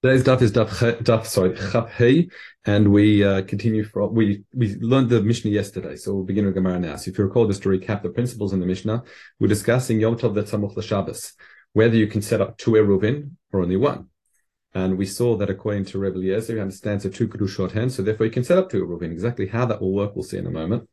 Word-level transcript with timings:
Today's 0.00 0.22
daf 0.22 0.40
is 0.42 0.52
daf, 0.52 1.02
daf 1.02 1.26
sorry 1.26 1.56
chaf 1.56 1.90
hey, 1.90 2.28
and 2.64 2.92
we 2.92 3.24
uh, 3.24 3.42
continue 3.42 3.82
from 3.82 4.14
we 4.14 4.44
we 4.54 4.76
learned 4.76 5.08
the 5.08 5.20
Mishnah 5.20 5.50
yesterday, 5.50 5.96
so 5.96 6.14
we'll 6.14 6.22
begin 6.22 6.46
with 6.46 6.54
Gemara 6.54 6.78
now. 6.78 6.94
So 6.94 7.10
if 7.10 7.18
you 7.18 7.24
recall, 7.24 7.48
just 7.48 7.64
to 7.64 7.68
recap 7.68 8.04
the 8.04 8.10
principles 8.10 8.52
in 8.52 8.60
the 8.60 8.66
Mishnah, 8.66 9.02
we're 9.40 9.48
discussing 9.48 9.98
Yom 9.98 10.16
Tov 10.16 10.36
Tzamuch 10.36 10.80
Shabbos, 10.84 11.32
whether 11.72 11.96
you 11.96 12.06
can 12.06 12.22
set 12.22 12.40
up 12.40 12.56
two 12.58 12.74
eruvin 12.74 13.32
or 13.52 13.60
only 13.60 13.76
one. 13.76 14.06
And 14.72 14.96
we 14.98 15.04
saw 15.04 15.36
that 15.38 15.50
according 15.50 15.86
to 15.86 15.98
Rebbe 15.98 16.18
Eliezer, 16.18 16.54
he 16.54 16.60
understands 16.60 17.04
a 17.04 17.10
two 17.10 17.26
kedushot 17.26 17.72
hand, 17.72 17.90
so 17.92 18.04
therefore 18.04 18.26
you 18.26 18.32
can 18.32 18.44
set 18.44 18.56
up 18.56 18.70
two 18.70 18.86
eruvin. 18.86 19.10
Exactly 19.10 19.48
how 19.48 19.66
that 19.66 19.80
will 19.80 19.92
work, 19.92 20.14
we'll 20.14 20.22
see 20.22 20.38
in 20.38 20.46
a 20.46 20.50
moment. 20.52 20.88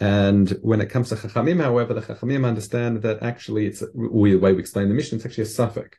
And 0.00 0.50
when 0.62 0.80
it 0.80 0.90
comes 0.90 1.10
to 1.10 1.14
Chachamim, 1.14 1.62
however, 1.62 1.94
the 1.94 2.00
Chachamim 2.00 2.44
understand 2.44 3.02
that 3.02 3.22
actually 3.22 3.66
it's 3.66 3.78
the 3.78 3.92
way 3.94 4.34
we 4.34 4.58
explain 4.58 4.88
the 4.88 4.96
Mishnah, 4.96 5.18
it's 5.18 5.26
actually 5.26 5.44
a 5.44 5.46
suffix 5.46 5.96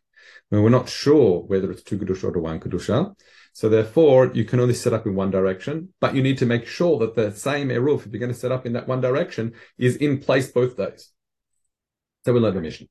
when 0.49 0.63
we're 0.63 0.69
not 0.69 0.89
sure 0.89 1.41
whether 1.41 1.71
it's 1.71 1.83
two 1.83 1.97
kedusha 1.97 2.35
or 2.35 2.39
one 2.39 2.59
kedusha. 2.59 3.15
So 3.53 3.69
therefore, 3.69 4.31
you 4.33 4.45
can 4.45 4.59
only 4.59 4.73
set 4.73 4.93
up 4.93 5.05
in 5.05 5.15
one 5.15 5.29
direction, 5.29 5.89
but 5.99 6.15
you 6.15 6.23
need 6.23 6.39
to 6.39 6.45
make 6.45 6.65
sure 6.65 6.97
that 6.99 7.15
the 7.15 7.31
same 7.31 7.69
eruv, 7.69 8.05
if 8.05 8.11
you're 8.11 8.19
going 8.19 8.33
to 8.33 8.37
set 8.37 8.51
up 8.51 8.65
in 8.65 8.73
that 8.73 8.87
one 8.87 9.01
direction, 9.01 9.53
is 9.77 9.95
in 9.97 10.19
place 10.19 10.51
both 10.51 10.75
days. 10.75 11.11
So 12.25 12.33
we 12.33 12.39
learn 12.39 12.55
the 12.55 12.61
Mishnah. 12.61 12.87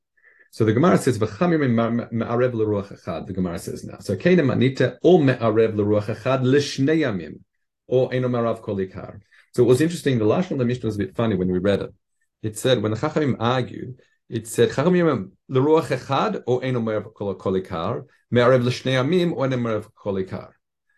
So 0.52 0.64
the 0.64 0.72
Gemara 0.74 0.98
says, 0.98 1.18
"V'chamim 1.18 2.10
me'arev 2.12 2.52
l'ruach 2.52 2.92
echad." 2.92 3.26
The 3.26 3.32
Gemara 3.32 3.58
says 3.58 3.84
now. 3.84 3.98
So 4.00 4.16
keinem 4.16 4.46
manita 4.46 4.98
or 5.02 5.18
me'arev 5.18 5.74
l'ruach 5.74 6.14
echad 6.14 6.42
l'shnei 6.42 7.38
or 7.86 8.12
eno 8.12 8.28
marav 8.28 8.60
kolikar. 8.60 9.20
So 9.54 9.64
it 9.64 9.66
was 9.66 9.80
interesting. 9.80 10.18
The 10.18 10.24
last 10.24 10.50
one 10.50 10.58
the 10.58 10.64
Mishnah 10.64 10.86
was 10.86 10.96
a 10.96 10.98
bit 10.98 11.16
funny 11.16 11.36
when 11.36 11.50
we 11.50 11.58
read 11.58 11.80
it. 11.80 11.94
It 12.42 12.58
said 12.58 12.82
when 12.82 12.92
the 12.92 12.98
Chachamim 12.98 13.36
argued, 13.38 14.00
it 14.32 14.48
said 14.48 14.70
Chachamim 14.70 15.32
l'ruach 15.50 15.88
echad 15.94 16.42
or 16.46 16.64
eno 16.64 16.80
me'arev 16.80 17.12
kolikar, 17.12 18.06
me'arev 18.30 18.64
l'shnei 18.64 18.94
amim 18.94 19.34
or 19.36 19.44
eno 19.44 19.58
me'arev 19.58 19.88
kolikar. 19.92 20.52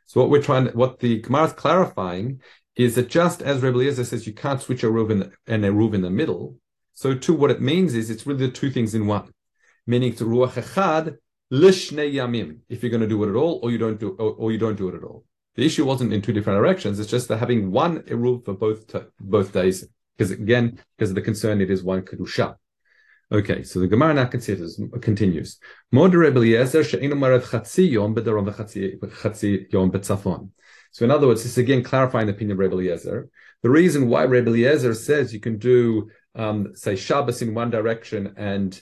So 0.07 0.21
what 0.21 0.31
we're 0.31 0.41
trying, 0.41 0.69
what 0.69 1.01
the 1.01 1.21
Gemara 1.21 1.47
is 1.47 1.53
clarifying 1.53 2.41
is 2.77 2.95
that 2.95 3.09
just 3.09 3.43
as 3.43 3.61
Rebbe 3.61 3.79
Eliezer 3.79 4.05
says 4.05 4.29
you 4.29 4.35
can't 4.35 4.63
switch 4.63 4.85
a 4.85 4.87
the, 4.87 5.33
and 5.49 5.65
a 5.65 5.71
ruv 5.71 5.95
in 5.95 6.03
the 6.03 6.11
middle, 6.11 6.57
so 6.93 7.13
too 7.13 7.35
what 7.35 7.51
it 7.51 7.61
means 7.61 7.95
is 7.95 8.09
it's 8.09 8.25
really 8.25 8.47
the 8.47 8.53
two 8.53 8.71
things 8.71 8.95
in 8.95 9.09
one, 9.09 9.33
meaning 9.85 10.15
to 10.15 10.25
ruach 10.25 10.53
echad 10.53 11.17
l'shnei 11.51 12.15
yamim 12.15 12.61
if 12.69 12.85
you're 12.85 12.91
going 12.91 13.01
to 13.01 13.09
do 13.09 13.25
it 13.25 13.31
at 13.31 13.35
all 13.35 13.59
or 13.65 13.73
you 13.73 13.79
don't 13.79 13.99
do 13.99 14.11
or, 14.11 14.31
or, 14.35 14.53
you 14.53 14.59
don't 14.59 14.77
do 14.77 14.89
it 14.89 14.95
at 14.95 15.03
all. 15.03 15.25
The 15.57 15.67
issue 15.67 15.85
wasn't 15.85 16.13
in 16.13 16.23
two 16.23 16.33
different 16.33 16.61
directions; 16.61 17.01
it's 17.01 17.11
just 17.11 17.27
that 17.29 17.39
having 17.39 17.73
one 17.73 18.03
eruv 18.03 18.45
for 18.45 18.55
both 18.55 18.95
both 19.19 19.53
days, 19.53 19.85
because 20.17 20.31
again, 20.31 20.79
because 20.97 21.11
of 21.11 21.17
the 21.17 21.23
concern, 21.23 21.61
it 21.61 21.71
is 21.71 21.83
one 21.83 22.03
kedusha. 22.03 22.55
Okay, 23.35 23.65
so 23.65 23.81
the 23.81 23.89
Gemara 23.89 24.15
now 24.15 24.27
considers, 24.27 24.81
continues. 25.01 25.59
So 25.91 26.05
in 26.05 26.13
other 31.11 31.27
words, 31.27 31.43
this 31.43 31.53
is 31.53 31.59
again 31.59 31.83
clarifying 31.83 32.27
the 32.29 32.33
opinion 32.33 32.53
of 32.53 32.59
Rebbe 32.61 32.75
Eliezer. 32.75 33.29
The 33.65 33.71
reason 33.71 34.09
why 34.09 34.23
Rebbe 34.23 34.51
Eliezer 34.51 34.95
says 34.95 35.35
you 35.35 35.41
can 35.41 35.59
do, 35.59 36.11
um, 36.37 36.77
say, 36.77 36.95
Shabbos 36.95 37.43
in 37.43 37.55
one 37.55 37.71
direction 37.71 38.35
and 38.37 38.81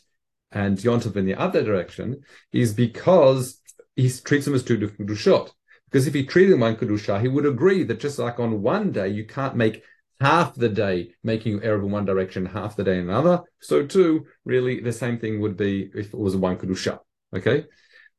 and 0.51 0.77
Yontov 0.77 1.17
in 1.17 1.25
the 1.25 1.37
other 1.37 1.65
direction 1.65 2.21
is 2.53 2.75
because 2.75 3.59
he 3.97 4.11
treats 4.11 4.45
them 4.45 4.55
as 4.55 4.63
two 4.63 4.77
different 4.77 5.11
kedushot. 5.11 5.51
Because 5.91 6.07
if 6.07 6.13
he 6.13 6.27
treated 6.27 6.53
them 6.53 6.61
one 6.61 6.77
kedusha, 6.77 7.23
he 7.23 7.29
would 7.29 7.47
agree 7.47 7.85
that 7.85 8.01
just 8.01 8.19
like 8.19 8.39
on 8.39 8.61
one 8.61 8.93
day 8.93 9.09
you 9.09 9.25
can't 9.25 9.57
make 9.57 9.83
half 10.27 10.55
the 10.55 10.69
day 10.69 10.97
making 11.23 11.61
Erev 11.61 11.85
in 11.87 11.91
one 11.91 12.05
direction, 12.05 12.47
half 12.47 12.77
the 12.77 12.85
day 12.85 12.99
in 12.99 13.09
another. 13.11 13.37
So 13.61 13.87
too, 13.87 14.27
really, 14.45 14.81
the 14.81 14.93
same 14.93 15.19
thing 15.19 15.41
would 15.43 15.57
be 15.57 15.91
if 15.95 16.07
it 16.15 16.19
was 16.27 16.37
one 16.37 16.57
kedusha. 16.57 16.99
Okay, 17.35 17.59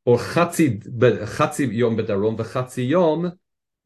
or 0.06 0.18
chatzi 0.18 0.68
but 1.02 1.14
chatzi 1.36 1.72
yom 1.82 1.96
bedarom 1.98 2.36
v'chatzi 2.38 2.88
yom 2.88 3.22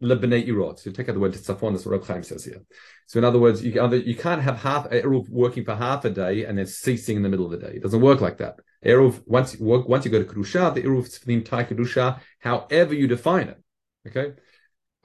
lebnei 0.01 0.47
irot. 0.47 0.79
So 0.79 0.91
take 0.91 1.09
out 1.09 1.15
the 1.15 1.19
word 1.19 1.33
tzafon. 1.33 1.73
That's 1.73 1.85
what 1.85 1.93
Reb 1.93 2.05
Chaim 2.05 2.23
says 2.23 2.45
here. 2.45 2.61
So 3.07 3.19
in 3.19 3.25
other 3.25 3.39
words, 3.39 3.63
you, 3.63 3.81
either, 3.81 3.97
you 3.97 4.15
can't 4.15 4.41
have 4.41 4.57
half 4.57 4.89
eruv 4.89 5.29
working 5.29 5.63
for 5.63 5.75
half 5.75 6.05
a 6.05 6.09
day 6.09 6.45
and 6.45 6.57
then 6.57 6.67
ceasing 6.67 7.17
in 7.17 7.23
the 7.23 7.29
middle 7.29 7.45
of 7.45 7.51
the 7.51 7.65
day. 7.67 7.73
It 7.75 7.83
doesn't 7.83 8.01
work 8.01 8.21
like 8.21 8.37
that. 8.39 8.55
Eruv 8.85 9.21
once 9.25 9.55
you 9.55 9.65
work 9.65 9.87
once 9.87 10.05
you 10.05 10.11
go 10.11 10.21
to 10.23 10.29
kedusha, 10.31 10.73
the 10.73 10.83
eruv 10.83 11.05
is 11.07 11.17
for 11.17 11.25
the 11.25 11.33
entire 11.33 11.65
kedusha, 11.65 12.19
however 12.39 12.93
you 12.93 13.07
define 13.07 13.47
it. 13.49 13.59
Okay. 14.07 14.33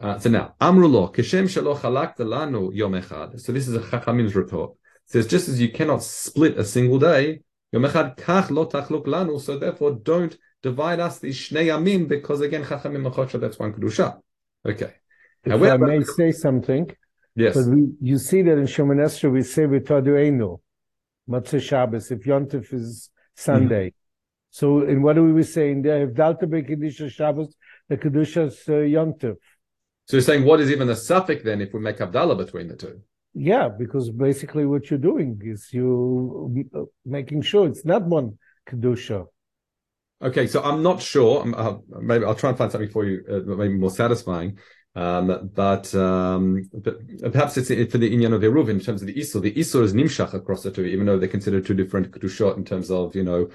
Uh, 0.03 0.19
so 0.19 0.29
now, 0.29 0.55
Amrulo, 0.61 1.15
Kishem 1.15 1.45
Lanu 1.45 2.75
Yom 2.75 2.93
Echad. 2.93 3.41
So 3.41 3.53
this 3.53 3.69
is 3.69 3.75
a 3.77 3.81
Chachamim's 3.81 4.35
report. 4.35 4.73
It 4.73 5.13
says, 5.13 5.27
just 5.29 5.49
as 5.49 5.61
you 5.61 5.71
cannot 5.71 6.03
split 6.03 6.59
a 6.59 6.65
single 6.65 6.99
day, 6.99 7.43
Yom 7.71 7.85
Echad 7.85 8.17
Kach 8.17 8.51
Lo 8.51 8.67
Tachluk 8.67 9.07
Lanu, 9.07 9.41
so 9.41 9.59
therefore 9.59 9.93
don't 9.93 10.37
divide 10.61 10.99
us 10.99 11.21
the 11.21 11.29
Shnei 11.29 11.67
Yamim, 11.67 12.09
because 12.09 12.41
again, 12.41 12.65
Chachamim 12.65 13.09
Machosha, 13.09 13.41
that's 13.41 13.61
one 13.61 13.73
Kedusha. 13.73 14.19
Okay. 14.67 14.93
If 15.45 15.53
However, 15.53 15.85
I 15.85 15.99
may 15.99 16.05
say 16.05 16.33
something. 16.33 16.91
Yes. 17.37 17.55
But 17.55 17.73
we, 17.73 17.93
you 18.01 18.19
see 18.19 18.43
that 18.43 18.59
in 18.59 18.65
Shemon 18.65 18.99
Esrei 19.05 19.33
we 19.33 19.43
say 19.43 19.65
Einu, 19.65 20.59
Matzah 21.29 21.63
Shabbos, 21.63 22.11
if 22.11 22.25
Yontif 22.25 22.75
is 22.75 23.09
Sunday. 23.37 23.87
Mm-hmm. 23.87 23.97
So 24.51 24.83
in 24.83 25.01
what 25.01 25.17
are 25.17 25.23
we 25.23 25.43
saying 25.45 25.83
there? 25.83 26.09
If 26.09 26.15
Dalta 26.15 26.47
Kedusha 26.47 27.11
Shabbos, 27.11 27.57
the 27.89 27.97
Kedusha 27.97 28.49
is 28.49 28.63
uh, 28.69 28.73
Yontif. 28.73 29.37
So 30.07 30.17
you're 30.17 30.23
saying 30.23 30.45
what 30.45 30.61
is 30.61 30.71
even 30.71 30.89
the 30.89 30.97
suffix 30.97 31.43
then 31.43 31.61
if 31.61 31.73
we 31.73 31.81
make 31.81 32.01
Abdallah 32.01 32.37
between 32.37 32.69
the 32.69 32.77
two? 32.77 33.01
Yeah, 33.35 33.69
because 33.69 34.11
basically 34.11 34.67
what 34.67 34.91
you're 34.91 34.99
doing 34.99 35.41
is 35.43 35.73
you 35.73 36.69
uh, 36.75 36.83
making 37.07 37.43
sure 37.43 37.67
it's 37.67 37.85
not 37.85 38.03
one 38.05 38.39
kedusha. 38.69 39.27
Okay, 40.21 40.47
so 40.47 40.63
I'm 40.63 40.83
not 40.83 41.03
sure. 41.03 41.43
I'm, 41.43 41.55
uh, 41.55 41.75
maybe 42.01 42.25
I'll 42.25 42.35
try 42.35 42.51
and 42.51 42.59
find 42.59 42.71
something 42.71 42.91
for 42.91 43.05
you, 43.05 43.25
uh, 43.29 43.57
maybe 43.57 43.75
more 43.75 43.91
satisfying. 43.91 44.59
Um, 44.95 45.51
but, 45.55 45.95
um, 45.95 46.69
but 46.75 47.33
perhaps 47.33 47.57
it's 47.57 47.69
for 47.91 47.99
the 47.99 48.15
inyan 48.15 48.35
of 48.35 48.43
Eruv 48.43 48.69
in 48.69 48.79
terms 48.79 49.01
of 49.01 49.07
the 49.07 49.15
Isur. 49.15 49.41
The 49.41 49.55
Isur 49.55 49.83
is 49.83 49.95
nimshach 49.95 50.35
across 50.35 50.63
the 50.63 50.71
two, 50.71 50.85
even 50.85 51.07
though 51.07 51.19
they're 51.19 51.29
considered 51.29 51.65
two 51.65 51.75
different 51.75 52.11
kedushot 52.11 52.59
in 52.59 52.65
terms 52.65 52.91
of, 52.91 53.17
you 53.17 53.25
know, 53.25 53.49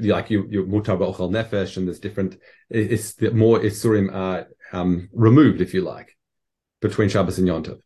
like 0.00 0.30
you, 0.30 0.48
you 0.50 0.64
mutar 0.64 0.98
ba'ochal 0.98 1.30
nefesh, 1.30 1.76
and 1.76 1.86
there's 1.86 2.00
different, 2.00 2.38
it's 2.68 3.14
the 3.14 3.30
more 3.30 3.60
Isurim 3.60 4.12
are 4.12 4.48
um, 4.72 5.08
removed, 5.12 5.60
if 5.60 5.74
you 5.74 5.82
like, 5.82 6.16
between 6.80 7.08
Shabbos 7.08 7.38
and 7.38 7.46
Yom 7.46 7.62
Tov. 7.62 7.80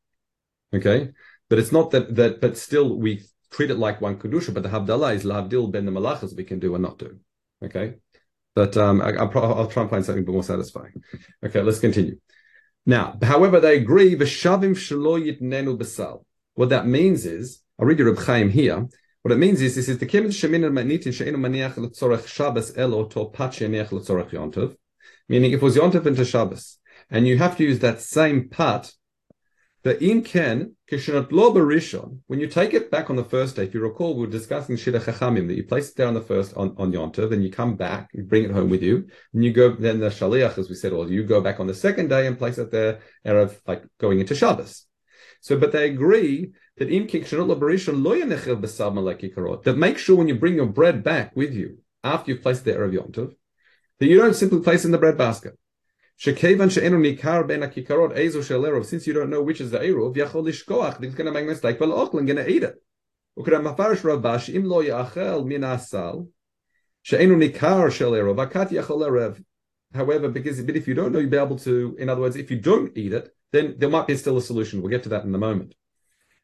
Okay, 0.75 1.11
but 1.49 1.59
it's 1.59 1.71
not 1.71 1.93
that 1.93 2.17
that, 2.17 2.41
but 2.41 2.59
still 2.59 2.99
we 2.99 3.23
treat 3.53 3.71
it 3.71 3.79
like 3.79 4.01
one 4.01 4.19
kedusha. 4.19 4.53
But 4.53 4.65
the 4.65 4.69
Havdalah 4.71 5.15
is 5.15 5.25
lahavdil 5.25 5.71
ben 5.71 5.85
the 5.85 5.93
malachas 5.93 6.37
we 6.37 6.43
can 6.43 6.59
do 6.59 6.75
or 6.75 6.79
not 6.81 6.99
do. 6.99 7.21
Okay, 7.63 7.95
but 8.57 8.77
um, 8.77 9.01
I, 9.01 9.13
will 9.23 9.55
I'll 9.55 9.69
try 9.69 9.83
and 9.83 9.91
find 9.91 10.05
something 10.05 10.25
more 10.25 10.43
satisfying. 10.43 11.03
Okay, 11.45 11.63
let's 11.63 11.79
continue. 11.79 12.19
Now, 12.87 13.19
however, 13.22 13.61
they 13.61 13.77
agree 13.77 14.15
besal. 15.77 16.25
What 16.55 16.69
that 16.69 16.87
means 16.87 17.25
is, 17.25 17.62
I'll 17.78 17.87
read 17.87 17.99
you 17.99 18.06
Reb 18.06 18.19
Chaim 18.19 18.50
here. 18.50 18.87
What 19.22 19.33
it 19.33 19.39
means 19.39 19.62
is, 19.62 19.75
this 19.75 19.89
is 19.89 19.99
the 19.99 20.06
kemin 20.06 20.28
shemin 20.28 20.71
maniach 20.71 21.75
letzorech 21.77 22.27
Shabbos 22.27 22.73
pat 23.33 23.53
letzorech 23.53 24.77
Meaning, 25.28 25.53
if 25.53 25.62
it 25.62 25.65
was 25.65 25.77
Yom 25.77 25.93
into 26.06 26.25
Shabbos, 26.27 26.78
and 27.11 27.27
you 27.27 27.39
have 27.39 27.56
to 27.56 27.65
use 27.65 27.78
that 27.78 28.03
same 28.03 28.50
part, 28.50 28.93
the 29.84 30.03
im 30.03 30.22
ken 30.22 30.75
kishnot 30.91 31.31
lo 31.31 31.53
berishon. 31.53 32.21
When 32.27 32.41
you 32.41 32.49
take 32.49 32.72
it 32.72 32.91
back 32.91 33.11
on 33.11 33.17
the 33.17 33.25
first 33.25 33.56
day, 33.56 33.65
if 33.65 33.75
you 33.75 33.81
recall, 33.81 34.15
we 34.15 34.27
were 34.27 34.33
discussing 34.33 34.77
shida 34.77 35.00
chachamim 35.00 35.47
that 35.47 35.56
you 35.56 35.65
place 35.65 35.91
it 35.91 35.97
there 35.97 36.06
on 36.06 36.15
the 36.15 36.22
first 36.22 36.56
on 36.56 36.75
on 36.78 36.91
yontav, 36.91 37.28
then 37.28 37.43
you 37.43 37.50
come 37.50 37.77
back, 37.77 38.09
you 38.15 38.25
bring 38.25 38.44
it 38.44 38.50
home 38.50 38.71
with 38.71 38.83
you, 38.83 39.06
and 39.34 39.44
you 39.44 39.53
go. 39.53 39.77
Then 39.77 40.00
the 40.00 40.09
shaliach, 40.09 40.56
as 40.56 40.71
we 40.71 40.75
said, 40.75 40.93
or 40.93 41.06
you 41.06 41.23
go 41.25 41.43
back 41.43 41.61
on 41.61 41.67
the 41.67 41.75
second 41.75 42.09
day 42.09 42.27
and 42.27 42.39
place 42.39 42.56
it 42.56 42.71
there, 42.71 43.00
erev 43.27 43.61
like 43.67 43.84
going 44.00 44.21
into 44.21 44.34
Shabbos. 44.34 44.87
So, 45.43 45.59
but 45.59 45.73
they 45.73 45.87
agree 45.91 46.53
that 46.78 46.91
im 46.91 47.06
kishnot 47.06 47.47
lo 47.47 47.55
berishon 47.55 48.03
lo 48.03 48.12
yanechiv 48.12 48.62
b'sam 48.62 48.94
karot. 49.34 49.65
That 49.65 49.77
make 49.77 49.99
sure 49.99 50.17
when 50.17 50.28
you 50.28 50.37
bring 50.37 50.55
your 50.55 50.67
bread 50.67 51.05
back 51.05 51.37
with 51.37 51.53
you 51.53 51.78
after 52.03 52.31
you've 52.31 52.43
placed 52.43 52.65
the 52.65 52.73
erev 52.73 52.94
yontav, 52.94 53.34
that 54.00 54.06
you 54.06 54.17
don't 54.17 54.34
simply 54.34 54.61
place 54.61 54.87
in 54.87 54.93
the 54.93 54.99
bread 54.99 55.19
basket. 55.19 55.59
Since 56.16 56.43
you 56.43 56.56
don't 56.56 56.70
know 59.31 59.43
which 59.43 59.61
is 59.61 59.70
the 59.72 59.78
erov, 59.81 60.14
yachol 60.14 61.16
going 61.16 61.26
to 61.26 61.32
make 61.32 61.46
mistake. 61.46 61.78
But 61.78 61.88
ochlan 61.88 62.26
going 62.26 62.37
to 62.37 62.49
eat 62.49 62.62
it. 62.62 62.81
However, 69.94 70.28
because 70.28 70.62
but 70.62 70.76
if 70.76 70.88
you 70.88 70.94
don't 70.94 71.12
know, 71.12 71.19
you'll 71.20 71.31
be 71.31 71.37
able 71.37 71.58
to. 71.58 71.96
In 71.99 72.08
other 72.08 72.20
words, 72.20 72.37
if 72.37 72.50
you 72.50 72.58
don't 72.61 72.96
eat 72.96 73.12
it, 73.12 73.28
then 73.52 73.76
there 73.78 73.88
might 73.88 74.06
be 74.06 74.16
still 74.16 74.37
a 74.37 74.43
solution. 74.43 74.82
We'll 74.82 74.90
get 74.90 75.05
to 75.05 75.08
that 75.11 75.25
in 75.25 75.34
a 75.34 75.38
moment. 75.38 75.75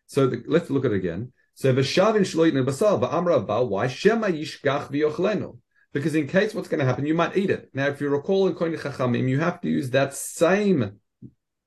So 0.06 0.28
the, 0.28 0.44
let's 0.46 0.70
look 0.70 0.84
at 0.84 0.93
it 0.93 0.96
again. 0.96 1.32
So 1.55 1.75
v'shavin 1.75 2.20
shloit 2.20 2.52
nebasal 2.52 3.12
amra 3.12 3.40
ba 3.40 3.64
why 3.64 3.88
shema 3.88 4.28
yishkach 4.28 4.90
v'yochlenu 4.93 5.58
because 5.93 6.15
in 6.15 6.27
case 6.27 6.55
what's 6.55 6.69
going 6.69 6.81
to 6.81 6.87
happen, 6.87 7.07
you 7.07 7.15
might 7.15 7.37
eat 7.37 7.51
it. 7.51 7.71
Now, 7.75 7.87
if 7.87 8.01
you 8.01 8.09
recall 8.09 8.47
in 8.47 8.55
Kohen 8.55 8.77
Chachamim, 8.77 9.29
you 9.29 9.41
have 9.41 9.61
to 9.63 9.69
use 9.69 9.91
that 9.91 10.15
same 10.15 11.01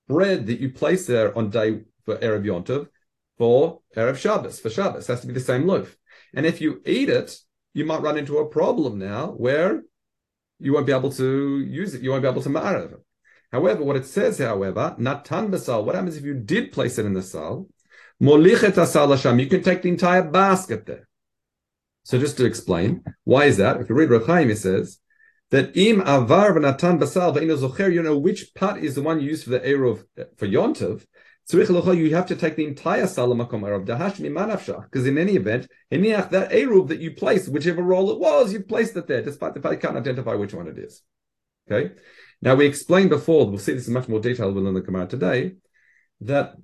bread 0.08 0.48
that 0.48 0.60
you 0.60 0.70
place 0.72 1.08
there 1.08 1.38
on 1.38 1.50
day 1.50 1.81
for 2.06 2.18
Erev 2.18 2.46
Yontov 2.46 2.88
for 3.38 3.81
Erev 3.96 4.18
Shabbos, 4.18 4.60
for 4.60 4.70
Shabbos. 4.70 5.10
It 5.10 5.12
has 5.12 5.22
to 5.22 5.28
be 5.28 5.34
the 5.34 5.40
same 5.40 5.68
loaf. 5.68 5.98
And 6.34 6.46
if 6.46 6.62
you 6.62 6.81
eat 6.86 7.10
it, 7.10 7.38
you 7.74 7.86
might 7.86 8.02
run 8.02 8.18
into 8.18 8.38
a 8.38 8.48
problem 8.48 9.00
now 9.00 9.28
where 9.31 9.84
you 10.60 10.74
won't 10.74 10.86
be 10.86 10.94
able 10.94 11.12
to 11.14 11.60
use 11.60 11.96
it. 11.96 12.02
You 12.02 12.12
won't 12.12 12.22
be 12.22 12.30
able 12.30 12.44
to 12.44 12.50
ma'arav 12.50 12.94
it. 12.94 13.00
However, 13.52 13.84
what 13.84 13.96
it 13.96 14.06
says, 14.06 14.40
however, 14.40 14.96
natan 14.98 15.52
basal. 15.52 15.84
What 15.84 15.96
happens 15.96 16.18
if 16.18 16.24
you 16.24 16.34
did 16.34 16.72
place 16.72 16.98
it 16.98 17.06
in 17.06 17.14
the 17.14 17.22
sal? 17.22 17.68
Molichet 18.22 18.78
asal. 18.78 19.40
You 19.40 19.48
can 19.48 19.64
take 19.64 19.81
the 19.81 19.90
entire 19.90 20.24
basket 20.24 20.86
there. 20.86 21.08
So 22.03 22.19
just 22.19 22.38
to 22.38 22.45
explain, 22.45 23.03
why 23.23 23.45
is 23.45 23.57
that? 23.57 23.79
If 23.79 23.89
you 23.89 23.95
read 23.95 24.09
Reb 24.09 24.25
Chaim, 24.25 24.50
it 24.50 24.57
says 24.57 25.00
that 25.51 25.75
im 25.77 26.01
avar 26.01 26.51
v'natan 26.53 27.00
basal 27.00 27.33
v'ino 27.33 27.57
zocher. 27.57 27.91
You 27.91 28.03
know 28.03 28.17
which 28.17 28.53
part 28.55 28.83
is 28.83 28.95
the 28.95 29.01
one 29.01 29.21
you 29.21 29.29
use 29.29 29.44
for 29.44 29.51
the 29.51 29.61
eruv 29.61 30.03
for 30.38 30.47
yontov. 30.47 31.05
So 31.45 31.57
you 31.57 32.15
have 32.15 32.27
to 32.27 32.35
take 32.35 32.55
the 32.55 32.65
entire 32.65 33.03
salamakom 33.03 33.61
eruv 33.61 33.85
manafshach. 33.85 34.83
Because 34.83 35.07
in 35.07 35.17
any 35.17 35.35
event, 35.35 35.67
that 35.89 36.50
eruv 36.51 36.89
that 36.89 37.00
you 37.00 37.11
placed, 37.11 37.50
whichever 37.50 37.81
role 37.81 38.11
it 38.11 38.19
was, 38.19 38.51
you 38.51 38.61
placed 38.61 38.97
it 38.97 39.07
there, 39.07 39.21
despite 39.21 39.53
the 39.53 39.61
fact 39.61 39.75
you 39.75 39.79
can't 39.79 39.97
identify 39.97 40.35
which 40.35 40.53
one 40.53 40.67
it 40.67 40.77
is. 40.77 41.01
Okay. 41.71 41.95
Now 42.41 42.55
we 42.55 42.65
explained 42.65 43.11
before. 43.11 43.47
We'll 43.47 43.59
see 43.59 43.73
this 43.73 43.88
in 43.88 43.94
much 43.94 44.09
more 44.09 44.19
detail. 44.19 44.51
Learn 44.51 44.73
the 44.73 44.81
Gemara 44.81 45.07
today 45.07 45.53
that 46.19 46.55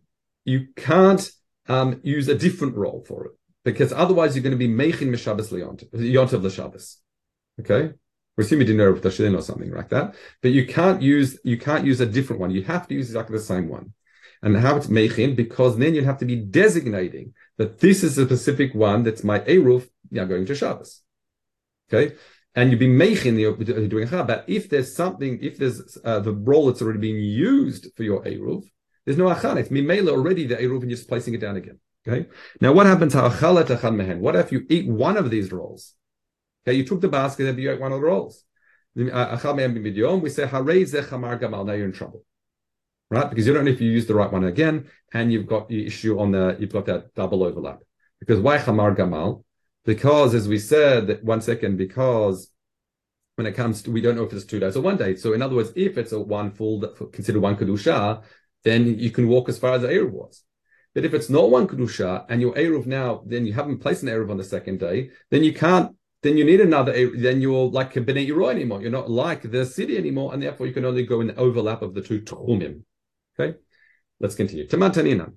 you 0.44 0.68
can't 0.76 1.30
um, 1.68 2.02
use 2.04 2.28
a 2.28 2.36
different 2.36 2.76
role 2.76 3.06
for 3.08 3.26
it 3.28 3.32
because 3.64 3.92
otherwise 3.94 4.36
you're 4.36 4.44
going 4.44 4.58
to 4.58 4.68
be 4.68 4.68
mechin 4.68 5.10
mishabas 5.10 5.52
yontav 5.52 6.44
l'shabbos. 6.44 6.98
Okay, 7.60 7.94
we 8.38 8.44
assume 8.44 8.60
you 8.60 8.66
didn't 8.66 8.78
know 8.78 8.94
the 8.94 9.38
or 9.38 9.42
something 9.42 9.72
like 9.72 9.90
that, 9.90 10.16
but 10.42 10.52
you 10.52 10.66
can't 10.66 11.02
use 11.02 11.38
you 11.44 11.58
can't 11.58 11.86
use 11.86 12.00
a 12.00 12.06
different 12.06 12.40
one. 12.40 12.52
You 12.52 12.64
have 12.64 12.88
to 12.88 12.96
use 12.96 13.08
exactly 13.08 13.38
the 13.38 13.44
same 13.44 13.68
one. 13.68 13.94
And 14.42 14.56
how 14.56 14.78
it's 14.78 14.88
mechin 14.88 15.36
because 15.36 15.78
then 15.78 15.94
you'd 15.94 16.06
have 16.06 16.20
to 16.20 16.26
be 16.26 16.38
designating 16.38 17.34
that 17.58 17.80
this 17.80 18.04
is 18.04 18.18
a 18.18 18.26
specific 18.26 18.74
one 18.74 19.04
that's 19.04 19.26
my 19.26 19.40
eruv. 19.42 19.90
Yeah, 20.10 20.24
going 20.24 20.46
to 20.46 20.56
Shabbos. 20.56 21.02
Okay, 21.92 22.16
and 22.56 22.72
you'd 22.72 22.80
be 22.80 22.88
making 22.88 23.36
the 23.36 23.88
doing 23.90 24.08
ha. 24.08 24.24
But 24.24 24.46
if 24.48 24.70
there's 24.70 24.96
something, 24.96 25.40
if 25.42 25.58
there's 25.58 25.98
uh, 26.06 26.22
the 26.22 26.32
role 26.32 26.68
that's 26.68 26.82
already 26.82 27.00
being 27.00 27.22
used 27.22 27.88
for 27.98 28.04
your 28.04 28.24
eruv, 28.24 28.64
there's 29.06 29.18
no 29.18 29.30
achan. 29.30 29.58
It's 29.58 29.70
mimela 29.70 30.12
already 30.12 30.46
the 30.46 30.56
eruv, 30.56 30.82
and 30.82 30.90
you're 30.90 30.98
just 30.98 31.10
placing 31.10 31.34
it 31.34 31.42
down 31.42 31.58
again. 31.58 31.80
Okay. 32.10 32.28
Now, 32.60 32.74
what 32.74 32.86
happens? 32.86 33.14
What 33.14 34.36
if 34.36 34.52
you 34.52 34.66
eat 34.70 34.88
one 34.88 35.18
of 35.18 35.30
these 35.30 35.52
rolls? 35.52 35.94
Okay, 36.66 36.76
you 36.76 36.84
took 36.84 37.02
the 37.02 37.08
basket 37.08 37.48
and 37.48 37.60
you 37.60 37.72
ate 37.72 37.80
one 37.80 37.92
of 37.92 38.00
the 38.00 38.06
rolls. 38.06 38.44
Uh, 38.98 39.38
we 39.42 40.30
say 40.30 40.46
gamal. 40.46 41.66
Now 41.66 41.74
you're 41.74 41.86
in 41.86 41.92
trouble, 41.92 42.26
right? 43.12 43.30
Because 43.30 43.46
you 43.46 43.54
don't 43.54 43.66
know 43.66 43.72
if 43.72 43.80
you 43.80 43.92
use 43.92 44.08
the 44.08 44.16
right 44.16 44.32
one 44.32 44.44
again, 44.44 44.90
and 45.14 45.32
you've 45.32 45.48
got 45.48 45.70
the 45.70 45.86
issue 45.86 46.20
on 46.20 46.32
the 46.32 46.58
you've 46.60 46.74
got 46.74 46.86
that 46.88 47.14
double 47.14 47.44
overlap. 47.44 47.80
Because 48.20 48.40
why 48.40 48.58
chamar 48.58 48.96
gamal? 48.96 49.44
Because 49.86 50.34
as 50.34 50.48
we 50.48 50.58
said, 50.58 51.20
one 51.24 51.42
second, 51.42 51.78
because 51.78 52.52
when 53.36 53.46
it 53.46 53.54
comes 53.54 53.84
to 53.84 53.92
we 53.92 54.02
don't 54.02 54.16
know 54.16 54.24
if 54.24 54.34
it's 54.34 54.44
two 54.44 54.60
days 54.60 54.76
or 54.76 54.82
one 54.82 54.98
day. 54.98 55.16
So 55.16 55.34
in 55.34 55.42
other 55.42 55.56
words, 55.56 55.72
if 55.76 55.98
it's 55.98 56.12
a 56.12 56.20
one 56.20 56.52
full 56.52 56.86
considered 57.14 57.42
one 57.42 57.56
kedusha, 57.56 58.24
then 58.64 59.00
you 59.00 59.12
can 59.12 59.28
walk 59.28 59.48
as 59.48 59.60
far 59.60 59.74
as 59.74 59.84
the 59.84 59.88
Eruv 59.88 60.12
was. 60.12 60.44
But 60.96 61.06
if 61.06 61.14
it's 61.14 61.30
not 61.30 61.52
one 61.52 61.68
Kedusha 61.68 62.26
and 62.30 62.42
your 62.42 62.54
Eruv 62.54 62.86
now, 62.86 63.22
then 63.26 63.46
you 63.46 63.54
haven't 63.54 63.80
placed 63.80 64.04
an 64.04 64.10
Eruv 64.10 64.32
on 64.32 64.38
the 64.38 64.44
second 64.44 64.80
day, 64.80 65.12
then 65.30 65.44
you 65.44 65.54
can't, 65.54 65.96
then 66.24 66.36
you 66.36 66.44
need 66.44 66.60
another 66.60 66.92
then 67.16 67.42
you're 67.42 67.70
like 67.70 67.94
Bnei 67.94 68.28
Yeroi 68.28 68.52
anymore. 68.52 68.82
You're 68.82 68.92
not 68.92 69.10
like 69.10 69.50
the 69.50 69.66
city 69.66 69.98
anymore, 69.98 70.34
and 70.34 70.42
therefore 70.42 70.68
you 70.68 70.74
can 70.74 70.86
only 70.86 71.06
go 71.06 71.22
in 71.22 71.28
the 71.28 71.36
overlap 71.36 71.82
of 71.82 71.94
the 71.94 72.02
two 72.02 72.22
Tchumim. 72.22 72.82
Okay? 73.40 73.58
Let's 74.20 74.36
continue. 74.36 74.68
Tamantanina. 74.68 75.32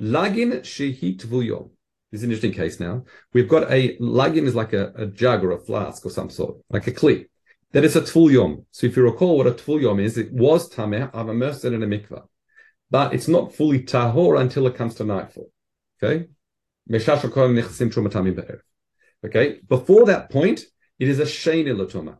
Lagin 0.00 0.60
Shehit 0.60 1.26
Vuyom. 1.26 1.70
This 2.10 2.20
is 2.20 2.24
an 2.24 2.30
interesting 2.30 2.52
case 2.52 2.78
now. 2.78 3.04
We've 3.32 3.48
got 3.48 3.70
a 3.72 3.96
lagin 3.96 4.46
is 4.46 4.54
like 4.54 4.74
a, 4.74 4.92
a 4.96 5.06
jug 5.06 5.42
or 5.44 5.52
a 5.52 5.58
flask 5.58 6.04
or 6.04 6.10
some 6.10 6.28
sort, 6.28 6.58
like 6.68 6.86
a 6.86 6.92
kli. 6.92 7.26
That 7.72 7.84
is 7.84 7.96
a 7.96 8.02
tful 8.02 8.30
yom. 8.30 8.66
So 8.70 8.86
if 8.86 8.96
you 8.98 9.02
recall 9.02 9.38
what 9.38 9.46
a 9.46 9.52
tful 9.52 9.80
yom 9.80 9.98
is, 9.98 10.18
it 10.18 10.30
was 10.30 10.68
tameh. 10.68 11.10
I've 11.14 11.30
immersed 11.30 11.64
it 11.64 11.72
in 11.72 11.82
a 11.82 11.86
mikvah 11.86 12.24
but 12.92 13.14
it's 13.14 13.26
not 13.26 13.54
fully 13.54 13.80
tahor 13.80 14.38
until 14.38 14.66
it 14.66 14.76
comes 14.76 14.94
to 14.96 15.04
nightfall. 15.04 15.50
Okay? 16.02 16.28
Okay, 19.24 19.60
before 19.66 20.04
that 20.06 20.30
point, 20.30 20.60
it 20.98 21.08
is 21.08 21.18
a 21.18 21.24
sheni 21.24 21.72
latuma. 21.74 22.18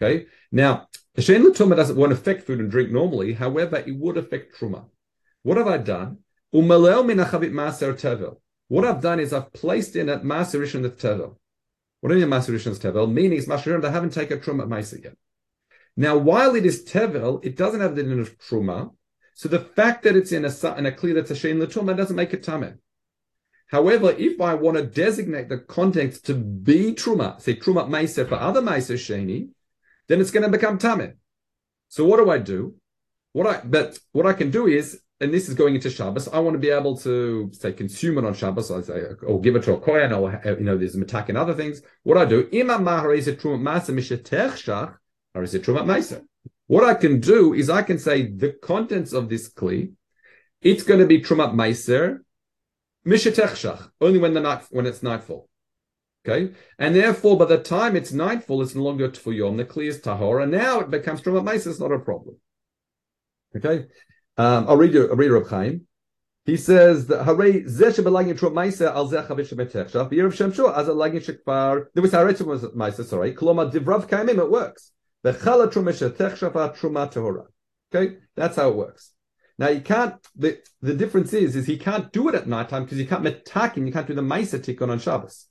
Okay, 0.00 0.26
now 0.52 0.86
a 1.16 1.20
sheni 1.20 1.44
latuma 1.44 1.74
doesn't 1.74 1.96
won't 1.96 2.12
affect 2.12 2.46
food 2.46 2.60
and 2.60 2.70
drink 2.70 2.92
normally. 2.92 3.32
However, 3.32 3.78
it 3.84 3.96
would 3.96 4.16
affect 4.18 4.56
truma. 4.56 4.84
What 5.42 5.56
have 5.56 5.66
I 5.66 5.78
done? 5.78 6.18
What 6.52 6.80
I've 8.84 9.00
done 9.00 9.18
is 9.20 9.32
I've 9.32 9.52
placed 9.52 9.96
in 9.96 10.08
at 10.08 10.22
maserish 10.22 10.76
in 10.76 10.82
the 10.82 10.90
tevel. 10.90 11.38
What 12.00 12.10
do 12.10 12.18
you 12.18 12.24
mean 12.26 12.30
maserish 12.38 12.66
in 12.66 12.74
the 12.74 12.78
tevel? 12.78 13.10
Meaning 13.10 13.38
it's 13.38 13.48
maserish. 13.48 13.84
I 13.84 13.90
haven't 13.90 14.12
taken 14.12 14.38
truma 14.38 14.62
at 14.70 15.02
yet. 15.02 15.16
Now, 15.96 16.18
while 16.18 16.54
it 16.54 16.66
is 16.66 16.84
tevel, 16.84 17.44
it 17.44 17.56
doesn't 17.56 17.80
have 17.80 17.96
the 17.96 18.04
din 18.04 18.20
of 18.20 18.38
truma. 18.38 18.92
So 19.34 19.48
the 19.48 19.60
fact 19.60 20.04
that 20.04 20.16
it's 20.16 20.32
in 20.32 20.44
a 20.44 20.74
in 20.76 20.86
a 20.86 20.92
clear 20.92 21.14
that's 21.14 21.30
a 21.30 21.34
shein 21.34 21.60
l'tuma 21.60 21.94
doesn't 21.94 22.16
make 22.16 22.34
it 22.34 22.44
tameh. 22.44 22.76
However, 23.68 24.10
if 24.10 24.40
I 24.40 24.54
want 24.54 24.76
to 24.76 24.84
designate 24.84 25.48
the 25.48 25.58
context 25.58 26.26
to 26.26 26.34
be 26.34 26.92
truma, 26.92 27.40
say 27.40 27.56
truma 27.56 27.88
meiser 27.88 28.28
for 28.28 28.34
other 28.34 28.60
meiser 28.60 28.96
sheni, 28.96 29.48
then 30.08 30.20
it's 30.20 30.30
going 30.30 30.44
to 30.44 30.50
become 30.50 30.78
tameh. 30.78 31.14
So 31.88 32.04
what 32.04 32.18
do 32.18 32.30
I 32.30 32.38
do? 32.38 32.74
What 33.32 33.46
I 33.46 33.60
but 33.64 33.98
what 34.12 34.26
I 34.26 34.34
can 34.34 34.50
do 34.50 34.66
is, 34.66 35.00
and 35.20 35.32
this 35.32 35.48
is 35.48 35.54
going 35.54 35.74
into 35.74 35.88
Shabbos, 35.88 36.28
I 36.28 36.38
want 36.40 36.54
to 36.54 36.58
be 36.58 36.68
able 36.68 36.98
to 36.98 37.50
say 37.54 37.72
consume 37.72 38.18
it 38.18 38.26
on 38.26 38.34
Shabbos, 38.34 38.70
I 38.70 38.82
say, 38.82 39.00
or 39.22 39.40
give 39.40 39.56
it 39.56 39.62
to 39.64 39.72
a 39.72 39.80
kohen, 39.80 40.12
or 40.12 40.30
uh, 40.44 40.50
you 40.50 40.64
know, 40.64 40.76
there's 40.76 40.96
matak 40.96 41.30
and 41.30 41.38
other 41.38 41.54
things. 41.54 41.80
What 42.02 42.18
I 42.18 42.26
do, 42.26 42.50
imam 42.52 42.84
mahar 42.84 43.14
is 43.14 43.28
a 43.28 43.34
truma 43.34 43.58
masa 43.58 43.94
mishetech 43.94 44.94
or 45.34 45.42
is 45.42 45.54
it 45.54 45.62
truma 45.62 45.84
meiser? 45.84 46.22
What 46.72 46.84
I 46.84 46.94
can 46.94 47.20
do 47.20 47.52
is 47.52 47.68
I 47.68 47.82
can 47.82 47.98
say 47.98 48.28
the 48.28 48.50
contents 48.50 49.12
of 49.12 49.28
this 49.28 49.52
kli, 49.52 49.92
it's 50.62 50.84
going 50.84 51.00
to 51.00 51.06
be 51.06 51.20
trumat 51.20 51.52
meiser, 51.52 52.20
mishetechshach, 53.06 53.90
only 54.00 54.18
when 54.18 54.32
the 54.32 54.40
night 54.40 54.62
when 54.70 54.86
it's 54.86 55.02
nightfall. 55.02 55.50
Okay, 56.24 56.54
and 56.78 56.96
therefore 56.96 57.36
by 57.36 57.44
the 57.44 57.58
time 57.58 57.94
it's 57.94 58.10
nightfall, 58.10 58.62
it's 58.62 58.74
no 58.74 58.84
longer 58.84 59.10
tfuyom. 59.10 59.58
The 59.58 59.66
kli 59.66 59.88
is 59.88 60.00
tahor, 60.00 60.42
and 60.42 60.50
now 60.50 60.80
it 60.80 60.88
becomes 60.88 61.20
trumat 61.20 61.44
meiser. 61.44 61.66
It's 61.66 61.78
not 61.78 61.92
a 61.92 61.98
problem. 61.98 62.36
Okay, 63.54 63.84
um, 64.38 64.64
I'll 64.66 64.78
read 64.78 64.94
you. 64.94 65.10
I'll 65.10 65.16
read 65.16 65.30
Reb 65.30 65.48
Chaim. 65.48 65.86
He 66.46 66.56
says 66.56 67.06
that 67.08 67.24
Hare 67.24 67.36
Zeh 67.36 67.92
Shebelagin 67.92 68.38
Trot 68.38 68.54
Maisa 68.54 68.86
Al 68.94 69.10
Zeh 69.10 69.26
Chavit 69.26 69.46
Shebetechshav 69.52 70.10
B'Yerev 70.10 70.32
Shem 70.32 70.54
Shor 70.54 70.74
Az 70.74 70.88
Alagin 70.88 71.22
Shekvar 71.22 71.88
There 71.92 72.02
was 72.02 72.12
Hare 72.12 72.32
Trot 72.32 72.74
Maisa 72.74 73.04
Sorry 73.04 73.34
Koloma 73.34 73.70
Divrav 73.70 74.08
Kaimim 74.08 74.38
It 74.38 74.50
works. 74.50 74.90
Okay, 77.94 78.16
that's 78.34 78.56
how 78.56 78.68
it 78.68 78.76
works. 78.76 79.12
Now 79.58 79.68
you 79.68 79.80
can't. 79.80 80.14
The, 80.34 80.58
the 80.80 80.94
difference 80.94 81.32
is 81.32 81.54
is 81.54 81.66
he 81.66 81.76
can't 81.76 82.12
do 82.12 82.28
it 82.28 82.34
at 82.34 82.48
nighttime 82.48 82.84
because 82.84 82.98
you 82.98 83.06
can't 83.06 83.22
metakin. 83.22 83.86
You 83.86 83.92
can't 83.92 84.06
do 84.06 84.14
the 84.14 84.22
ma'isa 84.22 84.58
tikkun 84.58 84.88
on 84.88 84.98
Shabbos. 84.98 85.46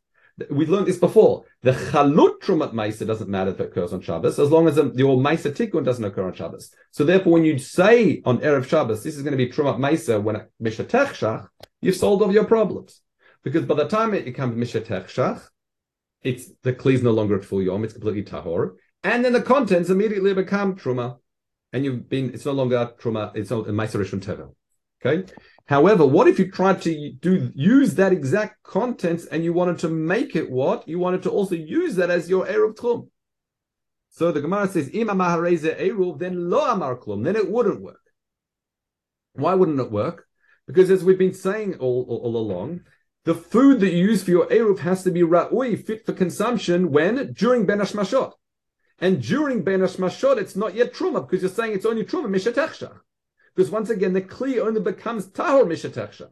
We've 0.49 0.69
learned 0.69 0.87
this 0.87 0.97
before. 0.97 1.45
The 1.61 1.71
chalut 1.71 2.39
trumat 2.39 2.73
ma'isa 2.73 3.05
doesn't 3.05 3.29
matter 3.29 3.51
if 3.51 3.59
it 3.59 3.67
occurs 3.67 3.93
on 3.93 4.01
Shabbos 4.01 4.39
as 4.39 4.49
long 4.49 4.67
as 4.67 4.75
the, 4.75 4.91
your 4.95 5.17
ma'isa 5.17 5.53
tikkun 5.53 5.85
doesn't 5.85 6.03
occur 6.03 6.25
on 6.25 6.33
Shabbos. 6.33 6.71
So 6.89 7.03
therefore, 7.03 7.33
when 7.33 7.45
you 7.45 7.57
say 7.59 8.21
on 8.25 8.39
erev 8.39 8.67
Shabbos 8.67 9.03
this 9.03 9.15
is 9.15 9.21
going 9.21 9.37
to 9.37 9.37
be 9.37 9.47
trumat 9.47 9.77
ma'isa 9.77 10.21
when 10.21 10.41
mishatech 10.61 11.47
you've 11.81 11.95
solved 11.95 12.23
all 12.23 12.33
your 12.33 12.45
problems 12.45 13.01
because 13.43 13.65
by 13.65 13.75
the 13.75 13.87
time 13.87 14.13
it 14.13 14.25
becomes 14.25 14.55
mishatech 14.55 15.47
it's 16.23 16.51
the 16.61 16.73
kli 16.73 16.93
is 16.93 17.03
no 17.03 17.11
longer 17.11 17.35
at 17.35 17.45
full 17.45 17.61
yom. 17.61 17.83
It's 17.83 17.93
completely 17.93 18.23
tahor 18.23 18.75
and 19.03 19.25
then 19.25 19.33
the 19.33 19.41
contents 19.41 19.89
immediately 19.89 20.33
become 20.33 20.75
truma, 20.75 21.17
and 21.73 21.83
you've 21.85 22.09
been 22.09 22.33
it's 22.33 22.45
no 22.45 22.51
longer 22.51 22.91
truma, 22.99 23.35
it's 23.35 23.49
not 23.49 23.67
a 23.67 23.71
ma'aserish 23.71 24.11
tevel. 24.19 24.55
Okay. 25.03 25.31
However, 25.65 26.05
what 26.05 26.27
if 26.27 26.37
you 26.37 26.51
tried 26.51 26.81
to 26.83 27.13
do 27.19 27.51
use 27.55 27.95
that 27.95 28.11
exact 28.11 28.61
contents 28.61 29.25
and 29.25 29.43
you 29.43 29.53
wanted 29.53 29.79
to 29.79 29.89
make 29.89 30.35
it 30.35 30.51
what 30.51 30.87
you 30.87 30.99
wanted 30.99 31.23
to 31.23 31.31
also 31.31 31.55
use 31.55 31.95
that 31.95 32.11
as 32.11 32.29
your 32.29 32.45
eruv 32.45 32.75
tchum? 32.75 33.07
So 34.09 34.31
the 34.31 34.41
Gemara 34.41 34.67
says, 34.67 34.89
"Ima 34.89 35.13
mahareze 35.13 35.75
eruv," 35.79 36.19
then 36.19 36.49
lo 36.49 36.59
amar 36.69 36.97
klum, 36.97 37.23
then 37.23 37.35
it 37.35 37.49
wouldn't 37.49 37.81
work. 37.81 38.01
Why 39.33 39.55
wouldn't 39.55 39.79
it 39.79 39.91
work? 39.91 40.27
Because 40.67 40.91
as 40.91 41.03
we've 41.03 41.17
been 41.17 41.33
saying 41.33 41.75
all, 41.75 42.05
all, 42.07 42.17
all 42.17 42.37
along, 42.37 42.81
the 43.23 43.33
food 43.33 43.79
that 43.79 43.91
you 43.91 44.03
use 44.09 44.23
for 44.23 44.31
your 44.31 44.47
eruv 44.47 44.79
has 44.79 45.03
to 45.03 45.11
be 45.11 45.21
ra'ui, 45.21 45.85
fit 45.85 46.05
for 46.05 46.13
consumption 46.13 46.91
when 46.91 47.33
during 47.33 47.65
ben 47.65 47.79
hashmashot. 47.79 48.33
And 49.01 49.21
during 49.21 49.63
Ben 49.63 49.79
Mashot, 49.79 50.37
it's 50.37 50.55
not 50.55 50.75
yet 50.75 50.93
Truma, 50.93 51.27
because 51.27 51.41
you're 51.41 51.49
saying 51.49 51.73
it's 51.73 51.87
only 51.87 52.05
Truma, 52.05 52.27
Mishatechsha. 52.27 52.99
Because 53.55 53.71
once 53.71 53.89
again, 53.89 54.13
the 54.13 54.21
Kli 54.21 54.59
only 54.59 54.79
becomes 54.79 55.27
Tahor 55.27 55.65
Mishatechsha. 55.65 56.29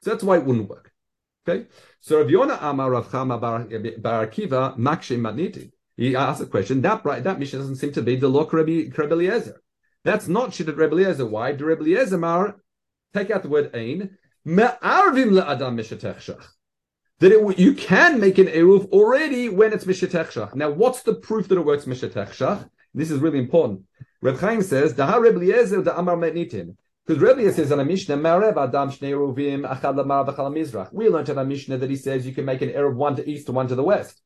So 0.00 0.10
that's 0.10 0.24
why 0.24 0.38
it 0.38 0.44
wouldn't 0.44 0.70
work. 0.70 0.90
Okay? 1.46 1.66
So 2.00 2.18
Rav 2.18 2.30
Yonah 2.30 2.58
Amar 2.62 2.90
Rav 2.92 3.08
Chama 3.10 3.38
Bar 3.38 4.26
Akiva 4.26 4.76
Makshim 4.78 5.20
Matniti. 5.20 5.70
He 5.96 6.16
asked 6.16 6.40
a 6.40 6.46
question, 6.46 6.80
that 6.82 7.04
that 7.04 7.38
Mishnah 7.38 7.58
doesn't 7.58 7.76
seem 7.76 7.92
to 7.92 8.02
be 8.02 8.16
the 8.16 8.28
law 8.28 8.48
Eliezer. 8.50 9.60
That's 10.04 10.28
not 10.28 10.50
Shittat 10.50 10.76
Rebbe 10.76 10.94
Eliezer. 10.94 11.26
Why? 11.26 11.52
The 11.52 11.64
Rebbe 11.64 11.82
Eliezer 11.82 12.18
Mar, 12.18 12.56
take 13.12 13.30
out 13.30 13.42
the 13.42 13.48
word 13.48 13.74
Ein, 13.74 14.16
Me'arvim 14.44 15.30
le'adam 15.32 15.74
mishatechshach. 15.74 16.46
That 17.20 17.32
it, 17.32 17.58
you 17.58 17.74
can 17.74 18.20
make 18.20 18.38
an 18.38 18.46
Eruv 18.46 18.88
already 18.90 19.48
when 19.48 19.72
it's 19.72 19.84
Mishatech 19.84 20.54
Now, 20.54 20.70
what's 20.70 21.02
the 21.02 21.14
proof 21.14 21.48
that 21.48 21.58
it 21.58 21.64
works 21.64 21.84
Mishatech 21.84 22.68
This 22.94 23.10
is 23.10 23.18
really 23.18 23.38
important. 23.38 23.82
Reb 24.20 24.38
Chaim 24.38 24.62
says, 24.62 24.94
Daha 24.94 25.20
Reb 25.20 25.36
Eliezer 25.36 25.82
da 25.82 25.98
Amar 25.98 26.16
Metnitin. 26.16 26.76
Because 27.06 27.22
Reb 27.22 27.38
says 27.54 27.72
in 27.72 27.80
a 27.80 27.84
Mishnah, 27.84 28.16
Marev 28.16 28.56
Adam 28.56 28.90
Shnei 28.90 29.12
Eruvim 29.12 29.68
Achad 29.68 29.96
Lamar 29.96 30.26
V'chal 30.26 30.52
Mizrach. 30.52 30.92
We 30.92 31.08
learned 31.08 31.28
in 31.28 31.38
a 31.38 31.44
Mishnah 31.44 31.78
that 31.78 31.90
he 31.90 31.96
says 31.96 32.26
you 32.26 32.34
can 32.34 32.44
make 32.44 32.62
an 32.62 32.68
Eruv 32.68 32.94
one 32.94 33.16
to 33.16 33.28
east 33.28 33.48
and 33.48 33.56
one 33.56 33.68
to 33.68 33.74
the 33.74 33.82
west. 33.82 34.20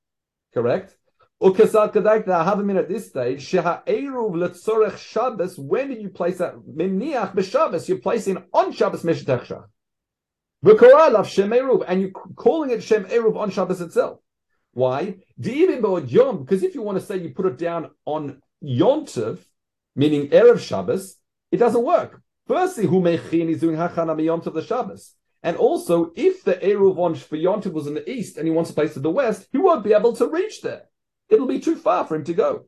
Correct? 0.52 0.96
Ukasal 1.42 1.92
Kadak 1.92 2.28
I 2.28 2.44
have 2.44 2.58
a 2.58 2.62
minute 2.62 2.84
at 2.84 2.88
this 2.88 3.08
stage. 3.08 3.48
Sheha 3.48 3.86
Eruv 3.86 4.34
Letzorech 4.34 4.98
Shabbos. 4.98 5.58
When 5.58 5.88
did 5.88 6.02
you 6.02 6.08
place 6.08 6.38
that? 6.38 6.56
Meniach 6.56 7.34
b'Shabbos. 7.34 7.88
You're 7.88 7.98
placing 7.98 8.42
on 8.52 8.72
Shabbos 8.72 9.02
Shach 10.64 11.84
and 11.88 12.00
you're 12.00 12.10
calling 12.10 12.70
it 12.70 12.82
Shem 12.82 13.04
Eruv 13.04 13.36
on 13.36 13.50
Shabbos 13.50 13.80
itself. 13.80 14.20
Why? 14.72 15.16
Yom, 15.38 16.44
because 16.44 16.62
if 16.62 16.74
you 16.74 16.82
want 16.82 16.98
to 16.98 17.04
say 17.04 17.16
you 17.18 17.30
put 17.30 17.46
it 17.46 17.58
down 17.58 17.90
on 18.04 18.40
Yontiv, 18.64 19.38
meaning 19.94 20.28
Erev 20.28 20.60
Shabbos, 20.60 21.16
it 21.50 21.58
doesn't 21.58 21.84
work. 21.84 22.22
Firstly, 22.46 22.86
who 22.86 23.00
mechin 23.00 23.50
is 23.50 23.60
doing 23.60 23.76
Hachana 23.76 24.16
Yontiv 24.16 24.54
the 24.54 24.62
Shabbos. 24.62 25.14
And 25.42 25.56
also, 25.56 26.12
if 26.14 26.44
the 26.44 26.54
Eruv 26.54 26.98
on 26.98 27.16
for 27.16 27.36
Yontiv 27.36 27.72
was 27.72 27.86
in 27.86 27.94
the 27.94 28.08
east 28.08 28.36
and 28.36 28.46
he 28.46 28.52
wants 28.52 28.70
to 28.70 28.74
place 28.74 28.96
in 28.96 29.02
the 29.02 29.10
west, 29.10 29.48
he 29.50 29.58
won't 29.58 29.84
be 29.84 29.92
able 29.92 30.14
to 30.14 30.26
reach 30.26 30.62
there. 30.62 30.84
It'll 31.28 31.46
be 31.46 31.60
too 31.60 31.76
far 31.76 32.06
for 32.06 32.14
him 32.14 32.24
to 32.24 32.34
go. 32.34 32.66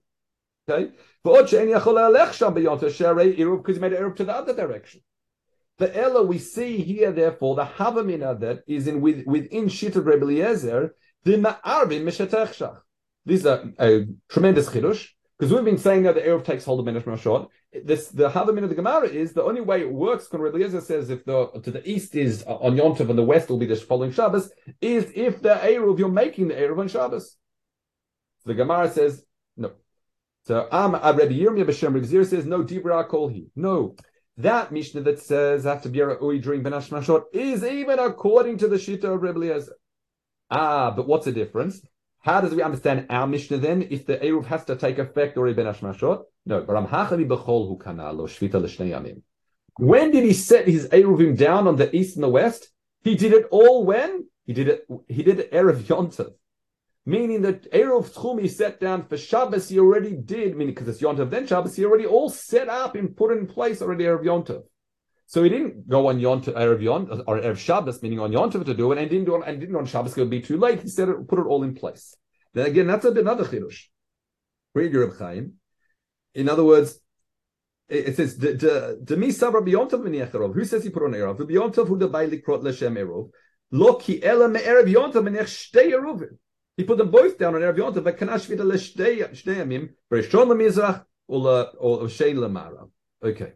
Okay? 0.68 0.90
Because 1.22 1.50
he 1.52 1.58
made 1.58 1.72
an 1.72 1.80
Eruv 4.02 4.16
to 4.16 4.24
the 4.24 4.34
other 4.34 4.54
direction. 4.54 5.00
The 5.78 5.96
Ella 5.96 6.22
we 6.22 6.38
see 6.38 6.78
here, 6.78 7.10
therefore, 7.10 7.56
the 7.56 7.64
Havamina 7.64 8.38
that 8.40 8.62
is 8.66 8.86
in 8.86 9.00
with, 9.00 9.26
within 9.26 9.68
Shit 9.68 9.96
of 9.96 10.06
Rebbe 10.06 10.26
the 11.24 11.36
Ma'arvin 11.36 12.02
Mishatech 12.02 12.80
This 13.24 13.40
is 13.40 13.46
a, 13.46 13.72
a 13.80 14.06
tremendous 14.28 14.68
chidush 14.68 15.08
because 15.38 15.52
we've 15.52 15.64
been 15.64 15.78
saying 15.78 16.04
that 16.04 16.14
the 16.14 16.20
Erev 16.20 16.44
takes 16.44 16.64
hold 16.64 16.86
of 16.86 16.94
Minish 16.94 17.04
Mashot. 17.04 17.48
This 17.84 18.08
the 18.08 18.30
Havamina 18.30 18.64
of 18.64 18.68
the 18.68 18.76
Gemara 18.76 19.08
is 19.08 19.32
the 19.32 19.42
only 19.42 19.62
way 19.62 19.80
it 19.80 19.90
works. 19.90 20.30
When 20.30 20.42
Rebbe 20.42 20.80
says 20.80 21.10
if 21.10 21.24
the 21.24 21.48
to 21.62 21.70
the 21.72 21.88
east 21.88 22.14
is 22.14 22.44
on 22.44 22.76
Yontov 22.76 23.10
and 23.10 23.18
the 23.18 23.24
west 23.24 23.48
will 23.48 23.58
be 23.58 23.66
the 23.66 23.74
following 23.74 24.12
Shabbos, 24.12 24.50
is 24.80 25.10
if 25.14 25.42
the 25.42 25.54
Erev 25.54 25.98
you're 25.98 26.08
making 26.08 26.48
the 26.48 26.54
Erev 26.54 26.78
on 26.78 26.88
Shabbos. 26.88 27.36
The 28.44 28.54
Gemara 28.54 28.90
says 28.90 29.24
no. 29.56 29.72
So 30.44 30.68
Am 30.70 30.92
Rebbe 30.92 31.34
Yirmiyah 31.34 31.66
B'Shem 31.66 31.94
Rebbe 31.94 32.24
says 32.24 32.46
no. 32.46 32.62
Dibra 32.62 33.08
Kol 33.08 33.28
He 33.28 33.48
no. 33.56 33.96
That 34.36 34.72
Mishnah 34.72 35.02
that 35.02 35.20
says 35.20 35.64
after 35.64 35.88
Biara 35.88 36.20
Ui 36.20 36.40
during 36.40 36.62
Benash 36.62 36.88
Mashot 36.90 37.24
is 37.32 37.62
even 37.62 38.00
according 38.00 38.58
to 38.58 38.68
the 38.68 38.76
Shita 38.76 39.04
of 39.04 39.22
Rebbe. 39.22 39.64
Ah, 40.50 40.90
but 40.90 41.06
what's 41.06 41.26
the 41.26 41.32
difference? 41.32 41.80
How 42.20 42.40
does 42.40 42.52
we 42.54 42.62
understand 42.62 43.06
our 43.10 43.26
Mishnah 43.26 43.58
then 43.58 43.86
if 43.90 44.06
the 44.06 44.16
Eruv 44.16 44.46
has 44.46 44.64
to 44.64 44.76
take 44.76 44.98
effect 44.98 45.36
or 45.36 45.46
Benash 45.46 45.78
Mashot? 45.80 46.24
No, 46.46 46.62
When 49.78 50.10
did 50.10 50.24
he 50.24 50.32
set 50.32 50.66
his 50.66 50.88
Eruvim 50.88 51.36
down 51.36 51.68
on 51.68 51.76
the 51.76 51.94
east 51.94 52.16
and 52.16 52.24
the 52.24 52.28
west? 52.28 52.70
He 53.02 53.14
did 53.14 53.32
it 53.32 53.46
all 53.50 53.84
when? 53.84 54.26
He 54.46 54.52
did 54.52 54.68
it, 54.68 54.86
he 55.08 55.22
did 55.22 55.38
it 55.38 55.52
Erev 55.52 55.82
Yontav 55.82 56.32
meaning 57.06 57.42
that 57.42 57.70
Erev 57.72 58.12
Tchum 58.12 58.40
he 58.40 58.48
set 58.48 58.80
down 58.80 59.06
for 59.06 59.16
Shabbos, 59.16 59.68
he 59.68 59.78
already 59.78 60.16
did, 60.16 60.56
meaning 60.56 60.74
because 60.74 60.88
it's 60.88 61.02
Yontav, 61.02 61.30
then 61.30 61.46
Shabbos, 61.46 61.76
he 61.76 61.84
already 61.84 62.06
all 62.06 62.30
set 62.30 62.68
up 62.68 62.94
and 62.94 63.16
put 63.16 63.36
in 63.36 63.46
place 63.46 63.82
already 63.82 64.04
Erev 64.04 64.24
Yontav. 64.24 64.62
So 65.26 65.42
he 65.42 65.48
didn't 65.48 65.88
go 65.88 66.08
on 66.08 66.20
Yontav, 66.20 66.54
Erev 66.54 66.80
Yontav, 66.80 67.24
or 67.26 67.38
Erev 67.40 67.58
Shabbos, 67.58 68.02
meaning 68.02 68.20
on 68.20 68.32
Yontav 68.32 68.64
to 68.64 68.74
do 68.74 68.92
it, 68.92 68.98
and 68.98 69.10
didn't 69.10 69.26
do 69.26 69.36
it, 69.36 69.42
and 69.46 69.60
didn't 69.60 69.76
on 69.76 69.86
Shabbos, 69.86 70.16
it 70.16 70.20
would 70.20 70.30
be 70.30 70.40
too 70.40 70.56
late. 70.58 70.82
He 70.82 70.88
said 70.88 71.08
it, 71.08 71.28
put 71.28 71.38
it 71.38 71.46
all 71.46 71.62
in 71.62 71.74
place. 71.74 72.16
Then 72.52 72.66
again, 72.66 72.86
that's 72.86 73.04
another 73.04 73.44
chirush. 73.44 73.84
Read 74.74 74.94
Reb 74.94 75.18
Chaim. 75.18 75.54
In 76.34 76.48
other 76.48 76.64
words, 76.64 76.98
it 77.88 78.16
says 78.16 78.38
the 78.38 79.32
sabra 79.36 79.62
biyontav 79.62 80.00
v'niacharov. 80.02 80.54
Who 80.54 80.64
says 80.64 80.84
he 80.84 80.90
put 80.90 81.02
on 81.02 81.12
erov? 81.12 81.38
The 81.38 81.46
biyontav 81.46 81.86
who 81.86 81.98
the 81.98 82.08
bailik 82.08 82.46
l'shem 82.46 82.94
erov. 82.94 83.30
Lo 83.70 83.94
ki 83.94 84.22
ela 84.24 84.48
me'erev 84.48 84.86
yontav 84.92 85.24
v'nech 85.24 85.46
shtei 85.46 85.92
eruvim. 85.92 86.38
He 86.76 86.84
put 86.84 86.98
them 86.98 87.10
both 87.10 87.38
down 87.38 87.54
on 87.54 87.60
Erev 87.60 87.76
Yontav, 87.76 88.04
but 88.04 88.18
Kanash 88.18 88.46
Vida 88.46 88.64
Leshnei 88.64 89.20
Bereshon 90.10 90.48
Lemizrach 90.48 91.04
or 91.28 92.06
Shein 92.06 92.36
Lemara. 92.36 92.88
Okay. 93.22 93.52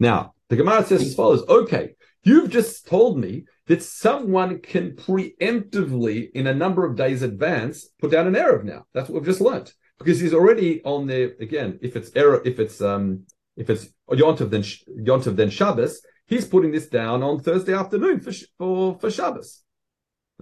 Now, 0.00 0.34
the 0.48 0.56
Gemara 0.56 0.84
says 0.84 1.02
as 1.02 1.14
follows, 1.14 1.46
okay, 1.48 1.96
you've 2.22 2.50
just 2.50 2.86
told 2.86 3.18
me 3.18 3.44
that 3.66 3.82
someone 3.82 4.60
can 4.60 4.92
preemptively, 4.92 6.30
in 6.32 6.46
a 6.46 6.54
number 6.54 6.84
of 6.84 6.96
days 6.96 7.22
advance, 7.22 7.88
put 7.98 8.10
down 8.10 8.26
an 8.26 8.34
Erev 8.34 8.64
now. 8.64 8.86
That's 8.92 9.08
what 9.08 9.16
we've 9.16 9.30
just 9.30 9.40
learned. 9.40 9.72
Because 9.98 10.20
he's 10.20 10.34
already 10.34 10.82
on 10.84 11.06
the, 11.06 11.34
again, 11.40 11.78
if 11.82 11.96
it's 11.96 12.10
error, 12.14 12.42
if 12.44 12.58
it's, 12.58 12.80
um, 12.80 13.24
if 13.56 13.70
it's 13.70 13.88
Yontav 14.10 14.50
then, 14.50 14.62
Yontav 14.62 15.36
then 15.36 15.50
Shabbos, 15.50 16.02
he's 16.26 16.46
putting 16.46 16.72
this 16.72 16.88
down 16.88 17.22
on 17.22 17.40
Thursday 17.40 17.74
afternoon 17.74 18.20
for, 18.20 18.32
for, 18.58 18.98
for 18.98 19.10
Shabbos. 19.10 19.62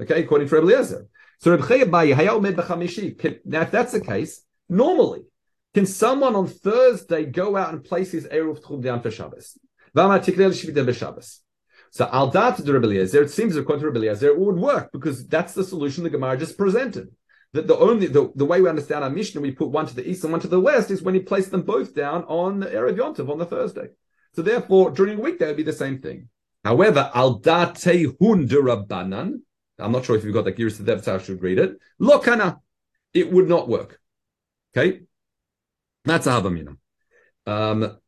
Okay, 0.01 0.23
according 0.23 0.49
to 0.49 0.55
Rebbe 0.57 0.67
Eliezer. 0.67 1.07
So 1.45 1.51
Reb 1.51 1.61
Chaya 1.61 3.41
Now, 3.45 3.61
if 3.61 3.71
that's 3.71 3.93
the 3.93 4.01
case, 4.01 4.41
normally, 4.71 5.25
can 5.75 5.85
someone 5.85 6.35
on 6.35 6.47
Thursday 6.47 7.27
go 7.27 7.55
out 7.55 7.71
and 7.71 7.85
place 7.85 8.13
his 8.13 8.27
Eruv 8.29 8.63
Tchum 8.63 8.83
down 8.83 9.03
for 9.03 9.11
Shabbos? 9.11 9.59
So 11.91 12.09
al 12.11 12.31
dat 12.31 12.57
to 12.57 12.73
Rebbe 12.73 12.89
it 12.99 13.31
seems 13.31 13.57
according 13.57 13.83
to 13.83 13.91
Rebbe 13.91 13.99
Eliezer, 13.99 14.29
it 14.29 14.39
would 14.39 14.57
work 14.57 14.91
because 14.91 15.27
that's 15.27 15.53
the 15.53 15.65
solution 15.65 16.03
the 16.03 16.09
Gemara 16.09 16.39
just 16.39 16.57
presented. 16.57 17.11
That 17.53 17.67
the 17.67 17.77
only 17.77 18.07
the, 18.07 18.33
the 18.35 18.47
way 18.47 18.63
we 18.63 18.71
understand 18.71 19.05
our 19.05 19.11
Mishnah, 19.11 19.43
we 19.43 19.51
put 19.51 19.69
one 19.69 19.85
to 19.85 19.95
the 19.95 20.09
east 20.09 20.25
and 20.25 20.33
one 20.33 20.41
to 20.41 20.49
the 20.49 20.59
west, 20.59 20.91
is 20.91 21.03
when 21.03 21.15
he 21.15 21.21
placed 21.21 21.51
them 21.51 21.61
both 21.61 21.95
down 21.95 22.25
on 22.25 22.61
the 22.61 22.69
Erev 22.69 22.97
Yontav 22.97 23.29
on 23.29 23.37
the 23.37 23.45
Thursday. 23.45 23.89
So 24.33 24.41
therefore, 24.41 24.93
during 24.93 25.19
a 25.19 25.23
week, 25.23 25.41
that 25.41 25.49
would 25.49 25.59
be 25.59 25.63
the 25.63 25.75
same 25.75 25.99
thing. 25.99 26.31
However, 26.65 27.11
al 27.15 27.35
date 27.35 27.85
hun 28.19 28.49
derabanan, 28.49 29.43
I'm 29.79 29.93
not 29.93 30.05
sure 30.05 30.17
if 30.17 30.25
you've 30.25 30.35
got 30.35 30.45
that 30.45 30.57
Giris 30.57 31.05
how 31.05 31.15
I 31.15 31.19
should 31.19 31.43
read 31.43 31.59
it. 31.59 31.79
Lokana, 32.01 32.61
it 33.13 33.33
would 33.33 33.49
not 33.49 33.69
work. 33.69 34.01
Okay, 34.77 35.03
that's 36.05 36.27
Ahavamina. 36.27 36.77
Um, 37.47 37.99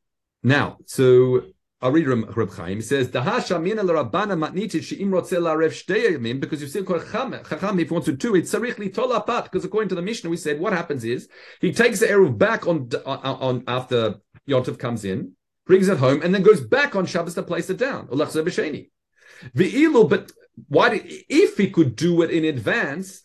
now, 0.43 0.79
so 0.87 1.43
I'll 1.81 1.93
read 1.93 2.07
Reb 2.07 2.51
Chaim. 2.53 2.77
He 2.77 2.83
says, 2.83 3.09
"Dahasha 3.09 3.63
mina 3.63 3.83
l'Rabbana 3.83 4.37
matnitit 4.37 4.83
she'im 4.83 5.11
rotzeh 5.11 5.39
la'arev 5.39 5.73
shtei 5.73 6.41
because 6.41 6.61
you've 6.61 6.71
seen 6.71 6.87
Chacham, 6.87 7.79
if 7.79 7.89
he 7.89 7.93
wants 7.93 8.07
to 8.07 8.13
do 8.13 8.35
it, 8.35 8.45
tzarich 8.45 8.79
li 8.79 8.89
tolapat, 8.89 9.45
because 9.45 9.65
according 9.65 9.91
to 9.91 9.95
the 9.95 10.03
Mishnah, 10.03 10.31
we 10.31 10.37
said 10.37 10.59
what 10.59 10.73
happens 10.73 11.05
is 11.05 11.29
he 11.61 11.73
takes 11.73 12.01
the 12.01 12.07
eruv 12.07 12.39
back 12.39 12.67
on, 12.67 12.89
on, 13.05 13.19
on 13.19 13.65
after 13.69 14.17
Yontav 14.49 14.79
comes 14.79 15.05
in, 15.05 15.33
brings 15.67 15.89
it 15.89 15.99
home, 15.99 16.23
and 16.23 16.35
then 16.35 16.43
goes 16.43 16.61
back 16.61 16.97
on 16.97 17.05
Shabbos 17.05 17.35
to 17.35 17.43
place 17.43 17.69
it 17.69 17.77
down. 17.77 18.09
Ve'ilu, 18.09 20.09
but 20.09 20.33
what 20.69 20.93
if 20.95 21.57
he 21.57 21.71
could 21.71 21.97
do 21.97 22.23
it 22.23 22.31
in 22.31 22.45
advance, 22.45 23.23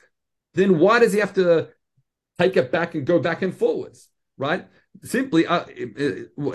then 0.54 0.80
why 0.80 1.00
does 1.00 1.14
he 1.14 1.20
have 1.20 1.34
to 1.36 1.70
take 2.40 2.58
it 2.58 2.72
back 2.72 2.96
and 2.96 3.06
go 3.06 3.20
back 3.20 3.42
and 3.42 3.56
forwards, 3.56 4.10
right? 4.38 4.68
Simply, 5.04 5.48
uh, 5.48 5.60
uh, 5.60 5.64
uh 5.64 5.66
so, 5.66 6.48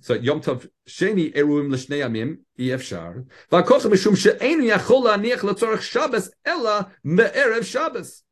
so 0.00 0.14
Yom 0.14 0.40
Tov 0.40 0.68
Sheni 0.88 1.34
Eruim 1.34 1.70
L'Shnei 1.70 2.00
Yamim 2.04 2.38
Efshar. 2.56 3.26
V'akoch 3.50 3.82
Mishum 3.90 4.16
She'en 4.16 4.60
Yachol 4.62 5.04
Laniach 5.06 5.42
L'Tzorach 5.42 5.80
Shabbos 5.80 6.30
Ella 6.44 6.92
Me'erev 7.02 7.64
Shabbos. 7.64 8.22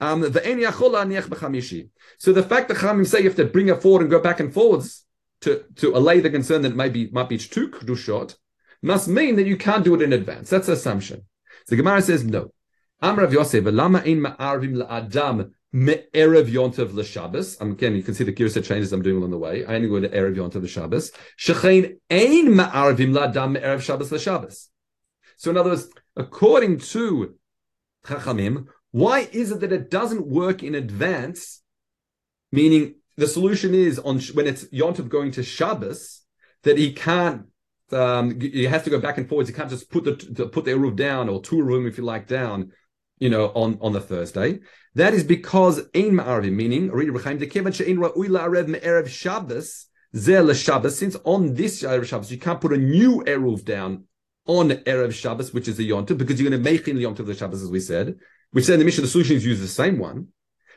Um, 0.00 0.22
so 0.22 0.28
the 0.28 0.40
fact 2.48 2.68
that 2.68 2.76
Chamim 2.76 3.06
say 3.06 3.18
you 3.18 3.24
have 3.24 3.36
to 3.36 3.44
bring 3.44 3.68
it 3.68 3.80
forward 3.80 4.02
and 4.02 4.10
go 4.10 4.20
back 4.20 4.40
and 4.40 4.52
forwards 4.52 5.04
to, 5.42 5.64
to 5.76 5.96
allay 5.96 6.20
the 6.20 6.30
concern 6.30 6.62
that 6.62 6.72
it 6.72 6.76
might 6.76 6.92
be, 6.92 7.08
might 7.10 7.28
be 7.28 7.38
two 7.38 7.68
Kedushot, 7.68 8.36
must 8.84 9.08
mean 9.08 9.36
that 9.36 9.46
you 9.46 9.56
can't 9.56 9.84
do 9.84 9.94
it 9.94 10.02
in 10.02 10.12
advance. 10.12 10.50
That's 10.50 10.66
the 10.66 10.74
assumption. 10.74 11.22
So 11.66 11.70
the 11.70 11.76
Gemara 11.76 12.02
says 12.02 12.24
no. 12.24 12.52
Am 13.02 13.16
Amrav 13.16 13.32
Yosef, 13.32 13.64
lama 13.64 14.00
ein 14.00 14.20
ma'arvim 14.20 14.76
la'adam 14.76 15.52
me'erev 15.72 16.48
yontav 16.48 16.92
l'shabbos. 16.92 17.60
Again, 17.60 17.96
you 17.96 18.02
can 18.02 18.14
see 18.14 18.24
the 18.24 18.32
Girsa 18.32 18.64
changes 18.64 18.92
I'm 18.92 19.02
doing 19.02 19.16
along 19.16 19.30
the 19.30 19.38
way. 19.38 19.64
I 19.64 19.76
only 19.76 19.88
go 19.88 20.00
to 20.00 20.08
erev 20.08 20.36
yontav 20.36 20.62
l'shabbos. 20.62 21.12
Shechein 21.38 21.96
ein 22.10 22.48
ma'arvim 22.48 23.12
la'adam 23.12 23.52
me'erev 23.52 23.80
shabbos 23.80 24.12
l'shabbos. 24.12 24.68
So 25.36 25.50
in 25.50 25.56
other 25.56 25.70
words, 25.70 25.88
according 26.16 26.78
to 26.78 27.34
Chachamim, 28.06 28.66
why 28.90 29.28
is 29.32 29.50
it 29.50 29.60
that 29.60 29.72
it 29.72 29.90
doesn't 29.90 30.26
work 30.26 30.62
in 30.62 30.74
advance? 30.74 31.62
Meaning 32.52 32.96
the 33.16 33.26
solution 33.26 33.74
is 33.74 33.98
on 33.98 34.20
when 34.34 34.46
it's 34.46 34.64
yontav 34.66 35.08
going 35.08 35.32
to 35.32 35.42
Shabbos 35.42 36.22
that 36.62 36.78
he 36.78 36.92
can't 36.92 37.46
um, 37.92 38.40
he 38.40 38.64
has 38.64 38.82
to 38.84 38.90
go 38.90 38.98
back 38.98 39.18
and 39.18 39.28
forwards. 39.28 39.48
You 39.48 39.54
can't 39.54 39.70
just 39.70 39.90
put 39.90 40.04
the 40.04 40.46
put 40.46 40.64
the 40.64 40.72
eruv 40.72 40.96
down 40.96 41.28
or 41.28 41.40
two 41.40 41.62
room 41.62 41.86
if 41.86 41.98
you 41.98 42.04
like 42.04 42.26
down, 42.26 42.72
you 43.18 43.30
know, 43.30 43.46
on 43.48 43.78
on 43.80 43.92
the 43.92 44.00
Thursday. 44.00 44.60
That 44.94 45.14
is 45.14 45.24
because 45.24 45.80
ein 45.94 46.12
ma'arvim, 46.12 46.52
meaning 46.52 46.90
read 46.90 47.10
Reb 47.10 47.24
Chaim 47.24 47.38
dekevan 47.38 47.74
she'ein 47.74 47.98
ra'ui 47.98 48.28
la'arev 48.28 48.68
me'erev 48.68 49.08
Shabbos 49.08 49.86
zel 50.16 50.52
Shabbos. 50.54 50.96
Since 50.96 51.16
on 51.24 51.54
this 51.54 51.82
erev 51.82 52.06
Shabbos 52.06 52.30
you 52.30 52.38
can't 52.38 52.60
put 52.60 52.72
a 52.72 52.78
new 52.78 53.22
eruv 53.24 53.64
down 53.64 54.04
on 54.46 54.70
Erev 54.70 55.12
Shabbos, 55.12 55.54
which 55.54 55.68
is 55.68 55.76
the 55.76 55.88
Yontif, 55.88 56.18
because 56.18 56.40
you're 56.40 56.50
going 56.50 56.62
to 56.62 56.70
make 56.70 56.86
in 56.86 56.96
the 56.96 57.04
Yontif 57.04 57.20
of 57.20 57.26
the 57.26 57.34
Shabbos, 57.34 57.62
as 57.62 57.70
we 57.70 57.80
said. 57.80 58.16
We 58.52 58.62
said 58.62 58.74
in 58.74 58.80
the 58.80 58.84
Mishnah, 58.84 59.02
the 59.02 59.08
solutions 59.08 59.44
use 59.44 59.60
the 59.60 59.68
same 59.68 59.98
one. 59.98 60.28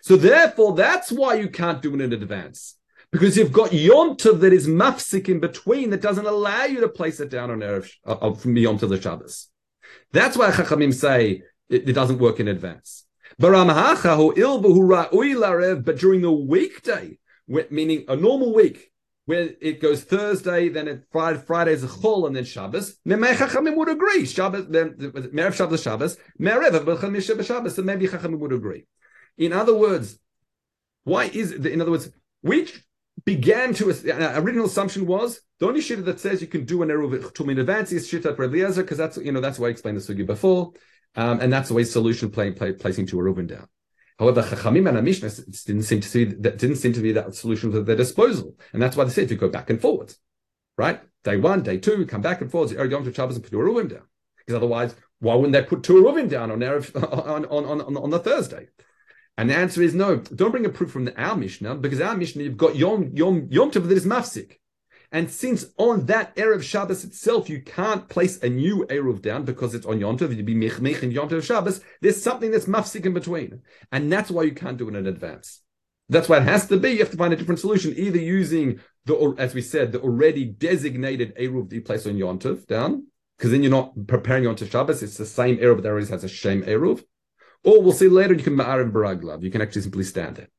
So 0.02 0.16
therefore, 0.16 0.76
that's 0.76 1.12
why 1.12 1.36
you 1.36 1.50
can't 1.50 1.82
do 1.82 1.94
it 1.94 2.02
in 2.02 2.14
advance. 2.14 2.77
Because 3.12 3.38
you've 3.38 3.54
got 3.54 3.72
Yontiv 3.72 4.42
that 4.42 4.52
is 4.52 4.68
mafsik 4.68 5.30
in 5.30 5.40
between 5.40 5.92
that 5.92 6.02
doesn't 6.02 6.26
allow 6.26 6.66
you 6.66 6.82
to 6.82 6.90
place 6.90 7.20
it 7.20 7.30
down 7.30 7.52
on 7.52 7.60
Erev, 7.60 7.90
uh, 8.06 8.34
from 8.34 8.54
the 8.54 8.66
Yontiv 8.66 8.84
of 8.84 8.90
the 8.90 9.02
Shabbos. 9.02 9.48
That's 10.12 10.36
why 10.38 10.52
Chachamim 10.52 10.94
say 10.94 11.44
it, 11.70 11.90
it 11.90 11.94
doesn't 11.94 12.20
work 12.20 12.40
in 12.40 12.48
advance. 12.50 13.06
But 13.38 13.52
during 13.52 13.82
the 16.22 16.32
weekday, 16.32 17.18
meaning 17.48 18.06
a 18.08 18.16
normal 18.16 18.54
week, 18.54 18.92
where 19.26 19.50
it 19.60 19.82
goes 19.82 20.04
Thursday, 20.04 20.70
then 20.70 20.88
it 20.88 21.04
Friday, 21.12 21.74
is 21.74 21.84
a 21.84 21.88
chol, 21.88 22.28
and 22.28 22.36
then 22.36 22.46
Shabbos. 22.46 22.98
Memei 23.06 23.34
Chachamim 23.34 23.76
would 23.76 23.90
agree. 23.90 24.26
Shabbos, 24.26 24.68
then 24.70 24.92
Merev 24.92 25.54
Shabbos 25.54 25.82
Shabbos, 25.84 26.18
Shabbos. 27.46 27.76
So 27.76 27.82
maybe 27.84 28.08
Chachamim 28.08 28.40
would 28.40 28.54
agree. 28.54 28.86
In 29.38 29.52
other 29.52 29.76
words, 29.76 30.18
why 31.04 31.26
is 31.26 31.52
in 31.52 31.82
other 31.82 31.92
words, 31.92 32.10
we 32.42 32.70
began 33.28 33.74
to 33.74 33.92
uh, 33.92 34.42
original 34.42 34.68
assumption 34.68 35.06
was 35.06 35.42
the 35.60 35.68
only 35.68 35.82
shit 35.82 36.06
that 36.06 36.18
says 36.18 36.40
you 36.40 36.48
can 36.48 36.64
do 36.64 36.82
an 36.82 36.88
eruv 36.88 37.34
tum 37.34 37.50
in 37.50 37.60
advance 37.60 37.92
is 37.92 38.08
shit 38.08 38.26
at 38.26 38.40
Eliezer 38.40 38.84
because 38.84 38.98
that's 38.98 39.18
you 39.18 39.34
know 39.34 39.42
that's 39.42 39.60
why 39.60 39.68
I 39.68 39.72
explained 39.72 39.98
the 39.98 40.02
sugi 40.02 40.26
before, 40.26 40.72
um, 41.16 41.42
and 41.42 41.52
that's 41.52 41.68
the 41.68 41.74
way 41.76 41.84
solution 41.84 42.32
play, 42.32 42.52
play, 42.52 42.72
placing 42.72 43.06
two 43.06 43.18
eruvin 43.18 43.46
down. 43.46 43.68
However, 44.18 44.44
Chachamim 44.44 44.88
and 44.88 45.04
Mishnah 45.04 45.30
didn't 45.66 45.84
seem 45.84 46.00
to 46.00 46.08
see 46.08 46.24
that 46.24 46.58
didn't 46.58 46.78
seem 46.78 46.94
to 46.94 47.02
be 47.02 47.12
that 47.12 47.36
solution 47.36 47.76
at 47.76 47.86
their 47.86 47.98
disposal, 47.98 48.56
and 48.72 48.82
that's 48.82 48.96
why 48.96 49.04
they 49.04 49.10
said 49.12 49.26
if 49.26 49.32
you 49.32 49.36
go 49.36 49.50
back 49.50 49.70
and 49.70 49.82
forwards, 49.82 50.18
right? 50.78 51.02
Day 51.26 51.36
one, 51.36 51.64
day 51.64 51.80
two, 51.80 52.06
come 52.06 52.22
back 52.22 52.40
and 52.40 52.50
forwards. 52.50 52.72
Yom 52.72 53.04
to 53.04 53.14
Shabbos 53.14 53.36
and 53.36 53.44
put 53.44 53.52
your 53.52 53.84
down, 53.84 54.08
because 54.38 54.56
otherwise, 54.56 54.96
why 55.20 55.36
wouldn't 55.36 55.52
they 55.52 55.64
put 55.64 55.84
two 55.84 56.02
Ruvim 56.02 56.30
down 56.30 56.50
on, 56.52 56.64
on, 56.64 57.46
on, 57.46 57.82
on, 57.82 57.98
on 57.98 58.10
the 58.10 58.20
Thursday? 58.20 58.70
And 59.38 59.50
the 59.50 59.56
answer 59.56 59.84
is 59.84 59.94
no. 59.94 60.18
Don't 60.18 60.52
bring 60.52 60.66
a 60.66 60.70
proof 60.70 60.92
from 60.92 61.06
the, 61.06 61.22
our 61.22 61.36
Mishnah 61.36 61.76
because 61.76 62.02
our 62.02 62.18
Mishnah 62.18 62.44
you've 62.44 62.58
got 62.58 62.76
Yom 62.76 63.12
Yom 63.14 63.48
Yom 63.52 63.72
Tov 63.72 63.88
that 63.88 63.98
is 63.98 64.06
mafsik. 64.06 64.58
And 65.12 65.32
since 65.32 65.66
on 65.78 66.08
that 66.08 66.36
Erev 66.36 66.62
Shabbos 66.64 67.04
itself, 67.06 67.50
you 67.50 67.62
can't 67.62 68.10
place 68.10 68.42
a 68.44 68.50
new 68.50 68.86
Eruv 68.90 69.22
down 69.22 69.46
because 69.46 69.74
it's 69.74 69.86
on 69.86 70.00
Yontav, 70.00 70.36
you'd 70.36 70.46
be 70.46 70.54
Mech 70.54 70.82
Mech 70.82 71.02
and 71.02 71.14
Yontav 71.14 71.44
Shabbos, 71.44 71.80
there's 72.02 72.22
something 72.22 72.52
that's 72.52 72.66
mafsik 72.66 73.06
in 73.06 73.14
between. 73.14 73.62
And 73.92 74.12
that's 74.12 74.30
why 74.30 74.44
you 74.44 74.52
can't 74.52 74.78
do 74.78 74.90
it 74.90 74.96
in 74.96 75.08
advance. 75.08 75.62
That's 76.10 76.28
why 76.28 76.38
it 76.38 76.44
has 76.44 76.68
to 76.68 76.78
be. 76.78 76.92
You 76.92 77.00
have 77.00 77.12
to 77.12 77.18
find 77.18 77.34
a 77.34 77.38
different 77.38 77.60
solution, 77.60 77.94
either 77.96 78.20
using 78.20 78.82
the, 79.06 79.36
as 79.38 79.54
we 79.54 79.62
said, 79.62 79.94
the 79.94 80.02
already 80.02 80.46
designated 80.46 81.36
Eruv 81.38 81.70
that 81.70 81.76
you 81.76 81.82
place 81.82 82.06
on 82.06 82.14
Yontav 82.14 82.66
down, 82.68 83.08
because 83.38 83.52
then 83.52 83.64
you're 83.64 83.72
not 83.72 83.94
preparing 84.08 84.44
Yontav 84.44 84.70
Shabbos, 84.70 85.04
it's 85.04 85.18
the 85.18 85.26
same 85.26 85.58
Eruv 85.58 85.84
that 85.84 85.90
already 85.90 86.08
has 86.08 86.26
a 86.26 86.30
Shem 86.30 86.64
Eruv. 86.64 87.04
Or 87.64 87.82
we'll 87.82 87.94
see 87.94 88.08
later, 88.08 88.34
you 88.34 88.44
can 88.44 88.56
Ma'arim 88.56 88.92
Baraglav. 88.92 89.44
You 89.44 89.52
can 89.52 89.62
actually 89.62 89.82
simply 89.82 90.04
stand 90.04 90.40
it. 90.40 90.52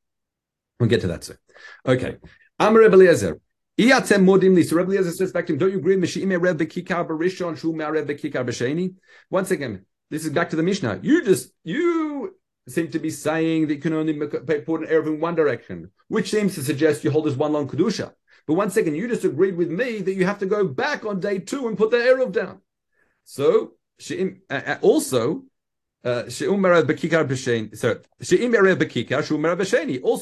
We'll 0.78 0.88
get 0.88 1.00
to 1.02 1.09
that 1.09 1.25
soon. 1.25 1.38
Okay. 1.87 2.17
Amar 2.59 2.83
Eliezer. 2.83 3.40
Iatem 3.78 4.25
modimli. 4.25 4.64
So 4.64 4.76
Rebbe 4.76 4.90
Eliezer 4.90 5.12
says 5.12 5.33
back 5.33 5.47
to 5.47 5.52
him, 5.52 5.59
don't 5.59 5.71
you 5.71 5.78
agree? 5.78 5.97
Mishime 5.97 6.40
Reb 6.40 6.59
Bekikar 6.59 7.07
Barishon 7.07 7.57
Shu 7.57 7.75
Reb 7.76 8.09
Bekikar 8.09 8.45
B'Sheni. 8.45 8.95
Once 9.31 9.50
again, 9.50 9.87
this 10.11 10.25
is 10.25 10.33
back 10.33 10.50
to 10.50 10.57
the 10.57 10.62
Mishnah. 10.62 11.00
You 11.02 11.25
just 11.25 11.52
you 11.64 12.37
seem 12.69 12.90
to 12.90 12.99
be 12.99 13.11
saying 13.11 13.69
that 13.69 13.75
you 13.75 13.81
can 13.81 13.93
only 13.93 14.14
put 14.14 14.43
an 14.49 14.87
Erev 14.87 15.07
in 15.07 15.21
one 15.21 15.35
direction, 15.35 15.90
which 16.09 16.31
seems 16.31 16.55
to 16.57 16.62
suggest 16.62 17.05
you 17.05 17.11
hold 17.11 17.26
this 17.26 17.37
one 17.37 17.52
long 17.52 17.69
kedusha. 17.69 18.12
But 18.47 18.55
once 18.55 18.76
again, 18.76 18.95
you 18.95 19.07
just 19.09 19.25
agreed 19.25 19.57
with 19.57 19.71
me 19.71 20.00
that 20.00 20.14
you 20.14 20.25
have 20.26 20.38
to 20.40 20.47
go 20.47 20.67
back 20.67 21.05
on 21.05 21.21
day 21.21 21.38
two 21.38 21.69
and 21.69 21.78
put 21.78 21.90
the 21.90 21.99
Erev 21.99 22.33
down. 22.33 22.61
So 23.25 23.75
also 24.81 25.45
Uh, 26.05 26.23
also, 26.23 26.28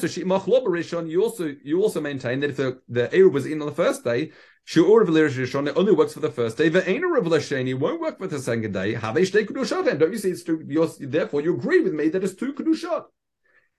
She'imach 0.07 0.47
Lo 0.47 0.65
B'Rishon. 0.65 1.09
You 1.09 1.23
also 1.23 1.55
you 1.63 1.81
also 1.81 2.01
maintain 2.01 2.39
that 2.39 2.49
if 2.49 2.57
the 2.57 2.81
the 2.89 3.07
Eruv 3.09 3.31
was 3.31 3.45
in 3.45 3.61
on 3.61 3.67
the 3.67 3.73
first 3.73 4.03
day, 4.03 4.31
She'ur 4.67 5.01
of 5.01 5.09
only 5.09 5.93
works 5.93 6.13
for 6.13 6.19
the 6.19 6.29
first 6.29 6.57
day. 6.57 6.67
The 6.67 6.81
L'Sheni 6.81 7.73
won't 7.73 8.01
work 8.01 8.17
for 8.17 8.27
the 8.27 8.37
second 8.37 8.73
day. 8.73 8.95
Don't 8.95 10.11
you 10.11 10.17
see? 10.17 10.31
It's 10.31 10.43
two. 10.43 10.61
You're, 10.67 10.89
therefore, 10.99 11.41
you 11.41 11.53
agree 11.53 11.79
with 11.79 11.93
me 11.93 12.09
that 12.09 12.21
it's 12.21 12.35
two 12.35 12.53
Kedushot. 12.53 13.05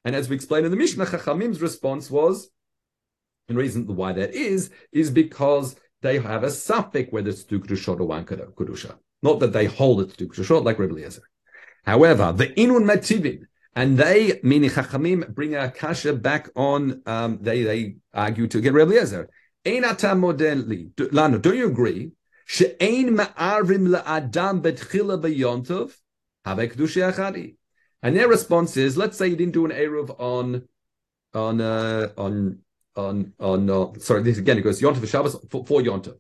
And 0.07 0.17
as 0.17 0.31
we 0.31 0.37
explained 0.37 0.65
in 0.65 0.71
the 0.71 0.79
Mishnah, 0.79 1.05
Chachamim's 1.05 1.61
response 1.61 2.11
was, 2.11 2.49
and 3.49 3.59
the 3.59 3.61
reason 3.61 3.87
why 3.87 4.15
that 4.15 4.33
is, 4.33 4.71
is 4.91 5.11
because 5.11 5.77
they 6.01 6.21
have 6.21 6.43
a 6.43 6.51
suffix 6.51 7.13
whether 7.13 7.29
it's 7.29 7.45
two 7.45 7.61
Kedushot 7.61 8.01
or 8.01 8.05
one 8.05 8.25
Kedusha. 8.25 8.97
Not 9.23 9.41
that 9.41 9.53
they 9.53 9.67
hold 9.67 10.01
it 10.01 10.11
to 10.11 10.17
two 10.17 10.29
Kedushot 10.29 10.65
like 10.65 10.79
Rebbe 10.79 10.95
Eliezer. 10.95 11.23
However, 11.89 12.33
the 12.33 12.49
inun 12.49 12.85
mativin, 12.85 13.47
and 13.75 13.97
they, 13.97 14.41
meaning 14.43 14.69
Chachamim, 14.69 15.35
bring 15.35 15.55
a 15.55 15.71
kasha 15.71 16.13
back 16.13 16.51
on, 16.55 17.01
um, 17.07 17.39
they, 17.41 17.63
they 17.63 17.97
argue 18.13 18.47
to 18.47 18.61
get 18.61 18.75
Rebbe 18.75 18.93
Eliezer. 18.93 19.31
Lano, 19.65 21.41
don't 21.41 21.57
you 21.57 21.67
agree? 21.67 22.13
She'ein 22.45 23.17
ma'arvim 23.17 23.89
la'adam 23.89 24.61
betchila 24.61 25.19
beyontov, 25.19 25.97
have 26.45 26.59
kedusha 26.59 27.11
achadi. 27.11 27.57
And 28.03 28.15
their 28.15 28.29
response 28.29 28.77
is, 28.77 28.99
let's 28.99 29.17
say 29.17 29.29
you 29.29 29.37
didn't 29.37 29.55
do 29.55 29.65
an 29.65 29.71
Eruv 29.71 30.15
on, 30.21 30.69
on, 31.33 31.63
uh, 31.63 32.11
on, 32.19 32.59
on, 32.97 33.33
on, 33.41 33.71
uh, 33.71 33.99
sorry, 33.99 34.23
this 34.25 34.37
again, 34.37 34.59
it 34.59 34.61
goes 34.61 34.83
Yontov 34.83 35.09
Shabbos 35.09 35.37
for, 35.49 35.65
for 35.65 35.81
Yontov. 35.81 36.19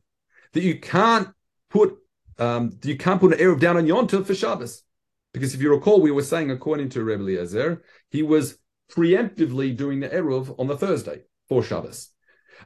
That 0.54 0.62
you 0.62 0.80
can't 0.80 1.28
put, 1.68 1.98
um, 2.38 2.78
you 2.82 2.96
can't 2.96 3.20
put 3.20 3.34
an 3.34 3.38
Eruv 3.38 3.60
down 3.60 3.76
on 3.76 3.84
Yontov 3.86 4.24
for 4.24 4.34
Shabbos. 4.34 4.82
Because 5.38 5.54
if 5.54 5.62
you 5.62 5.70
recall, 5.70 6.00
we 6.00 6.10
were 6.10 6.22
saying, 6.22 6.50
according 6.50 6.88
to 6.90 7.04
Rebbe 7.04 7.22
Eliezer, 7.22 7.82
he 8.10 8.22
was 8.22 8.58
preemptively 8.90 9.76
doing 9.76 10.00
the 10.00 10.08
Eruv 10.08 10.58
on 10.58 10.66
the 10.66 10.76
Thursday 10.76 11.22
for 11.48 11.62
Shabbos. 11.62 12.10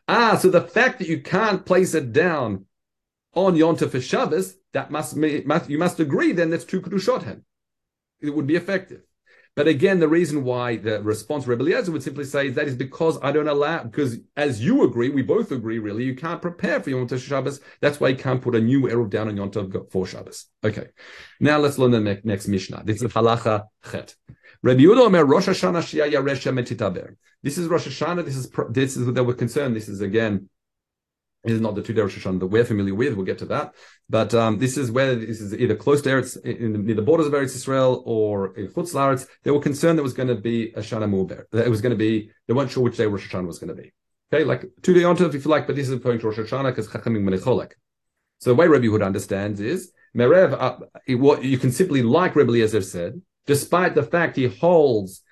Ah, 0.08 0.37
so 0.37 0.48
the 0.48 0.62
fact 0.62 0.98
that 0.98 1.08
you 1.08 1.20
can't 1.20 1.66
place 1.66 1.94
it 1.94 2.12
down 2.12 2.64
on 3.35 3.56
Yontif 3.56 3.90
for 3.90 4.00
Shabbos, 4.00 4.56
that 4.72 4.90
must, 4.90 5.16
you 5.16 5.78
must 5.78 6.00
agree 6.00 6.32
then 6.32 6.50
that's 6.50 6.64
two 6.64 6.80
Kedushot. 6.80 7.42
It 8.20 8.30
would 8.30 8.46
be 8.46 8.56
effective. 8.56 9.02
But 9.55 9.69
again, 9.69 10.01
the 10.01 10.09
reason 10.09 10.45
why 10.45 10.77
the 10.77 11.03
response 11.03 11.47
Rebbe 11.47 11.62
Eliezer 11.62 11.93
would 11.93 12.03
simply 12.03 12.25
say 12.25 12.49
is 12.49 12.55
that 12.55 12.69
is 12.69 12.75
because 12.75 13.19
I 13.23 13.33
don't 13.33 13.49
allow, 13.49 13.83
because 13.83 14.19
as 14.35 14.65
you 14.65 14.85
agree, 14.85 15.11
we 15.11 15.21
both 15.21 15.53
agree 15.53 15.79
really, 15.79 16.05
you 16.05 16.15
can't 16.15 16.41
prepare 16.41 16.83
for 16.83 16.88
Yom 16.88 17.07
Tov 17.07 17.21
Shabbos. 17.21 17.61
That's 17.83 18.01
why 18.01 18.09
you 18.09 18.17
can't 18.17 18.41
put 18.41 18.55
a 18.55 18.61
new 18.61 18.83
Eruv 18.83 19.11
down 19.11 19.29
on 19.29 19.37
Yom 19.37 19.51
Tov 19.51 19.93
for 19.93 20.07
Shabbos. 20.07 20.47
Okay. 20.65 20.87
Now 21.38 21.59
let's 21.59 21.77
learn 21.77 21.91
the 21.91 22.01
next, 22.01 22.25
next 22.25 22.49
Mishnah. 22.49 22.83
This 22.87 23.03
is 23.03 23.12
Halacha 23.12 23.65
Chet. 23.91 24.15
Rabbi 24.62 24.81
Yehuda 24.81 25.07
Omer 25.07 25.25
Rosh 25.27 25.49
Hashanah 25.49 25.83
Shia 25.83 26.11
Yaresha 26.11 26.53
Metitaber. 26.53 27.17
This 27.43 27.59
is 27.59 27.69
Rosh 27.69 27.88
Hashanah. 27.88 28.25
This 28.25 28.37
is, 28.37 28.51
this 28.71 28.97
is 28.97 29.12
that 29.12 29.25
we're 29.25 29.35
concerned. 29.35 29.77
This 29.77 29.88
is 29.88 30.01
again 30.01 30.49
is 31.44 31.61
not 31.61 31.74
the 31.74 31.83
two 31.83 31.94
Rosh 31.94 32.18
Hashanah 32.18 32.40
that 32.40 32.46
we're 32.46 32.64
familiar 32.64 32.94
with. 32.94 33.14
We'll 33.14 33.26
get 33.26 33.38
to 33.38 33.46
that. 33.46 33.74
But 34.09 34.35
um, 34.35 34.59
this 34.59 34.76
is 34.76 34.90
where 34.90 35.14
this 35.16 35.40
is 35.40 35.55
either 35.55 35.74
close 35.74 36.02
to 36.02 36.11
Eretz, 36.11 36.40
in 36.44 36.85
near 36.85 36.94
the 36.94 37.02
borders 37.02 37.26
of 37.26 37.33
Eretz 37.33 37.55
Israel 37.55 38.02
or 38.07 38.57
in 38.57 38.68
Chutz 38.68 38.94
Laretz. 38.94 39.26
They 39.42 39.50
were 39.50 39.61
concerned 39.61 39.98
there 39.98 40.05
was 40.05 40.12
going 40.12 40.28
to 40.28 40.37
be 40.37 40.70
a 40.72 40.81
Shana 40.81 41.09
Muber. 41.11 41.44
It 41.52 41.68
was 41.68 41.81
going 41.81 41.90
to 41.90 41.96
be, 41.96 42.31
they 42.46 42.55
weren't 42.55 42.70
sure 42.70 42.83
which 42.83 42.96
day 42.96 43.07
Rosh 43.07 43.28
Hashanah 43.28 43.46
was 43.46 43.59
going 43.59 43.74
to 43.74 43.83
be. 43.83 43.92
Okay, 44.33 44.44
like 44.44 44.64
two 44.83 44.94
day 44.94 45.00
Yontif 45.00 45.35
if 45.35 45.44
you 45.44 45.50
like, 45.50 45.66
but 45.66 45.76
this 45.76 45.88
is 45.88 45.94
referring 45.94 46.20
to 46.20 46.26
Rosh 46.26 46.38
Hashanah 46.38 46.70
because 46.70 46.88
Chachamim 46.88 47.22
Menecholek. 47.22 47.72
So 48.38 48.50
the 48.50 48.55
way 48.55 48.66
Rabbi 48.66 48.87
Yehuda 48.87 49.05
understands 49.05 49.61
is, 49.61 49.92
Merev, 50.16 50.52
uh, 50.52 51.16
what 51.16 51.44
you 51.44 51.59
can 51.59 51.72
simply, 51.72 52.02
like 52.02 52.37
Rabbi 52.37 52.50
Eliezer 52.50 52.83
said, 52.83 53.20
despite 53.46 53.94
the 53.94 54.02
fact 54.02 54.37
he 54.37 54.46
holds 54.46 55.22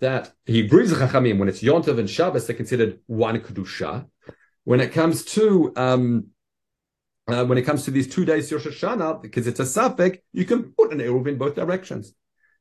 that 0.00 0.32
he 0.46 0.60
agrees 0.60 0.90
with 0.90 1.00
Chachamim 1.00 1.38
when 1.38 1.48
it's 1.48 1.62
Yontif 1.62 1.98
and 1.98 2.08
Shabbos, 2.08 2.46
they're 2.46 2.56
considered 2.56 3.00
one 3.06 3.38
Kedusha. 3.40 4.06
When 4.70 4.80
it 4.80 4.92
comes 4.92 5.24
to 5.36 5.72
um, 5.74 6.28
uh, 7.26 7.44
when 7.44 7.58
it 7.58 7.62
comes 7.62 7.84
to 7.86 7.90
these 7.90 8.06
two 8.06 8.24
days 8.24 8.52
Rosh 8.52 8.68
Hashanah, 8.68 9.20
because 9.20 9.48
it's 9.48 9.58
a 9.58 9.66
suffix, 9.66 10.18
you 10.32 10.44
can 10.44 10.72
put 10.78 10.92
an 10.92 11.00
eruv 11.00 11.26
in 11.26 11.38
both 11.38 11.56
directions. 11.56 12.14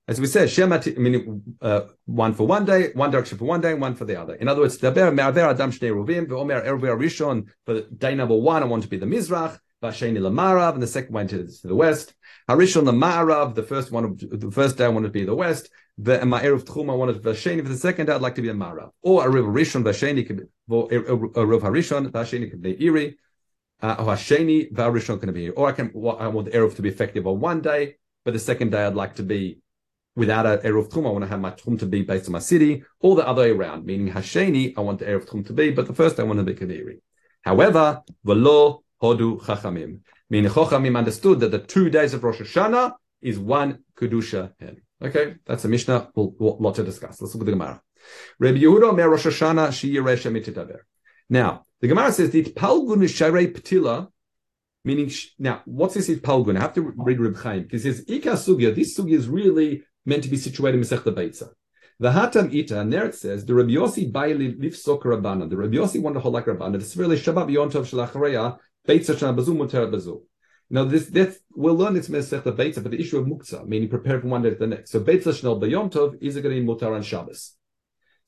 As 0.08 0.20
we 0.20 0.26
said, 0.26 0.48
Shemati, 0.50 0.98
meaning 0.98 1.44
uh, 1.62 1.82
one 2.06 2.34
for 2.34 2.48
one 2.48 2.66
day, 2.66 2.90
one 2.94 3.12
direction 3.12 3.38
for 3.38 3.46
one 3.46 3.62
day, 3.62 3.76
one 3.76 3.94
for 3.94 4.06
the 4.06 4.20
other. 4.20 4.34
In 4.34 4.48
other 4.48 4.62
words, 4.62 4.80
Daber 4.80 5.14
Me'aver 5.14 5.52
Adam 5.52 5.72
Shnei 5.72 5.92
Ruvim, 5.92 6.26
Ve'omer 6.26 6.66
Eruv 6.66 7.00
Rishon, 7.00 7.46
for 7.68 7.82
day 7.82 8.16
number 8.16 8.36
one, 8.36 8.64
I 8.64 8.66
want 8.66 8.82
to 8.82 8.90
be 8.90 8.98
the 8.98 9.06
Mizrach, 9.06 9.60
Vasheni 9.82 10.20
Lamarav, 10.20 10.74
and 10.74 10.84
the 10.84 10.88
second 10.88 11.14
one 11.14 11.28
to, 11.28 11.48
to 11.48 11.68
the 11.68 11.76
west. 11.76 12.14
Harishon 12.50 12.84
Lamarav, 12.84 13.56
the 13.56 13.64
first 13.64 13.92
one, 13.92 14.18
the 14.18 14.52
first 14.52 14.78
day 14.78 14.86
I 14.86 14.90
wanted 14.90 15.08
to 15.08 15.14
be 15.14 15.26
the 15.26 15.36
west. 15.36 15.70
The 15.98 16.20
Ma'eruv 16.20 16.64
Tchum, 16.64 16.90
I 16.90 16.96
wanted 16.96 17.22
Vasheni. 17.22 17.62
For 17.62 17.70
the 17.70 17.78
second 17.78 18.08
day, 18.08 18.14
I'd 18.14 18.22
like 18.22 18.36
to 18.36 18.42
be 18.42 18.48
the 18.48 18.54
Marav. 18.54 18.92
Or 19.02 19.26
a 19.26 19.30
river 19.30 19.50
Rishon, 19.50 19.84
Vasheni, 19.84 20.28
a 20.70 21.46
river 21.46 21.70
Harishon, 21.70 22.08
Vasheni 22.12 22.50
could 22.50 22.62
be 22.62 22.86
Iri. 22.86 23.18
Uh, 23.82 23.96
or 24.00 24.06
Hasheni, 24.06 24.72
Varishon 24.74 25.20
can 25.20 25.32
be. 25.34 25.50
Or 25.50 25.70
I 25.70 25.72
can, 25.72 25.92
I 25.96 26.28
want 26.28 26.52
the 26.52 26.58
Eruv 26.58 26.76
to 26.76 26.82
be 26.82 26.90
effective 26.90 27.26
on 27.26 27.40
one 27.40 27.62
day, 27.62 27.96
but 28.26 28.34
the 28.34 28.40
second 28.40 28.72
day 28.72 28.86
I'd 28.86 28.96
like 28.96 29.16
to 29.16 29.24
be 29.24 29.60
without 30.16 30.46
an 30.46 30.60
Eruv 30.60 30.90
Tchum. 30.90 31.08
I 31.08 31.12
want 31.12 31.24
to 31.24 31.30
have 31.30 31.40
my 31.40 31.52
Tchum 31.52 31.80
to 31.80 31.86
be 31.86 32.02
based 32.02 32.26
on 32.26 32.34
my 32.34 32.40
city, 32.40 32.84
or 33.00 33.16
the 33.16 33.26
other 33.26 33.44
way 33.44 33.52
around, 33.52 33.86
meaning 33.86 34.12
Hasheni, 34.14 34.74
I 34.78 34.82
want 34.82 35.00
the 35.00 35.06
Eruv 35.06 35.30
Tchum 35.30 35.46
to 35.48 35.54
be, 35.54 35.72
but 35.72 35.88
the 35.88 35.94
first 35.94 36.20
I 36.20 36.24
want 36.24 36.40
to 36.40 36.44
be 36.44 36.54
Kadiri. 36.54 37.00
However, 37.42 38.02
Velo 38.26 38.84
Hodu 39.02 39.42
Chachamim. 39.42 40.02
Meaning 40.30 40.52
Chochamim 40.52 40.98
understood 40.98 41.40
that 41.40 41.52
the 41.52 41.60
two 41.60 41.90
days 41.90 42.14
of 42.14 42.24
Rosh 42.24 42.42
Hashanah 42.42 42.94
is 43.22 43.40
one 43.40 43.84
Kedusha 43.96 44.54
hen. 44.60 44.82
Okay, 45.02 45.36
that's 45.46 45.66
a 45.66 45.68
Mishnah. 45.68 46.12
We'll, 46.16 46.36
we'll, 46.38 46.58
lot 46.60 46.76
to 46.76 46.84
discuss. 46.84 47.22
Let's 47.22 47.34
look 47.34 47.44
at 47.44 47.46
the 47.46 47.52
Gemara. 47.54 47.82
Rabbi 48.38 48.60
Yehuda 48.60 48.96
Mer 48.96 49.10
Rosh 49.10 49.26
Hashanah 49.26 49.70
Shiyiresha 49.70 50.32
Mititaver. 50.32 50.80
Now, 51.30 51.66
the 51.82 51.88
Gemara 51.88 52.12
says 52.12 52.32
that 52.32 52.56
Palgun 52.56 53.04
is 53.04 53.14
Sharei 53.14 53.54
Ptila, 53.54 54.10
meaning, 54.84 55.12
now, 55.38 55.62
what's 55.66 55.94
this 55.94 56.10
Palgun? 56.10 56.58
I 56.58 56.62
have 56.62 56.74
to 56.74 56.94
read 56.98 57.20
Reb 57.20 57.38
Chaim, 57.38 57.64
because 57.64 57.84
says 57.84 58.04
Ika 58.08 58.32
Sugya, 58.32 58.76
this 58.76 58.98
Sugya 58.98 59.14
is 59.14 59.30
really 59.30 59.84
meant 60.06 60.24
to 60.24 60.30
be 60.30 60.38
situated 60.38 60.78
in 60.78 60.84
Masech 60.84 61.04
Beitza. 61.04 61.50
The 62.02 62.12
Hatam 62.12 62.54
Ita, 62.58 62.80
and 62.80 62.92
there 62.92 63.06
it 63.06 63.16
says, 63.16 63.46
the 63.46 63.54
Rabbi 63.54 63.72
Yossi 63.72 64.12
Baili 64.12 64.58
Lifsok 64.58 65.04
Rabbana. 65.04 65.50
The 65.50 65.58
Rabbi 65.58 65.76
Yossi 65.76 66.02
wanted 66.02 66.16
to 66.16 66.20
hold 66.22 66.34
like 66.34 66.46
Rabbana. 66.46 66.76
It's 66.76 66.96
really 66.96 67.18
Shabbat 67.18 67.50
Yontov 67.50 67.86
Shalachareya, 67.88 68.58
Beitza 68.90 69.14
Shana 69.16 69.38
Bazu 69.38 69.56
Muter 69.56 69.92
Bazu. 69.94 70.22
Now, 70.72 70.84
this 70.84 71.06
that's 71.08 71.38
we'll 71.54 71.76
learn 71.76 71.94
this 71.94 72.10
Masech 72.10 72.44
Beitza, 72.44 72.82
but 72.82 72.92
the 72.92 73.00
issue 73.00 73.18
of 73.20 73.26
Muktzah, 73.28 73.68
meaning 73.68 73.90
prepare 73.90 74.20
from 74.20 74.32
one 74.32 74.42
day 74.42 74.50
to 74.50 74.56
the 74.56 74.68
next. 74.68 74.92
So 74.92 75.00
Beitza 75.00 75.32
Shnal 75.34 75.62
Bayontov 75.62 76.18
is 76.22 76.36
it 76.36 76.42
going 76.42 76.56
to 76.56 76.62
be 76.62 76.68
Mutar 76.68 76.96
on 76.96 77.04
Shabbos? 77.04 77.56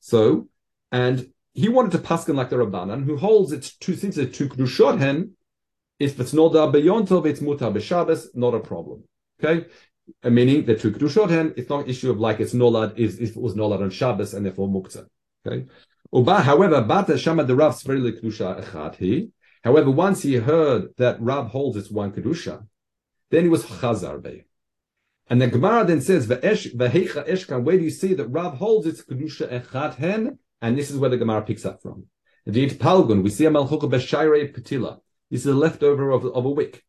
So, 0.00 0.48
and 0.90 1.32
he 1.54 1.68
wanted 1.68 1.92
to 1.92 1.98
paskin 1.98 2.34
like 2.34 2.50
the 2.50 2.56
Rabbanan, 2.56 3.04
who 3.04 3.16
holds 3.16 3.52
it's 3.52 3.76
two 3.76 3.94
since 3.94 4.16
it's 4.16 4.36
two 4.36 4.48
kedushot 4.48 4.98
hen. 4.98 5.32
If 5.98 6.18
it's 6.18 6.32
not 6.32 6.52
da 6.52 6.70
beyontov, 6.70 7.26
it's 7.26 7.40
mutar 7.40 7.72
b'Shabbos, 7.72 8.34
not 8.34 8.54
a 8.54 8.60
problem. 8.60 9.04
Okay, 9.42 9.66
uh, 10.24 10.30
meaning 10.30 10.64
the 10.64 10.74
two 10.74 10.90
kedushot 10.90 11.30
hen, 11.30 11.54
it's 11.56 11.68
not 11.68 11.84
an 11.84 11.90
issue 11.90 12.10
of 12.10 12.18
like 12.18 12.40
it's 12.40 12.54
nolad 12.54 12.98
is 12.98 13.20
if 13.20 13.36
it 13.36 13.40
was 13.40 13.54
nolad 13.54 13.82
on 13.82 13.90
Shabbos 13.90 14.34
and 14.34 14.44
therefore 14.46 14.68
muktzah. 14.68 15.06
Okay, 15.46 15.66
Uba, 16.12 16.40
however, 16.40 16.80
bata 16.82 17.18
shama 17.18 17.44
the 17.44 17.54
Rav 17.54 17.74
sverili 17.74 18.18
kedusha 18.18 18.64
echad 18.64 18.96
he. 18.96 19.30
However, 19.64 19.90
once 19.90 20.22
he 20.22 20.34
heard 20.34 20.88
that 20.96 21.20
Rav 21.20 21.48
holds 21.48 21.76
it's 21.76 21.90
one 21.90 22.12
kedusha, 22.12 22.66
then 23.30 23.44
he 23.44 23.48
was 23.48 23.64
chazar 23.64 24.22
be. 24.22 24.44
And 25.28 25.40
the 25.40 25.46
Gemara 25.46 25.84
then 25.84 26.00
says, 26.00 26.26
"V'heicha 26.26 27.28
eshkan." 27.28 27.62
Where 27.62 27.78
do 27.78 27.84
you 27.84 27.90
see 27.90 28.14
that 28.14 28.26
Rav 28.26 28.58
holds 28.58 28.86
its 28.86 29.02
kedusha 29.02 29.48
echad 29.48 29.94
hen? 29.94 30.38
And 30.60 30.76
this 30.76 30.90
is 30.90 30.98
where 30.98 31.10
the 31.10 31.16
Gemara 31.16 31.42
picks 31.42 31.64
up 31.64 31.80
from. 31.82 32.06
The 32.44 32.68
Palgun, 32.70 33.22
we 33.22 33.30
see 33.30 33.46
a 33.46 33.50
Malchuka 33.50 33.88
Beshaire 33.90 34.52
Petila. 34.52 35.00
This 35.30 35.40
is 35.40 35.46
a 35.46 35.54
leftover 35.54 36.10
of, 36.10 36.24
of 36.24 36.44
a 36.44 36.50
wick. 36.50 36.84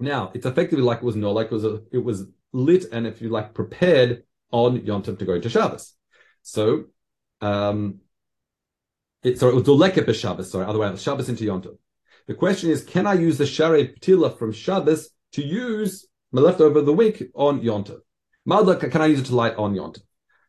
Now, 0.00 0.30
it's 0.34 0.46
effectively 0.46 0.84
like 0.84 0.98
it 0.98 1.04
was 1.04 1.16
no, 1.16 1.32
like 1.32 1.46
it 1.46 1.52
was 1.52 1.64
a, 1.64 1.82
it 1.92 1.98
was 1.98 2.24
lit 2.52 2.86
and 2.90 3.06
if 3.06 3.20
you 3.20 3.28
like 3.28 3.54
prepared 3.54 4.24
on 4.50 4.84
Yom 4.84 5.02
Tov 5.02 5.18
to 5.18 5.24
go 5.24 5.34
into 5.34 5.48
Shabbos. 5.48 5.94
So, 6.42 6.86
um, 7.40 8.00
it, 9.26 9.38
sorry, 9.38 9.52
it 9.52 9.56
was 9.56 9.64
Doleket 9.64 10.14
Shabbos, 10.14 10.50
sorry, 10.50 10.66
otherwise 10.66 11.02
Shabbos 11.02 11.28
into 11.28 11.44
Yom 11.44 11.62
Tov. 11.62 11.76
The 12.26 12.34
question 12.34 12.70
is, 12.70 12.84
can 12.84 13.06
I 13.06 13.14
use 13.14 13.38
the 13.38 13.46
Share 13.46 13.72
Petila 13.72 14.38
from 14.38 14.52
Shabbos 14.52 15.10
to 15.32 15.44
use 15.44 16.06
my 16.32 16.40
leftover 16.40 16.78
of 16.78 16.86
the 16.86 16.92
week 16.92 17.24
on 17.34 17.60
Yom 17.62 17.84
Tov? 17.84 18.90
Can 18.90 19.02
I 19.02 19.06
use 19.06 19.20
it 19.20 19.26
to 19.26 19.34
light 19.34 19.56
on 19.56 19.74
Yom 19.74 19.92
Tov? 19.92 20.02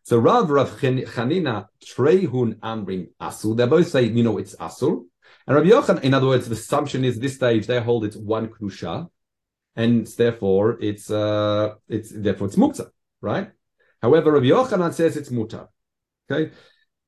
So 0.03 0.17
Rav 0.17 0.49
Rav 0.49 0.69
Chanina 0.79 1.67
Trehun 1.83 2.55
Amrin 2.59 3.09
Asur. 3.19 3.57
They 3.57 3.65
both 3.65 3.87
say, 3.87 4.03
you 4.03 4.23
know, 4.23 4.37
it's 4.37 4.55
Asur. 4.55 5.05
And 5.45 5.55
Rabbi 5.55 5.69
Yochanan, 5.69 6.03
in 6.03 6.13
other 6.13 6.27
words, 6.27 6.47
the 6.47 6.53
assumption 6.53 7.03
is 7.03 7.19
this 7.19 7.35
stage 7.35 7.67
they 7.67 7.81
hold 7.81 8.05
it's 8.05 8.15
one 8.15 8.47
krusha, 8.47 9.09
and 9.75 10.05
therefore 10.05 10.77
it's 10.81 11.09
uh 11.09 11.75
it's 11.89 12.11
therefore 12.11 12.47
it's 12.47 12.55
mukta, 12.55 12.89
right? 13.21 13.51
However, 14.01 14.31
Rabbi 14.33 14.47
Yochanan 14.47 14.93
says 14.93 15.17
it's 15.17 15.29
mutar. 15.29 15.67
Okay. 16.29 16.51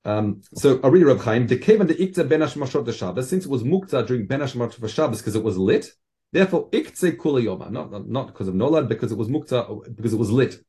Um, 0.10 0.41
so 0.56 0.80
read 0.80 1.04
Rabbi 1.04 1.22
Chaim, 1.22 1.48
the 1.48 1.58
cave 1.58 1.82
and 1.82 1.89
the 1.89 1.95
ikta 1.95 2.28
ben 2.28 2.39
hashmashot 2.39 2.86
the 2.86 2.93
Shabbos, 2.93 3.30
since 3.30 3.45
it 3.45 3.50
was 3.50 3.63
mukta 3.63 4.06
during 4.08 4.26
ben 4.26 4.39
hashmashot 4.39 4.80
for 4.80 4.88
Shabbos 4.88 5.19
because 5.19 5.36
it 5.36 5.43
was 5.43 5.58
lit, 5.58 5.91
therefore 6.32 6.69
ikta 6.72 7.15
kula 7.15 7.43
yoma, 7.43 7.69
not, 7.69 8.08
not 8.10 8.28
because 8.28 8.48
of 8.48 8.56
nolad, 8.56 8.88
because 8.88 9.12
it 9.12 9.17
was 9.17 9.28
mukta, 9.28 9.95
because 9.95 10.13
it 10.13 10.17
was 10.17 10.32
lit 10.32 10.60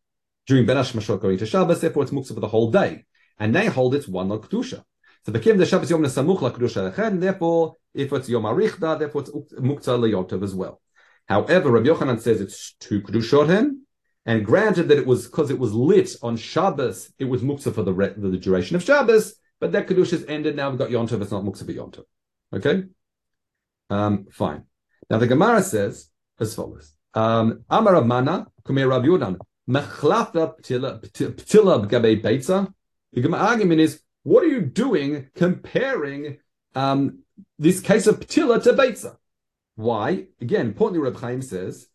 during 0.46 0.66
Ben 0.66 0.76
Hashmashot 0.76 1.20
going 1.20 1.38
to 1.38 1.46
Shabbos, 1.46 1.80
therefore 1.80 2.02
it's 2.02 2.12
muksa 2.12 2.34
for 2.34 2.40
the 2.40 2.48
whole 2.48 2.70
day. 2.70 3.04
And 3.38 3.54
they 3.54 3.66
hold 3.66 3.94
it's 3.94 4.08
one 4.08 4.30
on 4.32 4.40
Kedusha. 4.40 4.82
So 5.24 5.32
the 5.32 5.38
Bekim 5.38 5.58
the 5.58 5.66
Shabbos 5.66 5.90
Yom 5.90 6.02
Nesamuch 6.02 6.40
la 6.40 6.50
Kedusha 6.50 6.92
Lechen, 6.92 7.20
therefore, 7.20 7.76
if 7.94 8.12
it's 8.12 8.28
Yom 8.28 8.42
Arichda, 8.42 8.98
therefore 8.98 9.22
it's 9.22 9.30
muksa 9.30 9.98
leyotav 9.98 10.42
as 10.42 10.54
well. 10.54 10.80
However, 11.28 11.70
Rabbi 11.70 11.86
Yochanan 11.86 12.20
says 12.20 12.40
it's 12.40 12.74
two 12.80 13.00
Kedushot 13.00 13.76
and 14.26 14.44
granted 14.44 14.88
that 14.88 14.98
it 14.98 15.06
was 15.06 15.26
because 15.26 15.50
it 15.50 15.58
was 15.58 15.72
lit 15.72 16.14
on 16.22 16.36
Shabbos, 16.36 17.12
it 17.18 17.24
was 17.24 17.42
muksa 17.42 17.74
for 17.74 17.82
the, 17.82 17.92
re- 17.92 18.14
the 18.16 18.36
duration 18.36 18.76
of 18.76 18.82
Shabbos, 18.82 19.34
but 19.58 19.72
that 19.72 19.86
Kedusha 19.86 20.12
has 20.12 20.24
ended, 20.26 20.56
now 20.56 20.70
we've 20.70 20.78
got 20.78 20.90
Yontov, 20.90 21.22
it's 21.22 21.30
not 21.30 21.44
muksa 21.44 21.64
for 21.64 21.72
Yontov. 21.72 22.04
Okay? 22.52 22.84
Um, 23.88 24.26
fine. 24.30 24.64
Now 25.08 25.18
the 25.18 25.26
Gemara 25.26 25.62
says 25.62 26.10
as 26.38 26.54
follows. 26.54 26.92
Um, 27.14 27.64
Amar 27.68 27.94
Rav 27.94 28.06
Mana, 28.06 28.46
Kumei 28.64 28.88
Rav 28.88 29.02
Yodan, 29.02 29.38
Mechlafta 29.68 30.60
ptila 30.60 31.86
b'gabei 31.86 32.22
beitza. 32.22 32.72
The 33.12 33.36
argument 33.36 33.80
is, 33.80 34.00
what 34.22 34.44
are 34.44 34.48
you 34.48 34.60
doing 34.60 35.28
comparing 35.34 36.38
um, 36.74 37.20
this 37.58 37.80
case 37.80 38.06
of 38.06 38.20
ptila 38.20 38.62
to 38.62 38.72
beitza? 38.72 39.16
Why? 39.76 40.26
Again, 40.40 40.66
importantly, 40.66 41.00
Reb 41.00 41.20
Chaim 41.20 41.42
says, 41.42 41.88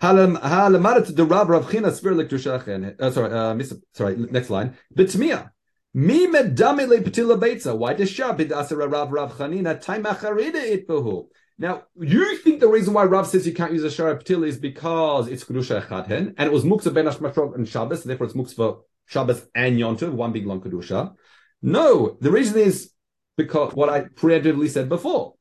the 0.00 1.26
Rav 1.28 1.48
Rav 1.48 1.70
China 1.70 1.92
spir 1.92 2.12
uh, 2.20 3.10
Sorry, 3.10 3.32
uh, 3.32 3.64
sorry. 3.92 4.16
Next 4.16 4.50
line. 4.50 4.76
B'tmia. 4.94 5.50
Mi 5.94 6.26
medame 6.26 6.88
le 6.88 6.98
ptila 6.98 7.38
beitza. 7.38 7.76
Why 7.76 7.94
does 7.94 8.10
Shabbat 8.10 8.48
asera 8.48 8.90
Rav 8.90 9.12
Rav 9.12 9.36
Chanina 9.36 9.80
time 9.80 10.04
acharida 10.04 10.86
itbahu? 10.86 11.28
Now, 11.56 11.84
you 11.96 12.36
think 12.38 12.58
the 12.58 12.68
reason 12.68 12.94
why 12.94 13.04
Rav 13.04 13.28
says 13.28 13.46
you 13.46 13.54
can't 13.54 13.72
use 13.72 13.84
a 13.84 13.88
Shara 13.88 14.20
Patil 14.20 14.46
is 14.46 14.58
because 14.58 15.28
it's 15.28 15.44
Kedusha 15.44 15.86
Echadhen, 15.86 16.34
and 16.36 16.46
it 16.48 16.52
was 16.52 16.64
Muksa 16.64 16.92
Ben 16.92 17.04
Hashmashov 17.04 17.54
and 17.54 17.68
Shabbos, 17.68 18.02
and 18.02 18.10
therefore 18.10 18.26
it's 18.26 18.34
Muksa 18.34 18.56
for 18.56 18.80
Shabbos 19.06 19.46
and 19.54 19.78
Yontiv, 19.78 20.12
one 20.12 20.32
big 20.32 20.46
long 20.46 20.60
Kedusha. 20.60 21.14
No, 21.62 22.16
the 22.20 22.32
reason 22.32 22.58
is 22.58 22.90
because 23.36 23.72
what 23.72 23.88
I 23.88 24.00
preemptively 24.02 24.68
said 24.68 24.88
before. 24.88 25.34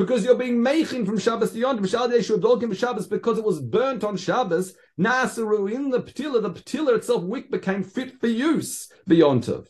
Because 0.00 0.24
you're 0.24 0.34
being 0.34 0.64
mechin 0.64 1.04
from 1.04 1.18
Shabbos 1.18 1.52
to 1.52 1.58
Yontiv, 1.58 2.74
Shabbos 2.74 3.06
because 3.06 3.36
it 3.36 3.44
was 3.44 3.60
burnt 3.60 4.02
on 4.02 4.16
Shabbos. 4.16 4.74
Nasaru 4.98 5.70
in 5.70 5.90
the 5.90 6.00
Petila, 6.00 6.40
the 6.40 6.50
Petila 6.50 6.96
itself, 6.96 7.22
wick 7.22 7.50
became 7.50 7.82
fit 7.82 8.18
for 8.18 8.26
use 8.26 8.90
beyond 9.06 9.42
Yontiv. 9.42 9.66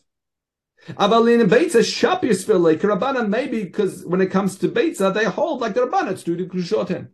Avalin 0.91 1.49
Beitza 1.49 1.81
Shapius 1.83 2.45
Filek 2.45 2.79
Rabbana 2.79 3.27
maybe 3.27 3.65
because 3.65 4.05
when 4.05 4.21
it 4.21 4.31
comes 4.31 4.57
to 4.59 4.69
Beitza 4.69 5.13
they 5.13 5.25
hold 5.25 5.59
like 5.59 5.73
the 5.73 5.81
Rabbana 5.81 6.23
do 6.23 6.37
to 6.37 6.45
Kushoten. 6.45 7.09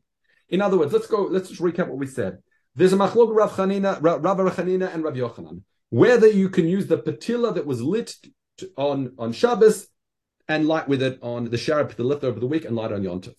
In 0.49 0.61
other 0.61 0.77
words, 0.77 0.93
let's 0.93 1.07
go. 1.07 1.23
Let's 1.23 1.49
just 1.49 1.59
recap 1.59 1.87
what 1.87 1.97
we 1.97 2.05
said. 2.05 2.37
There's 2.75 2.93
a 2.93 2.97
machlok 2.97 3.35
Rav 3.35 3.53
Chanina, 3.53 3.97
Rav 3.99 4.21
Chanina, 4.21 4.93
and 4.93 5.03
Rav 5.03 5.15
Yochanan. 5.15 5.63
Whether 5.89 6.27
you 6.27 6.49
can 6.49 6.67
use 6.67 6.85
the 6.85 6.99
patilla 6.99 7.55
that 7.55 7.65
was 7.65 7.81
lit 7.81 8.15
on 8.77 9.13
on 9.17 9.33
Shabbos 9.33 9.87
and 10.47 10.67
light 10.67 10.87
with 10.87 11.01
it 11.01 11.19
on 11.21 11.45
the 11.45 11.57
sharab, 11.57 11.95
the 11.95 12.03
lifter 12.03 12.27
of 12.27 12.39
the 12.39 12.47
week, 12.47 12.65
and 12.65 12.75
light 12.75 12.91
on 12.91 13.03
Yontif. 13.03 13.35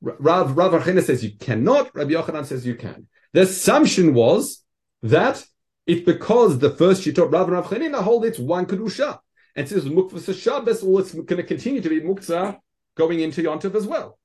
Rav 0.00 0.56
Rav 0.56 0.72
Chanina 0.82 1.02
says 1.02 1.24
you 1.24 1.36
cannot. 1.38 1.94
Rav 1.94 2.08
Yochanan 2.08 2.44
says 2.44 2.66
you 2.66 2.74
can. 2.74 3.06
The 3.32 3.42
assumption 3.42 4.14
was 4.14 4.62
that 5.02 5.44
it's 5.86 6.04
because 6.04 6.58
the 6.58 6.70
first 6.70 7.04
Shittot 7.04 7.32
Rav 7.32 7.48
and 7.48 7.52
Rav 7.52 7.66
Chanina 7.66 8.02
hold 8.02 8.24
it's 8.24 8.38
one 8.38 8.66
kedusha 8.66 9.18
and 9.56 9.68
since 9.68 9.84
Mukvasa 9.84 10.38
Shabbos, 10.38 10.82
well, 10.82 10.98
it's 10.98 11.12
going 11.12 11.26
to 11.26 11.42
continue 11.42 11.80
to 11.80 11.88
be 11.88 12.00
Muktzah 12.00 12.58
going 12.96 13.20
into 13.20 13.42
Yontif 13.42 13.74
as 13.74 13.86
well. 13.86 14.18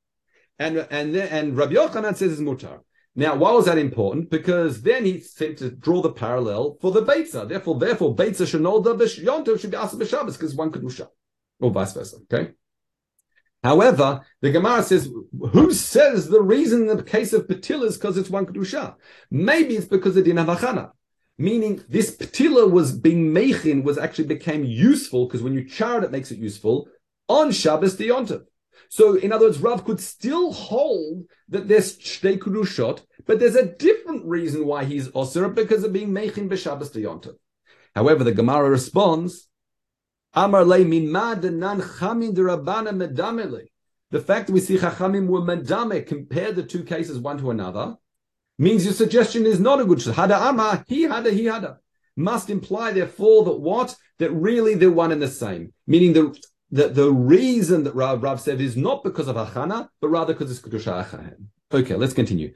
And 0.58 0.78
and 0.90 1.16
and 1.16 1.56
Rabbi 1.56 1.74
Yochanan 1.74 2.16
says 2.16 2.34
it's 2.34 2.42
mutar. 2.42 2.80
Now, 3.16 3.36
why 3.36 3.52
was 3.52 3.66
that 3.66 3.78
important? 3.78 4.30
Because 4.30 4.82
then 4.82 5.06
he 5.06 5.20
seemed 5.20 5.58
to 5.58 5.72
draw 5.72 6.02
the 6.02 6.12
parallel 6.12 6.78
for 6.82 6.92
the 6.92 7.04
Beitza. 7.04 7.48
Therefore, 7.48 7.80
therefore, 7.80 8.16
Beitza 8.16 8.46
Shanolda 8.46 8.96
Yontif 9.24 9.60
should 9.60 9.72
be 9.72 9.78
Asa 9.78 9.98
B'Shabbos 9.98 10.34
because 10.34 10.56
one 10.56 10.72
Kedusha. 10.72 11.08
Or 11.60 11.72
vice 11.72 11.94
versa. 11.94 12.18
Okay? 12.32 12.52
However, 13.64 14.22
the 14.42 14.52
Gemara 14.52 14.84
says, 14.84 15.12
who 15.52 15.74
says 15.74 16.30
the 16.30 16.42
reason 16.42 16.90
in 16.90 16.96
the 16.96 17.04
case 17.04 17.34
of 17.34 17.48
Patil 17.48 17.84
is 17.84 17.98
because 17.98 18.18
it's 18.18 18.30
one 18.30 18.46
Kedusha? 18.46 18.96
Maybe 19.30 19.76
it's 19.76 19.86
because 19.86 20.16
it 20.16 20.24
didn't 20.24 20.48
have 20.48 20.92
meaning 21.40 21.82
this 21.88 22.16
patila 22.16 22.70
was 22.70 22.92
being 22.92 23.32
mechin 23.34 23.82
was 23.82 23.98
actually 23.98 24.28
became 24.28 24.64
useful 24.64 25.26
because 25.26 25.42
when 25.42 25.54
you 25.54 25.68
char 25.68 25.98
it, 26.00 26.04
it 26.04 26.12
makes 26.12 26.32
it 26.32 26.38
useful 26.38 26.88
on 27.28 27.52
Shabbos 27.52 27.96
the. 27.96 28.46
So, 28.90 29.16
in 29.16 29.32
other 29.32 29.46
words, 29.46 29.60
Rav 29.60 29.86
could 29.86 30.00
still 30.00 30.52
hold 30.52 31.26
that 31.48 31.68
there's 31.68 31.98
shtei 31.98 32.38
kudushot, 32.38 33.02
but 33.26 33.40
there's 33.40 33.56
a 33.56 33.66
different 33.66 34.26
reason 34.26 34.66
why 34.66 34.84
he's 34.84 35.08
osir 35.10 35.54
because 35.54 35.84
of 35.84 35.94
being 35.94 36.10
mechin 36.10 36.50
b'Shabbos 36.50 36.92
the. 36.92 37.38
However, 37.96 38.24
the 38.24 38.32
Gemara 38.34 38.70
responds, 38.70 39.48
The 44.12 44.24
fact 44.26 44.48
that 44.48 44.54
we 44.54 44.60
see 44.60 44.78
chachamim 44.78 45.28
were 45.28 45.42
medame 45.42 46.06
compare 46.06 46.52
the 46.52 46.64
two 46.64 46.84
cases 46.84 47.18
one 47.18 47.38
to 47.40 47.52
another 47.52 47.98
means 48.58 48.86
your 48.86 48.94
suggestion 48.94 49.46
is 49.46 49.60
not 49.60 49.80
a 49.80 49.86
good. 49.86 50.00
Hada 50.00 50.40
ama, 50.40 50.84
he 50.88 51.08
hada, 51.08 51.32
he 51.32 51.46
hada. 51.46 51.78
Must 52.16 52.50
imply, 52.50 52.92
therefore, 52.92 53.46
that 53.46 53.60
what? 53.60 53.96
That 54.20 54.32
really 54.32 54.76
they're 54.76 54.92
one 54.92 55.12
and 55.12 55.22
the 55.22 55.28
same. 55.28 55.74
Meaning 55.88 56.14
the 56.14 56.40
that 56.72 56.94
the 56.94 57.12
reason 57.12 57.84
that 57.86 57.96
Rav, 57.96 58.22
Rav 58.22 58.40
said 58.40 58.62
is 58.62 58.78
not 58.78 59.04
because 59.04 59.28
of 59.28 59.36
Hachana, 59.36 59.90
but 60.02 60.10
rather 60.10 60.34
because 60.34 60.52
it's 60.52 60.60
Kedusha 60.60 61.04
Achahen. 61.06 61.46
Okay, 61.72 61.96
let's 61.96 62.14
continue. 62.14 62.54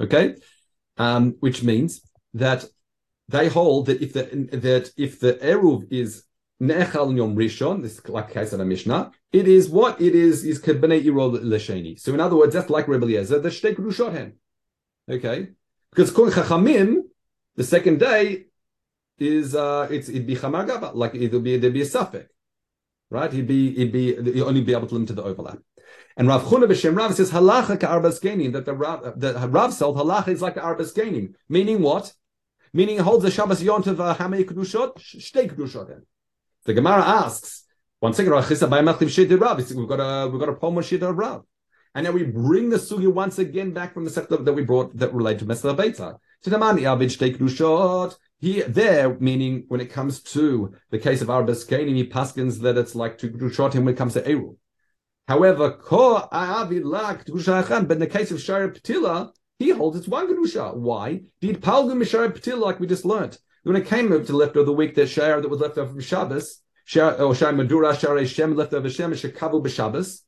Okay, 0.00 0.34
um, 0.98 1.36
which 1.40 1.62
means 1.62 2.02
that 2.34 2.64
they 3.28 3.48
hold 3.48 3.86
that 3.86 4.02
if 4.02 4.12
the 4.12 4.22
that 4.52 4.90
if 4.96 5.20
the 5.20 5.34
eruv 5.34 5.90
is 5.90 6.24
nechal 6.60 7.16
yom 7.16 7.36
rishon, 7.36 7.82
this 7.82 7.98
is 7.98 8.08
like 8.08 8.32
case 8.32 8.52
of 8.52 8.58
the 8.58 8.64
Mishnah, 8.64 9.10
it 9.32 9.48
is 9.48 9.68
what 9.68 10.00
it 10.00 10.14
is 10.14 10.44
is 10.44 10.60
kebnei 10.60 11.04
iro 11.04 11.26
l'sheni. 11.26 11.98
So 11.98 12.14
in 12.14 12.20
other 12.20 12.36
words, 12.36 12.54
that's 12.54 12.70
like 12.70 12.88
Rebbe 12.88 13.04
Eliezer, 13.04 13.38
the 13.38 13.48
shtei 13.48 13.74
kedushot. 13.74 14.32
Okay, 15.10 15.48
because 15.90 16.10
kol 16.10 16.30
chachamim, 16.30 17.02
the 17.56 17.64
second 17.64 17.98
day 17.98 18.46
is 19.18 19.54
uh 19.54 19.88
it's 19.90 20.08
it'd 20.08 20.26
be 20.26 20.36
chamagava, 20.36 20.94
like 20.94 21.14
it'll 21.14 21.40
be 21.40 21.56
there'd 21.56 21.74
be 21.74 21.82
a 21.82 21.86
suffix, 21.86 22.30
right? 23.10 23.32
He'd 23.32 23.48
be 23.48 23.74
he'd 23.74 23.92
be 23.92 24.14
he'd 24.14 24.42
only 24.42 24.62
be 24.62 24.72
able 24.72 24.86
to 24.86 24.94
limit 24.94 25.08
to 25.08 25.14
the 25.14 25.24
overlap. 25.24 25.58
And 26.16 26.28
Rav 26.28 26.44
Chuna 26.44 26.64
b'Shem 26.64 26.96
Rav 26.96 27.14
says 27.14 27.30
halacha 27.30 27.80
ka'arbas 27.80 28.52
that 28.52 28.64
the 28.64 28.74
Rav 28.74 29.18
the 29.18 29.48
Rav 29.48 29.72
said 29.74 29.86
halacha 29.86 30.28
is 30.28 30.42
like 30.42 30.54
the 30.54 30.60
arbas 30.60 31.34
meaning 31.48 31.82
what? 31.82 32.14
Meaning 32.74 32.96
it 32.96 33.02
holds 33.02 33.24
the 33.24 33.30
Shabbos 33.30 33.62
Yontav 33.62 34.00
uh, 34.00 34.14
how 34.14 34.28
many 34.28 34.44
kedushot? 34.44 34.96
Shtei 34.96 35.50
kedushot. 35.50 36.00
The 36.64 36.74
Gemara 36.74 37.02
asks 37.02 37.64
one 38.00 38.14
second. 38.14 38.32
We've 38.32 39.88
got 39.88 40.00
a 40.00 40.28
we've 40.28 40.40
got 40.40 40.48
a 40.48 40.54
poem 40.54 40.76
Shita 40.76 41.02
of 41.02 41.16
Rav. 41.16 41.42
And 41.94 42.06
now 42.06 42.12
we 42.12 42.22
bring 42.22 42.70
the 42.70 42.78
sugi 42.78 43.12
once 43.12 43.38
again 43.38 43.72
back 43.72 43.92
from 43.92 44.04
the 44.04 44.10
sector 44.10 44.38
that 44.38 44.52
we 44.54 44.62
brought 44.62 44.96
that 44.96 45.12
relate 45.12 45.38
to 45.40 45.44
Mesla 45.44 45.76
Beita. 45.76 46.18
Here, 48.40 48.66
there, 48.66 49.16
meaning 49.20 49.64
when 49.68 49.80
it 49.80 49.92
comes 49.92 50.20
to 50.22 50.74
the 50.90 50.98
case 50.98 51.22
of 51.22 51.28
Kainim, 51.28 51.94
he 51.94 52.08
paskins 52.08 52.60
that 52.62 52.76
it's 52.76 52.96
like 52.96 53.18
to 53.18 53.28
Grushot 53.28 53.74
him 53.74 53.84
when 53.84 53.94
it 53.94 53.98
comes 53.98 54.14
to 54.14 54.26
Eru. 54.26 54.56
However, 55.28 55.78
but 55.78 56.32
in 56.32 57.98
the 58.00 58.08
case 58.10 58.32
of 58.32 58.38
Shara 58.38 58.74
Petila, 58.74 59.30
he 59.58 59.70
holds 59.70 59.96
it's 59.96 60.08
one 60.08 60.28
Kedusha. 60.28 60.76
Why? 60.76 61.22
Did 61.40 61.62
Palgum 61.62 62.02
Mishara 62.02 62.32
Petila, 62.32 62.60
like 62.60 62.80
we 62.80 62.86
just 62.86 63.04
learnt. 63.04 63.38
When 63.62 63.76
it 63.76 63.86
came 63.86 64.12
up 64.12 64.26
to 64.26 64.32
the 64.32 64.36
left 64.36 64.56
of 64.56 64.66
the 64.66 64.72
week, 64.72 64.94
that 64.96 65.08
Shara 65.08 65.40
that 65.40 65.48
was 65.48 65.60
left 65.60 65.78
over 65.78 65.90
from 65.90 66.00
Shabbos, 66.00 66.60
or 66.96 67.32
Shara 67.32 67.54
Madura, 67.54 67.94
Shara 67.94 68.26
Shem, 68.26 68.56
left 68.56 68.74
over 68.74 68.90
Shem, 68.90 69.12
Shekavu 69.12 69.64
B'Shabbos, 69.64 70.22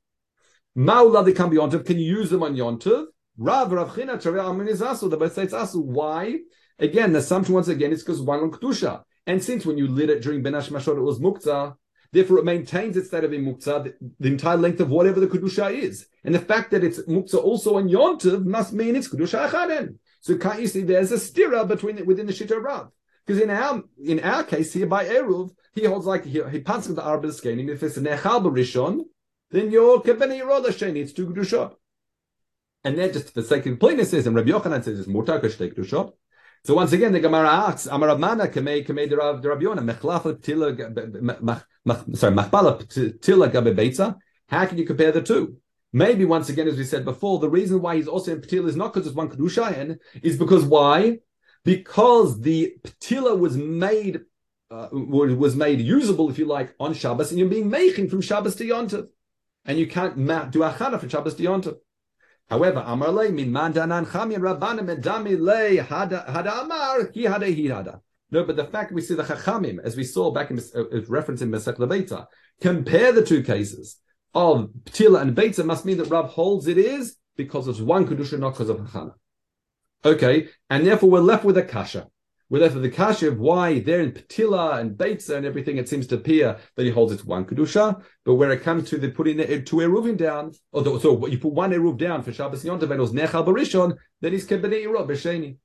Maula 0.76 1.24
they 1.24 1.32
can 1.32 1.50
be 1.50 1.56
Yontav. 1.56 1.84
Can 1.84 1.98
you 1.98 2.18
use 2.18 2.30
them 2.30 2.42
on 2.42 2.56
Yontav? 2.56 3.06
Rav 3.36 3.72
Rav 3.72 3.96
China 3.96 4.16
Tzarei 4.16 4.44
Amin 4.44 4.68
is 4.68 4.80
Asu. 4.80 5.10
The 5.10 5.16
best 5.16 5.38
it's 5.38 5.54
Asu. 5.54 5.84
Why? 5.84 6.38
Again, 6.78 7.12
the 7.12 7.18
assumption 7.20 7.54
once 7.54 7.68
again 7.68 7.92
is 7.92 8.02
because 8.02 8.20
one 8.20 8.40
on 8.40 8.50
Kedusha. 8.50 9.02
And 9.26 9.42
since 9.42 9.64
when 9.64 9.78
you 9.78 9.88
lit 9.88 10.10
it 10.10 10.22
during 10.22 10.42
Ben 10.42 10.52
Mashot, 10.52 10.96
it 10.96 11.00
was 11.00 11.18
Muktzah, 11.18 11.74
therefore 12.14 12.38
it 12.38 12.44
maintains 12.44 12.96
its 12.96 13.08
state 13.08 13.24
of 13.24 13.30
Muktzah 13.32 13.84
the, 13.84 13.94
the, 14.20 14.28
entire 14.28 14.56
length 14.56 14.80
of 14.80 14.88
whatever 14.88 15.20
the 15.20 15.26
Kedusha 15.26 15.70
is. 15.70 16.06
And 16.22 16.34
the 16.34 16.38
fact 16.38 16.70
that 16.70 16.84
it's 16.84 17.00
Muktzah 17.00 17.42
also 17.42 17.76
on 17.76 17.88
Yontav 17.88 18.46
must 18.46 18.72
mean 18.72 18.96
it's 18.96 19.08
Kedusha 19.08 19.48
Achaden. 19.48 19.96
So 20.20 20.38
can't 20.38 20.60
you 20.60 20.68
see 20.68 20.82
there's 20.82 21.12
a 21.12 21.16
stira 21.16 21.68
between 21.68 21.98
it 21.98 22.06
within 22.06 22.26
the 22.26 22.32
Shita 22.32 22.62
Rav? 22.62 22.90
Because 23.26 23.42
in 23.42 23.50
our 23.50 23.82
in 24.02 24.20
our 24.20 24.44
case 24.44 24.72
here 24.72 24.86
by 24.86 25.04
Eruv, 25.06 25.50
he 25.74 25.84
holds 25.84 26.06
like 26.06 26.24
he, 26.24 26.42
he 26.50 26.58
with 26.58 26.96
the 26.96 27.02
Arba 27.02 27.28
and 27.28 27.70
if 27.70 27.82
it's 27.82 27.96
an 27.96 28.04
Echal 28.04 28.42
Rishon, 28.42 29.00
then 29.50 29.70
your 29.70 30.02
Kebeni 30.02 30.40
Yeroda 30.40 30.68
Sheni, 30.68 30.98
it's 30.98 31.12
two 31.12 31.26
Kedushot. 31.26 31.74
And 32.84 32.98
then 32.98 33.12
just 33.12 33.32
for 33.32 33.40
the 33.40 33.46
sake 33.46 33.60
of 33.60 33.64
completeness 33.64 34.10
says, 34.10 34.26
and 34.26 34.36
Rabbi 34.36 34.50
Yochanan 34.50 34.84
says 34.84 35.00
it's 35.00 35.08
Mutar 35.08 35.42
Kashtei 35.42 35.74
Kedushot. 35.74 36.12
So 36.64 36.74
once 36.74 36.92
again, 36.92 37.12
the 37.12 37.20
Gemara 37.20 37.48
asks, 37.48 37.86
Amar 37.86 38.08
Ramana 38.08 38.50
Kamei 38.50 38.86
Kamei 38.86 39.08
the 39.08 39.16
Rav 39.16 39.62
Yonah 39.62 39.82
Mechlaf 39.82 40.22
Tila 40.40 42.16
sorry 42.16 42.34
Machbala 42.34 42.82
Tila 43.18 43.52
Gabe 43.52 43.76
Beitza. 43.76 44.16
How 44.48 44.64
can 44.64 44.78
you 44.78 44.86
compare 44.86 45.12
the 45.12 45.20
two? 45.20 45.58
Maybe 45.92 46.24
once 46.24 46.48
again, 46.48 46.66
as 46.66 46.76
we 46.76 46.84
said 46.84 47.04
before, 47.04 47.38
the 47.38 47.50
reason 47.50 47.82
why 47.82 47.96
he's 47.96 48.08
also 48.08 48.32
in 48.32 48.40
Petila 48.40 48.68
is 48.68 48.76
not 48.76 48.94
because 48.94 49.06
it's 49.06 49.14
one 49.14 49.28
Kedushayan, 49.28 49.98
is 50.22 50.38
because 50.38 50.64
why? 50.64 51.18
Because 51.64 52.40
the 52.40 52.74
Petila 52.82 53.38
was 53.38 53.56
made 53.56 54.22
uh, 54.70 54.88
was 54.90 55.54
made 55.54 55.80
usable, 55.80 56.30
if 56.30 56.38
you 56.38 56.46
like, 56.46 56.74
on 56.80 56.94
Shabbos, 56.94 57.30
and 57.30 57.38
you're 57.38 57.48
being 57.48 57.68
making 57.68 58.08
from 58.08 58.22
Shabbos 58.22 58.56
to 58.56 58.64
Yontav 58.64 59.08
and 59.66 59.78
you 59.78 59.86
can't 59.86 60.16
do 60.16 60.60
achana 60.60 61.00
for 61.00 61.08
Shabbos 61.08 61.34
Diyonta. 61.34 61.76
However, 62.50 62.82
Amar 62.86 63.10
le 63.10 63.30
min 63.30 63.50
man 63.50 63.72
danan 63.72 64.06
chamir 64.06 64.38
rabbanim 64.38 64.94
edami 64.94 65.38
le 65.38 65.82
hada 65.82 66.62
amar 66.62 67.10
he 67.12 67.24
hada 67.24 67.46
hada. 67.68 68.00
No, 68.30 68.44
but 68.44 68.56
the 68.56 68.64
fact 68.64 68.92
we 68.92 69.00
see 69.00 69.14
the 69.14 69.22
chachamim, 69.22 69.78
as 69.82 69.96
we 69.96 70.04
saw 70.04 70.32
back 70.32 70.50
in 70.50 70.58
uh, 70.58 71.02
reference 71.08 71.40
in 71.40 71.50
Masech 71.50 71.76
Lebeita, 71.76 72.26
compare 72.60 73.12
the 73.12 73.24
two 73.24 73.42
cases 73.42 73.98
of 74.34 74.70
Ptila 74.84 75.22
and 75.22 75.36
Beita 75.36 75.64
must 75.64 75.84
mean 75.84 75.98
that 75.98 76.10
Rav 76.10 76.30
holds 76.30 76.66
it 76.66 76.76
is 76.76 77.16
because 77.36 77.68
it's 77.68 77.80
one 77.80 78.06
kedusha, 78.06 78.38
not 78.38 78.50
because 78.50 78.68
of 78.68 78.78
hachana. 78.78 79.12
Okay, 80.04 80.48
and 80.68 80.86
therefore 80.86 81.10
we're 81.10 81.20
left 81.20 81.44
with 81.44 81.56
a 81.56 81.62
kasha. 81.62 82.08
We're 82.54 82.60
left 82.60 82.76
with 82.76 82.84
the 82.84 83.26
of 83.26 83.40
why 83.40 83.80
there 83.80 83.98
in 83.98 84.12
Petila 84.12 84.78
and 84.78 84.96
Beitza 84.96 85.34
and 85.34 85.44
everything, 85.44 85.76
it 85.76 85.88
seems 85.88 86.06
to 86.06 86.14
appear 86.14 86.56
that 86.76 86.84
he 86.84 86.92
holds 86.92 87.12
it 87.12 87.18
to 87.18 87.26
one 87.26 87.46
Kedusha. 87.46 88.00
But 88.24 88.36
when 88.36 88.52
it 88.52 88.62
comes 88.62 88.88
to 88.90 88.96
the 88.96 89.08
putting 89.08 89.38
the, 89.38 89.60
two 89.62 89.78
Eruvim 89.78 90.16
down, 90.16 90.52
or 90.70 90.84
so 91.00 91.26
you 91.26 91.38
put 91.38 91.52
one 91.52 91.72
Eruv 91.72 91.98
down 91.98 92.22
for 92.22 92.32
Shabbos 92.32 92.62
Yontav 92.62 92.82
and 92.82 92.92
it 92.92 92.98
was 93.00 93.10
Nechal 93.10 93.44
Barishon, 93.44 93.96
then 94.20 94.30
he's 94.30 94.46
Kebedei 94.46 94.86
Eruv 94.86 95.08
B'Sheni. 95.08 95.56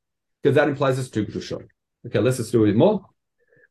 Because 0.42 0.56
that 0.56 0.68
implies 0.68 0.98
it's 0.98 1.12
two 1.12 1.28
Kedusha. 1.28 1.64
Okay, 2.08 2.18
let's 2.18 2.38
just 2.38 2.52
do 2.52 2.66
it 2.66 2.76
more. 2.76 3.06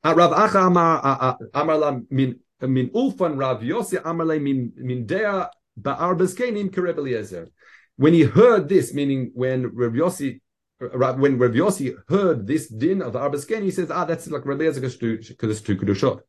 Uh, 0.05 0.15
Rav 0.15 0.31
Acha 0.31 0.69
Amar 0.69 1.39
Amar 1.55 2.01
min 2.11 2.39
min 2.61 2.89
Ulfan 2.91 3.37
Rav 3.37 3.63
Yossi 3.63 4.01
Amar 4.05 4.27
min 4.39 4.73
min 4.77 5.07
Dea 5.07 5.49
Ba'ar 5.77 6.17
Bezkenim 6.17 6.71
Kereb 6.71 6.99
Eliezer. 6.99 7.49
When 7.97 8.13
he 8.13 8.23
heard 8.23 8.69
this, 8.69 8.95
meaning 8.95 9.33
when 9.35 9.75
Rav 9.75 9.95
Yossi 9.95 10.41
when 10.79 11.39
Rav 11.39 11.53
Yossi 11.53 11.97
heard 12.09 12.47
this 12.47 12.69
din 12.69 13.03
of 13.03 13.13
the 13.13 13.19
Arbasken, 13.19 13.63
he 13.63 13.71
says, 13.71 13.91
ah, 13.91 14.05
that's 14.05 14.29
like 14.29 14.47
Rabbi 14.47 14.65
Eliezer 14.65 14.89
two 14.91 15.19
Kedushot. 15.19 16.21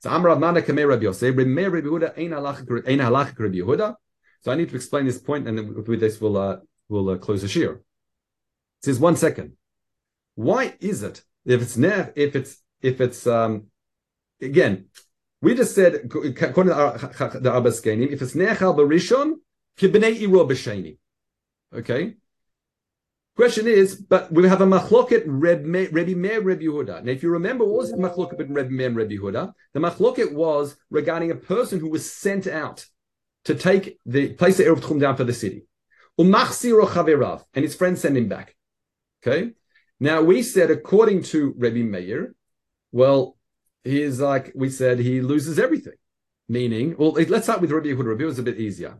So 0.00 0.10
Amar 0.10 0.28
Rav 0.28 0.40
Nana 0.40 0.60
Kamei 0.60 0.86
Rabbi 0.86 1.04
Yossi, 1.04 1.32
Remei 1.32 1.72
Rabbi 1.72 1.86
Yehuda, 1.86 2.18
Ein 2.18 2.30
Halachic 2.98 3.38
Rabbi 3.38 3.56
Yehuda. 3.56 3.94
So 4.42 4.52
I 4.52 4.56
need 4.56 4.68
to 4.68 4.76
explain 4.76 5.06
this 5.06 5.18
point, 5.18 5.48
and 5.48 5.86
with 5.86 6.00
this 6.00 6.20
we'll, 6.20 6.36
uh, 6.36 6.58
we'll 6.88 7.08
uh, 7.08 7.16
close 7.16 7.40
the 7.42 7.48
shir. 7.48 7.72
It 7.72 7.82
says, 8.82 9.00
one 9.00 9.16
second. 9.16 9.52
Why 10.34 10.74
is 10.80 11.02
it, 11.02 11.22
if 11.46 11.62
it's 11.62 11.76
nev, 11.76 12.12
if 12.16 12.36
it's, 12.36 12.62
if 12.82 13.00
it's, 13.00 13.26
um, 13.26 13.68
again, 14.42 14.86
we 15.40 15.54
just 15.54 15.74
said, 15.74 15.94
according 15.94 16.72
to 16.72 17.38
the 17.40 17.50
Arbaskenim, 17.50 18.10
if 18.10 18.20
it's 18.20 18.34
Nechal 18.34 18.76
Barishon, 18.76 19.36
Kibnei 19.78 20.20
Iro 20.20 20.46
B'Sheni. 20.46 20.98
Okay? 21.74 22.16
Question 23.36 23.66
is, 23.66 23.96
but 23.96 24.30
we 24.30 24.48
have 24.48 24.60
a 24.60 24.66
machloket 24.66 25.24
Rebbe 25.26 25.66
Meir 25.66 25.90
Rebbe 25.90 26.62
Yehuda. 26.62 27.02
Now, 27.02 27.10
if 27.10 27.22
you 27.22 27.30
remember, 27.30 27.64
what 27.64 27.78
was 27.78 27.90
the 27.90 27.96
machloket 27.96 28.38
between 28.38 28.54
Rebbe 28.54 28.70
Meir 28.70 28.86
and 28.86 28.96
Rebbe 28.96 29.14
Yehuda? 29.14 29.52
The 29.72 29.80
machloket 29.80 30.32
was 30.32 30.76
regarding 30.88 31.32
a 31.32 31.34
person 31.34 31.80
who 31.80 31.90
was 31.90 32.08
sent 32.10 32.46
out 32.46 32.86
to 33.46 33.56
take 33.56 33.98
the 34.06 34.34
place 34.34 34.58
the 34.58 34.64
Erev 34.64 34.80
Tchum 34.80 35.00
down 35.00 35.16
for 35.16 35.24
the 35.24 35.32
city. 35.32 35.66
And 36.16 37.64
his 37.64 37.74
friends 37.74 38.00
send 38.00 38.16
him 38.16 38.28
back. 38.28 38.54
Okay. 39.26 39.50
Now 39.98 40.22
we 40.22 40.42
said, 40.42 40.70
according 40.70 41.24
to 41.24 41.54
Rebbe 41.58 41.82
Meir, 41.82 42.36
well, 42.92 43.36
he's 43.82 44.20
like 44.20 44.52
we 44.54 44.70
said, 44.70 45.00
he 45.00 45.20
loses 45.20 45.58
everything. 45.58 45.94
Meaning, 46.48 46.94
well, 46.98 47.12
let's 47.12 47.46
start 47.46 47.60
with 47.60 47.72
Rebbe 47.72 47.88
Yehuda. 47.88 48.10
Rebbe 48.10 48.24
was 48.26 48.38
a 48.38 48.44
bit 48.44 48.60
easier. 48.60 48.98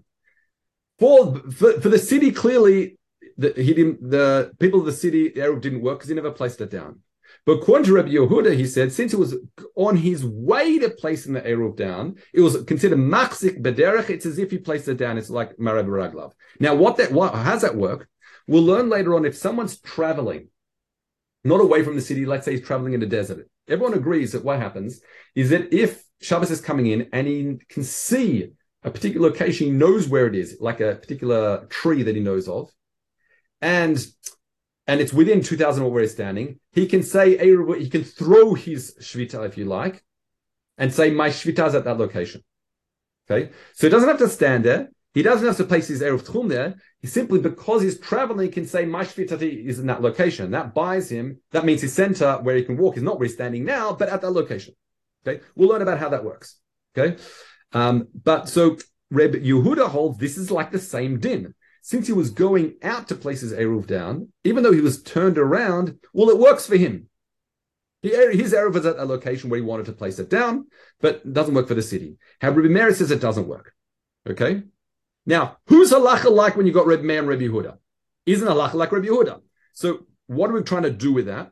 For, 0.99 1.37
for, 1.53 1.81
for 1.81 1.89
the 1.89 1.99
city, 1.99 2.33
clearly 2.33 2.99
the, 3.37 3.53
he 3.57 3.75
didn't, 3.75 4.11
the 4.11 4.53
people 4.59 4.81
of 4.81 4.87
the 4.87 4.93
city, 4.93 5.29
the 5.29 5.41
Eruv 5.41 5.61
didn't 5.61 5.83
work 5.83 5.99
because 5.99 6.09
he 6.09 6.15
never 6.15 6.31
placed 6.31 6.61
it 6.61 6.71
down. 6.71 7.01
But 7.47 7.59
according 7.59 7.93
Rabbi 7.93 8.09
Yehuda, 8.11 8.57
he 8.57 8.67
said, 8.67 8.93
since 8.93 9.13
it 9.13 9.19
was 9.19 9.37
on 9.77 9.97
his 9.97 10.25
way 10.25 10.79
to 10.79 10.91
placing 10.91 11.35
the 11.35 11.43
Eruv 11.43 11.77
down, 11.77 12.17
it 12.33 12.41
was 12.41 12.63
considered 12.65 12.99
machzik 12.99 13.61
bederech. 13.61 14.09
It's 14.09 14.25
as 14.25 14.39
if 14.39 14.51
he 14.51 14.59
placed 14.59 14.89
it 14.89 14.97
down. 14.97 15.19
It's 15.19 15.31
like 15.31 15.57
Marab 15.57 15.87
Raglav. 15.87 16.33
Now, 16.59 16.75
what 16.75 16.97
that, 16.97 17.13
what, 17.13 17.35
how 17.35 17.53
does 17.53 17.63
that 17.63 17.77
work? 17.77 18.09
We'll 18.47 18.63
learn 18.63 18.89
later 18.89 19.15
on 19.15 19.25
if 19.25 19.37
someone's 19.37 19.81
traveling, 19.81 20.49
not 21.45 21.61
away 21.61 21.83
from 21.83 21.97
the 21.97 22.03
city, 22.03 22.25
let's 22.25 22.45
say 22.45 22.53
he's 22.53 22.67
traveling 22.67 22.95
in 22.95 23.01
the 23.01 23.07
desert. 23.07 23.49
Everyone 23.69 23.95
agrees 23.95 24.33
that 24.33 24.45
what 24.45 24.59
happens 24.59 25.01
is 25.35 25.51
that 25.51 25.73
if 25.73 26.03
Shabbos 26.21 26.51
is 26.51 26.61
coming 26.61 26.87
in 26.87 27.09
and 27.13 27.27
he 27.27 27.59
can 27.69 27.83
see 27.83 28.53
a 28.83 28.91
particular 28.91 29.29
location, 29.29 29.67
he 29.67 29.73
knows 29.73 30.09
where 30.09 30.27
it 30.27 30.35
is, 30.35 30.59
like 30.61 30.81
a 30.81 30.97
particular 30.97 31.67
tree 31.67 32.03
that 32.03 32.15
he 32.15 32.23
knows 32.23 32.49
of, 32.49 32.71
and 33.65 34.07
and 34.87 35.01
it's 35.01 35.15
within 35.15 35.43
2000 35.43 35.91
where 35.91 36.03
he's 36.03 36.13
standing, 36.13 36.61
he 36.73 36.87
can 36.87 37.03
say 37.03 37.39
he 37.39 37.89
can 37.89 38.05
throw 38.05 38.53
his 38.53 38.95
shvita 39.01 39.47
if 39.47 39.57
you 39.57 39.65
like, 39.65 40.05
and 40.77 40.93
say 40.93 41.11
my 41.11 41.31
shvita 41.31 41.67
is 41.69 41.75
at 41.75 41.85
that 41.85 41.99
location. 41.99 42.43
Okay, 43.29 43.51
so 43.73 43.87
he 43.87 43.91
doesn't 43.91 44.09
have 44.09 44.19
to 44.19 44.29
stand 44.29 44.67
there. 44.67 44.91
He 45.15 45.23
doesn't 45.23 45.47
have 45.47 45.57
to 45.57 45.65
place 45.65 45.89
his 45.89 46.03
Eruv 46.03 46.27
Tchum 46.27 46.49
there. 46.49 46.75
He 47.01 47.07
simply, 47.07 47.39
because 47.39 47.83
he's 47.83 48.01
traveling, 48.01 48.51
can 48.51 48.67
say, 48.67 48.85
my 48.85 49.05
Shvitati 49.05 49.65
is 49.65 49.79
in 49.79 49.87
that 49.87 50.03
location. 50.03 50.51
That 50.51 50.75
buys 50.75 51.09
him, 51.09 51.39
that 51.53 51.65
means 51.65 51.83
his 51.83 51.95
center 51.95 52.39
where 52.43 52.57
he 52.57 52.65
can 52.65 52.77
walk 52.77 52.97
is 52.97 53.03
not 53.05 53.21
where 53.21 53.27
he's 53.27 53.35
standing 53.35 53.65
now, 53.65 53.93
but 53.93 54.09
at 54.09 54.23
that 54.23 54.33
location. 54.33 54.75
Okay. 55.25 55.41
We'll 55.55 55.69
learn 55.69 55.83
about 55.83 56.01
how 56.01 56.09
that 56.09 56.25
works. 56.25 56.59
Okay. 56.99 57.17
Um, 57.73 58.09
but 58.25 58.49
so 58.49 58.77
Reb 59.13 59.35
Yehuda 59.35 59.89
holds 59.89 60.19
this 60.19 60.37
is 60.37 60.51
like 60.51 60.73
the 60.73 60.81
same 60.81 61.21
din. 61.21 61.55
Since 61.87 62.07
he 62.07 62.15
was 62.15 62.31
going 62.31 62.77
out 62.83 63.09
to 63.09 63.15
place 63.15 63.43
his 63.43 63.53
Eruv 63.53 63.87
down, 63.87 64.33
even 64.43 64.63
though 64.63 64.73
he 64.73 64.81
was 64.81 65.03
turned 65.03 65.37
around, 65.37 65.99
well, 66.15 66.31
it 66.31 66.39
works 66.39 66.67
for 66.67 66.77
him. 66.77 67.11
He, 68.01 68.09
his 68.09 68.55
Eruv 68.55 68.75
is 68.77 68.87
at 68.87 68.97
a 68.97 69.05
location 69.05 69.51
where 69.51 69.61
he 69.61 69.67
wanted 69.67 69.85
to 69.87 69.93
place 69.93 70.19
it 70.19 70.31
down, 70.31 70.69
but 71.03 71.17
it 71.17 71.35
doesn't 71.35 71.53
work 71.53 71.69
for 71.69 71.75
the 71.75 71.83
city. 71.83 72.17
How 72.41 72.53
Rabbi 72.53 72.69
Meir 72.69 72.95
says 72.95 73.11
it 73.11 73.21
doesn't 73.21 73.47
work. 73.47 73.75
Okay? 74.27 74.63
Now, 75.27 75.59
who's 75.67 75.93
halacha 75.93 76.31
like 76.31 76.57
when 76.57 76.67
you 76.67 76.73
got 76.73 76.87
Reb 76.87 77.03
Meir 77.03 77.19
and 77.19 77.29
Rabbi 77.29 77.43
Yehuda? 77.43 77.77
Isn't 78.25 78.49
halacha 78.49 78.75
like 78.75 78.91
Rabbi 78.91 79.09
Yehuda? 79.09 79.43
So 79.75 80.07
what 80.27 80.49
are 80.49 80.55
we 80.55 80.63
trying 80.63 80.85
to 80.85 80.91
do 80.91 81.13
with 81.13 81.27
that? 81.27 81.51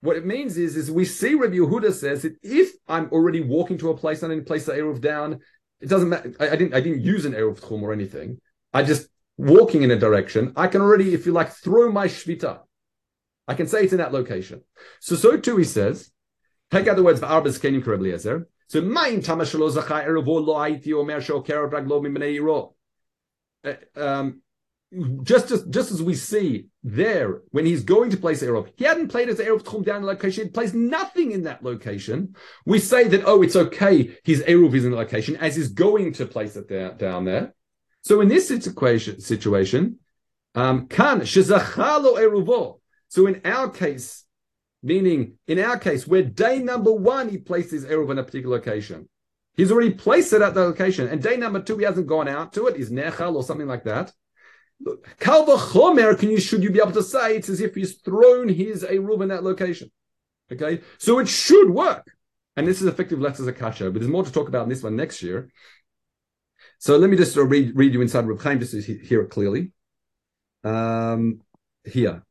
What 0.00 0.16
it 0.16 0.24
means 0.24 0.56
is, 0.56 0.76
is 0.76 0.90
we 0.90 1.04
see 1.04 1.34
Rabbi 1.34 1.56
Yehuda 1.56 1.92
says 1.92 2.22
that 2.22 2.38
if 2.42 2.72
I'm 2.88 3.10
already 3.10 3.42
walking 3.42 3.76
to 3.78 3.90
a 3.90 3.96
place 3.98 4.22
and 4.22 4.32
I 4.32 4.36
didn't 4.36 4.46
place 4.46 4.64
the 4.64 4.72
Eruv 4.72 5.02
down, 5.02 5.40
it 5.82 5.90
doesn't 5.90 6.08
matter. 6.08 6.32
I, 6.40 6.48
I, 6.52 6.56
didn't 6.56 6.72
I 6.72 6.80
didn't 6.80 7.02
use 7.02 7.26
an 7.26 7.34
Eruv 7.34 7.60
Tchum 7.60 7.82
or 7.82 7.92
anything. 7.92 8.40
I 8.72 8.82
just 8.82 9.08
walking 9.38 9.82
in 9.82 9.90
a 9.90 9.96
direction. 9.96 10.52
I 10.56 10.66
can 10.66 10.82
already, 10.82 11.14
if 11.14 11.24
you 11.24 11.32
like, 11.32 11.50
throw 11.50 11.90
my 11.90 12.08
Shvita. 12.08 12.60
I 13.46 13.54
can 13.54 13.66
say 13.66 13.84
it's 13.84 13.92
in 13.92 13.98
that 13.98 14.12
location. 14.12 14.62
So 15.00 15.16
so 15.16 15.38
too 15.38 15.56
he 15.56 15.64
says, 15.64 16.10
take 16.70 16.86
out 16.86 16.96
the 16.96 17.02
words 17.02 17.22
of 17.22 17.28
Arbas 17.28 17.58
Kenim 17.58 17.86
Eliezer. 17.86 18.46
So 18.68 18.82
ma'im 18.82 19.24
tamashalo 19.24 19.72
zachai 19.72 20.06
erevo 20.06 20.44
lo 20.44 20.56
aiti 20.56 20.92
omer 20.92 21.22
sho 21.22 21.42
kerab 21.42 21.70
raglo 21.70 22.02
mi 22.02 22.38
uh, 23.64 23.74
um, 23.96 24.42
just 25.22 25.50
as 25.50 25.64
just 25.64 25.90
as 25.90 26.02
we 26.02 26.14
see 26.14 26.66
there 26.82 27.42
when 27.50 27.66
he's 27.66 27.84
going 27.84 28.10
to 28.10 28.16
place 28.16 28.42
Eruv, 28.42 28.70
he 28.76 28.84
hadn't 28.84 29.08
played 29.08 29.28
his 29.28 29.38
Eruv 29.38 29.62
Tchum 29.62 29.84
down 29.84 29.96
in 29.98 30.06
location, 30.06 30.44
he 30.44 30.50
plays 30.50 30.72
nothing 30.72 31.32
in 31.32 31.42
that 31.42 31.62
location. 31.62 32.34
We 32.64 32.78
say 32.78 33.06
that, 33.08 33.24
oh, 33.26 33.42
it's 33.42 33.56
okay, 33.56 34.16
his 34.24 34.42
Eruv 34.42 34.74
is 34.74 34.84
in 34.84 34.92
the 34.92 34.96
location 34.96 35.36
as 35.36 35.56
he's 35.56 35.68
going 35.68 36.14
to 36.14 36.26
place 36.26 36.56
it 36.56 36.68
there, 36.68 36.92
down 36.92 37.24
there. 37.24 37.54
So 38.02 38.20
in 38.20 38.28
this 38.28 38.48
situation, 38.48 39.98
um, 40.54 40.86
kan 40.88 41.20
shezachalo 41.20 42.18
Eruvo. 42.18 42.80
So 43.08 43.26
in 43.26 43.40
our 43.44 43.70
case, 43.70 44.24
meaning 44.82 45.34
in 45.46 45.58
our 45.58 45.78
case, 45.78 46.06
where 46.06 46.22
day 46.22 46.58
number 46.58 46.92
one 46.92 47.28
he 47.28 47.38
placed 47.38 47.70
his 47.70 47.84
Eruv 47.84 48.10
in 48.10 48.18
a 48.18 48.24
particular 48.24 48.56
location, 48.56 49.08
he's 49.56 49.72
already 49.72 49.90
placed 49.90 50.32
it 50.32 50.42
at 50.42 50.54
the 50.54 50.60
location, 50.60 51.08
and 51.08 51.22
day 51.22 51.36
number 51.36 51.60
two 51.60 51.78
he 51.78 51.84
hasn't 51.84 52.06
gone 52.06 52.28
out 52.28 52.52
to 52.54 52.66
it, 52.66 52.76
he's 52.76 52.90
nechal 52.90 53.34
or 53.34 53.42
something 53.42 53.66
like 53.66 53.84
that. 53.84 54.12
Kal 55.18 55.44
Vachomer, 55.44 56.18
can 56.18 56.30
you 56.30 56.40
should 56.40 56.62
you 56.62 56.70
be 56.70 56.80
able 56.80 56.92
to 56.92 57.02
say 57.02 57.36
it's 57.36 57.48
as 57.48 57.60
if 57.60 57.74
he's 57.74 57.96
thrown 57.96 58.48
his 58.48 58.84
Eruv 58.84 59.22
in 59.22 59.28
that 59.28 59.44
location? 59.44 59.90
Okay, 60.52 60.80
so 60.98 61.18
it 61.18 61.28
should 61.28 61.70
work. 61.70 62.06
And 62.56 62.66
this 62.66 62.80
is 62.80 62.88
effective 62.88 63.20
letters 63.20 63.46
akasha, 63.46 63.84
but 63.90 64.00
there's 64.00 64.10
more 64.10 64.24
to 64.24 64.32
talk 64.32 64.48
about 64.48 64.64
in 64.64 64.68
this 64.68 64.82
one 64.82 64.96
next 64.96 65.22
year. 65.22 65.48
So 66.79 66.97
let 66.97 67.09
me 67.09 67.17
just 67.17 67.35
read, 67.35 67.75
read 67.75 67.93
you 67.93 68.01
inside 68.01 68.27
Reb 68.27 68.41
Chaim 68.41 68.59
just 68.59 68.73
to 68.73 68.81
hear 68.81 69.21
it 69.21 69.29
clearly. 69.29 69.71
Um, 70.63 71.41
here, 71.83 72.23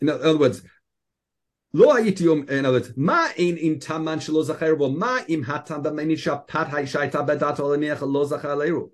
in 0.00 0.08
other 0.08 0.38
words, 0.38 0.62
lo 1.72 1.94
הייתי 1.94 2.50
in 2.50 2.64
other 2.64 2.80
words, 2.80 2.92
מה 2.96 3.30
אין 3.36 3.56
אם 3.56 3.76
תמן 3.80 4.20
שלא 4.20 4.42
זכר 4.42 4.74
בו, 4.74 4.90
מה 4.90 5.16
אם 5.28 5.42
הטעם 5.46 5.82
במני 5.82 6.16
שפת 6.16 6.66
שהייתה 6.84 7.22
בדעתו 7.22 7.70
להניח 7.70 8.02
לא 8.02 8.24
זכר 8.24 8.54
לעירוב. 8.54 8.90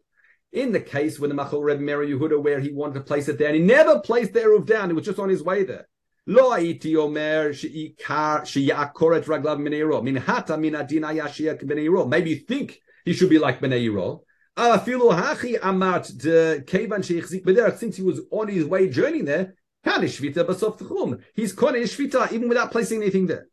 In 0.54 0.70
the 0.70 0.80
case 0.80 1.18
with 1.18 1.30
the 1.30 1.35
Machal 1.35 1.62
Reb 1.64 1.80
Meir 1.80 2.04
Yehuda, 2.04 2.40
where 2.40 2.61
he 2.61 2.70
wanted 2.72 2.94
to 2.94 3.00
place 3.00 3.28
it 3.28 3.38
down, 3.38 3.54
he 3.54 3.61
never 3.61 3.98
placed 3.98 4.33
the 4.33 4.40
Eruv 4.40 4.66
down. 4.66 4.88
He 4.88 4.94
was 4.94 5.04
just 5.04 5.18
on 5.18 5.28
his 5.28 5.42
way 5.42 5.64
there. 5.64 5.88
Lo 6.26 6.50
aiti 6.52 6.96
omer 6.96 7.50
sheyakor 7.50 9.16
et 9.16 9.24
raglav 9.24 9.59
b'nei 9.59 10.02
Min 10.02 10.16
hata 10.16 10.57
min 10.57 10.74
adin 10.74 11.02
ayashia 11.02 11.61
b'nei 11.61 12.09
Maybe 12.09 12.30
you 12.30 12.37
think 12.37 12.80
he 13.04 13.12
should 13.12 13.30
be 13.30 13.38
like 13.38 13.61
b'nei 13.61 13.85
Yiro. 13.85 14.20
Ah, 14.62 14.84
B'derech. 17.41 17.78
Since 17.78 17.95
he 17.95 18.04
was 18.04 18.19
on 18.30 18.50
his 18.50 18.65
way 18.65 18.89
journeying 18.89 19.24
there. 19.24 19.54
He's 19.86 20.19
kone 20.19 21.82
shvita 21.86 22.32
even 22.34 22.50
without 22.50 22.69
placing 22.69 23.02
anything 23.02 23.28
there. 23.28 23.48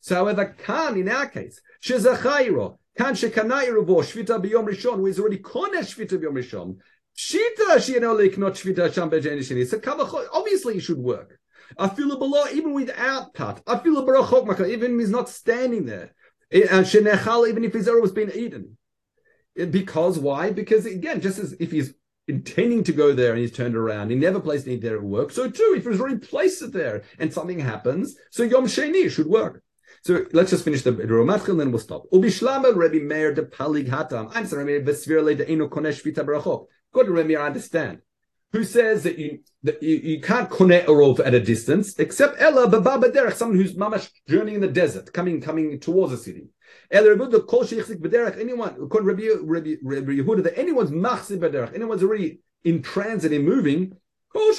So, 0.00 0.16
however, 0.16 0.46
kan 0.46 0.96
in 0.96 1.08
our 1.08 1.28
case 1.28 1.60
shezachayro 1.80 2.78
Kan 2.98 3.14
shekanai 3.14 3.68
rubo 3.68 4.02
shvita 4.02 4.44
biyom 4.44 4.66
rishon, 4.66 4.96
who 4.96 5.06
is 5.06 5.20
already 5.20 5.38
konesh 5.38 5.94
shvita 5.94 6.18
biyom 6.20 6.34
rishon. 6.34 6.78
Shita 7.16 7.76
shieno 7.76 8.16
leknot 8.18 8.56
shvita 8.56 8.92
sham 8.92 9.08
bejenishini. 9.08 9.64
So 9.64 9.80
obviously 10.32 10.78
it 10.78 10.80
should 10.80 10.98
work. 10.98 11.38
I 11.78 11.88
feel 11.88 12.18
below 12.18 12.46
even 12.52 12.72
without 12.72 13.32
cut. 13.34 13.62
I 13.68 13.78
feel 13.78 14.00
even 14.66 14.94
if 14.94 14.98
he's 14.98 15.10
not 15.10 15.28
standing 15.28 15.86
there. 15.86 16.12
Eh, 16.50 16.66
and 16.68 16.84
shenechal 16.84 17.48
even 17.48 17.62
if 17.62 17.72
his 17.72 17.86
arrow 17.86 18.00
has 18.00 18.10
been 18.10 18.32
eaten. 18.34 18.76
Because 19.66 20.18
why? 20.18 20.50
Because 20.50 20.86
again, 20.86 21.20
just 21.20 21.38
as 21.38 21.54
if 21.60 21.70
he's 21.70 21.94
intending 22.28 22.84
to 22.84 22.92
go 22.92 23.12
there 23.12 23.32
and 23.32 23.40
he's 23.40 23.52
turned 23.52 23.76
around, 23.76 24.10
he 24.10 24.16
never 24.16 24.40
placed 24.40 24.66
any 24.66 24.76
there 24.76 24.96
at 24.96 25.02
work. 25.02 25.30
So 25.30 25.50
too, 25.50 25.74
if 25.76 25.84
he's 25.84 26.00
already 26.00 26.18
placed 26.18 26.62
it 26.62 26.72
there 26.72 27.02
and 27.18 27.32
something 27.32 27.58
happens, 27.58 28.16
so 28.30 28.42
Yom 28.42 28.66
Sheni 28.66 29.10
should 29.10 29.26
work. 29.26 29.62
So 30.02 30.24
let's 30.32 30.50
just 30.50 30.64
finish 30.64 30.82
the 30.82 30.92
Romatchil 30.92 31.50
and 31.50 31.60
then 31.60 31.72
we'll 31.72 31.80
stop. 31.80 32.04
Ubishlamel 32.12 32.76
Rebbe 32.76 33.04
Meir 33.04 33.34
de 33.34 33.42
Palig 33.42 33.88
Hatam. 33.88 34.30
I'm 34.34 34.46
sorry, 34.46 34.64
Rebbe 34.64 34.90
Besvirle 34.90 35.36
de 35.36 35.48
Eno 35.48 35.68
Konesh 35.68 36.02
Vita 36.02 36.24
Barachok. 36.24 36.66
Good, 36.92 37.08
Rebbe 37.08 37.38
I 37.38 37.46
understand. 37.46 38.00
Who 38.52 38.64
says 38.64 39.04
that 39.04 39.16
you 39.18 39.40
that 39.62 39.82
you, 39.82 39.96
you 39.96 40.20
can't 40.20 40.50
connect 40.50 40.88
a 40.88 40.92
rov 40.92 41.20
at 41.24 41.34
a 41.34 41.40
distance, 41.40 41.96
except 41.98 42.40
Ella 42.40 42.68
Baba 42.68 43.10
Derech, 43.10 43.34
someone 43.34 43.56
who's 43.56 43.76
mamash 43.76 44.10
journeying 44.28 44.56
in 44.56 44.60
the 44.60 44.68
desert, 44.68 45.12
coming 45.12 45.40
coming 45.40 45.78
towards 45.78 46.12
a 46.12 46.18
city. 46.18 46.48
Ella 46.90 47.10
Rebbe 47.10 47.40
Kol 47.40 47.64
Sheichzik 47.64 48.00
Bederech, 48.00 48.40
anyone, 48.40 48.74
according 48.82 49.16
to 49.16 49.44
Rebbe, 49.44 49.76
Rebbe 49.82 50.12
Yehuda, 50.12 50.42
that 50.42 50.58
anyone's 50.58 50.90
machsi 50.90 51.38
Bederech, 51.38 51.74
anyone's 51.74 52.02
already 52.02 52.40
in 52.64 52.82
transit 52.82 53.32
and 53.32 53.44
moving, 53.44 53.96
since 54.32 54.54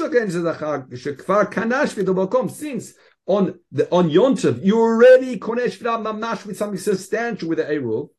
on 3.28 3.60
the 3.72 3.88
on 3.92 4.10
Yontiv, 4.10 4.66
you 4.66 4.80
already 4.80 5.38
konesh 5.38 5.78
mamash 5.78 6.46
with 6.46 6.58
something 6.58 6.80
substantial 6.80 7.50
with 7.50 7.60
the 7.60 7.66
Eruv. 7.66 8.10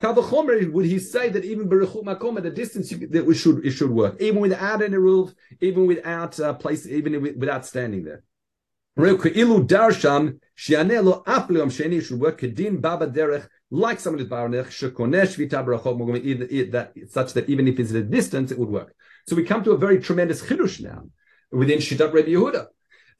Kavachomer, 0.00 0.70
would 0.70 0.86
he 0.86 0.98
say 0.98 1.28
that 1.28 1.44
even 1.44 1.68
Berechut 1.68 2.04
Makom 2.04 2.38
at 2.38 2.46
a 2.46 2.50
distance 2.50 2.92
you, 2.92 3.06
that 3.08 3.26
we 3.26 3.34
should 3.34 3.64
it 3.66 3.72
should 3.72 3.90
work, 3.90 4.20
even 4.20 4.40
without 4.40 4.80
any 4.82 4.96
Eruv, 4.96 5.34
even 5.60 5.86
without 5.86 6.38
uh, 6.38 6.54
place, 6.54 6.86
even 6.86 7.20
without 7.38 7.66
standing 7.66 8.04
there. 8.04 8.22
Ilu 8.96 9.66
darsham 9.66 10.40
shianelo 10.56 11.24
apliom 11.24 11.70
sheni 11.70 12.02
should 12.02 12.20
work 12.20 12.40
kedin 12.40 12.80
baba 12.80 13.06
derech 13.06 13.48
like 13.70 14.00
somebody 14.00 14.24
is 14.24 14.30
baranech 14.30 14.66
shekonesh 14.66 15.36
vita 15.36 15.62
berachot 15.62 16.70
that 16.72 16.92
such 17.10 17.32
that 17.34 17.48
even 17.48 17.68
if 17.68 17.78
it's 17.78 17.90
at 17.90 17.96
a 17.96 18.02
distance 18.02 18.50
it 18.50 18.58
would 18.58 18.68
work. 18.68 18.94
So 19.26 19.36
we 19.36 19.44
come 19.44 19.62
to 19.64 19.72
a 19.72 19.76
very 19.76 20.00
tremendous 20.00 20.42
chidush 20.42 20.80
now 20.80 21.02
within 21.50 21.78
Shitat 21.78 22.12
Rebbe 22.12 22.30
Yehuda 22.30 22.66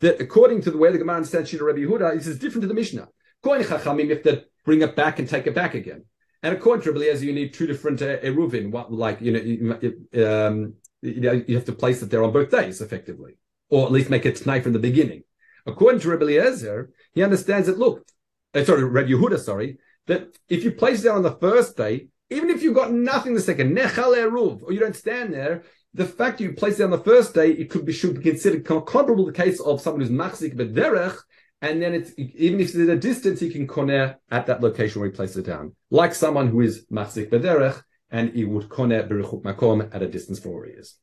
that 0.01 0.21
according 0.21 0.63
to 0.63 0.71
the 0.71 0.79
way 0.79 0.91
the 0.93 0.99
Gemara 0.99 1.17
understands 1.17 1.51
Shita 1.51 1.63
Rabbi 1.63 1.81
Yehuda, 1.81 2.15
this 2.15 2.27
is 2.27 2.39
different 2.39 2.63
to 2.63 2.69
the 2.69 2.75
Mishnah. 2.75 3.09
To 3.45 3.49
Chachamim, 3.51 4.11
have 4.11 4.23
to 4.23 4.45
bring 4.65 4.83
it 4.83 4.97
back 4.97 5.19
and 5.19 5.29
take 5.29 5.47
it 5.47 5.55
back 5.55 5.75
again. 5.75 6.05
And 6.43 6.55
according 6.55 6.85
to 6.85 6.93
Rabbi 6.93 7.19
you 7.19 7.33
need 7.33 7.53
two 7.53 7.67
different 7.67 8.01
uh, 8.01 8.19
eruvin. 8.19 8.71
What, 8.71 8.93
like 8.93 9.21
you 9.21 9.33
know, 9.33 9.41
you, 9.41 10.25
um, 10.25 10.75
you 11.03 11.21
know, 11.21 11.43
you 11.47 11.57
have 11.57 11.65
to 11.67 11.73
place 11.73 12.03
it 12.03 12.11
there 12.11 12.23
on 12.23 12.33
both 12.33 12.51
days, 12.51 12.81
effectively, 12.81 13.39
or 13.71 13.87
at 13.87 13.93
least 13.93 14.11
make 14.11 14.27
it 14.27 14.37
tonight 14.37 14.63
from 14.63 14.73
the 14.73 14.79
beginning. 14.79 15.25
According 15.67 16.01
to 16.01 16.09
Rabbi 16.11 16.25
Eliezer, 16.25 16.91
he 17.13 17.23
understands 17.23 17.67
that. 17.67 17.79
Look, 17.79 18.07
uh, 18.55 18.65
sorry, 18.65 18.85
Rabbi 18.85 19.11
Yehuda, 19.11 19.39
sorry, 19.39 19.79
that 20.07 20.37
if 20.49 20.65
you 20.65 20.73
place 20.73 21.05
it 21.05 21.11
on 21.11 21.23
the 21.23 21.33
first 21.37 21.77
day, 21.77 22.09
even 22.31 22.51
if 22.51 22.63
you've 22.63 22.75
got 22.75 22.93
nothing 22.93 23.35
the 23.35 23.41
second, 23.41 23.77
nechal 23.77 24.17
eruv, 24.17 24.63
or 24.63 24.73
you 24.73 24.81
don't 24.81 24.97
stand 24.97 25.33
there, 25.33 25.65
the 25.95 26.05
fact 26.05 26.41
you 26.41 26.53
place 26.53 26.79
it 26.79 26.85
on 26.85 26.91
the 26.91 26.99
first 26.99 27.35
day, 27.35 27.51
it 27.51 27.71
could 27.71 27.85
be 27.85 27.93
should 27.93 28.17
be 28.17 28.31
considered 28.31 28.65
comparable 28.65 29.27
to 29.27 29.33
the 29.33 29.37
case 29.37 29.61
of 29.61 29.81
someone 29.81 30.01
who's 30.01 30.11
machzik 30.11 30.55
bederech, 30.55 31.19
and 31.61 31.83
then 31.83 31.95
it's 31.95 32.13
even 32.17 32.61
if 32.61 32.69
it's 32.69 32.77
at 32.77 32.89
a 32.89 32.97
distance, 32.97 33.41
he 33.41 33.51
can 33.51 33.67
koner 33.67 34.17
at 34.31 34.47
that 34.47 34.63
location 34.63 35.01
where 35.01 35.11
he 35.11 35.17
places 35.17 35.39
it 35.39 35.47
down, 35.47 35.75
like 35.91 36.15
someone 36.15 36.49
who 36.49 36.61
is 36.61 36.87
machzik 36.91 37.31
bederech, 37.31 37.83
and 38.11 38.31
he 38.31 38.45
would 38.45 38.69
koner 38.69 39.09
berichuk 39.09 39.43
makom 39.43 39.93
at 39.95 40.03
a 40.03 40.09
distance 40.09 40.39
from 40.39 40.53
where 40.53 40.67
he 40.67 40.73
is. 40.73 40.97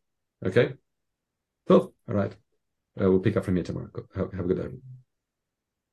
Okay, 0.45 0.73
cool. 1.67 1.93
All 2.07 2.15
right, 2.15 2.31
uh, 2.99 3.09
we'll 3.09 3.19
pick 3.19 3.37
up 3.37 3.45
from 3.45 3.55
here 3.55 3.63
tomorrow. 3.63 3.89
Have 4.15 4.45
a 4.45 4.47
good 4.47 4.57
day. 4.57 4.94